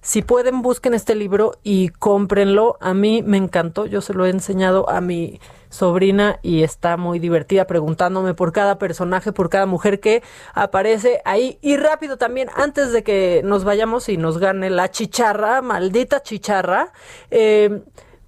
[0.00, 2.76] si pueden, busquen este libro y cómprenlo.
[2.80, 5.40] A mí me encantó, yo se lo he enseñado a mi
[5.72, 10.22] sobrina y está muy divertida preguntándome por cada personaje, por cada mujer que
[10.54, 11.58] aparece ahí.
[11.62, 16.92] Y rápido también, antes de que nos vayamos y nos gane la chicharra, maldita chicharra,
[17.30, 17.82] eh,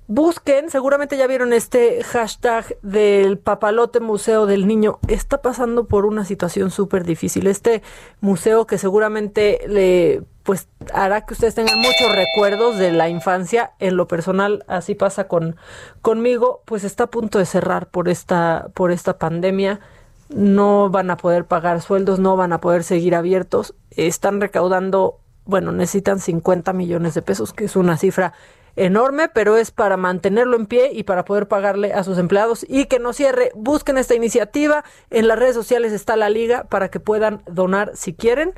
[0.06, 4.98] Busquen, seguramente ya vieron este hashtag del papalote museo del niño.
[5.08, 7.46] Está pasando por una situación súper difícil.
[7.46, 7.82] Este
[8.20, 13.72] museo que seguramente le pues hará que ustedes tengan muchos recuerdos de la infancia.
[13.78, 15.56] En lo personal, así pasa con
[16.02, 19.80] conmigo, pues está a punto de cerrar por esta, por esta pandemia.
[20.28, 23.74] No van a poder pagar sueldos, no van a poder seguir abiertos.
[23.90, 28.34] Están recaudando, bueno, necesitan 50 millones de pesos, que es una cifra
[28.76, 32.86] enorme, pero es para mantenerlo en pie y para poder pagarle a sus empleados y
[32.86, 33.50] que no cierre.
[33.54, 34.84] Busquen esta iniciativa.
[35.10, 38.54] En las redes sociales está la liga para que puedan donar si quieren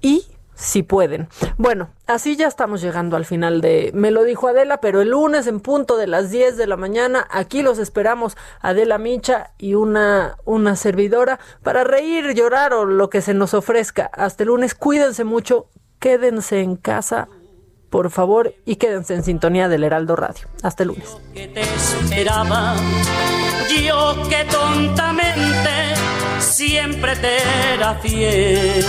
[0.00, 0.24] y
[0.60, 1.28] si pueden.
[1.56, 5.46] Bueno, así ya estamos llegando al final de Me lo dijo Adela, pero el lunes
[5.46, 10.36] en punto de las 10 de la mañana, aquí los esperamos Adela Micha y una,
[10.44, 14.10] una servidora para reír, llorar o lo que se nos ofrezca.
[14.12, 15.68] Hasta el lunes, cuídense mucho,
[15.98, 17.28] quédense en casa,
[17.90, 20.46] por favor, y quédense en sintonía del Heraldo Radio.
[20.62, 21.16] Hasta el lunes.
[21.34, 22.76] que te esperaba,
[23.84, 25.94] yo que tontamente
[26.38, 27.38] siempre te
[27.74, 28.84] era fiel.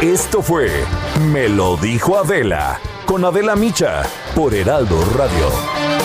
[0.00, 0.68] Esto fue
[1.30, 4.02] Me lo dijo Adela con Adela Micha
[4.34, 6.01] por Heraldo Radio.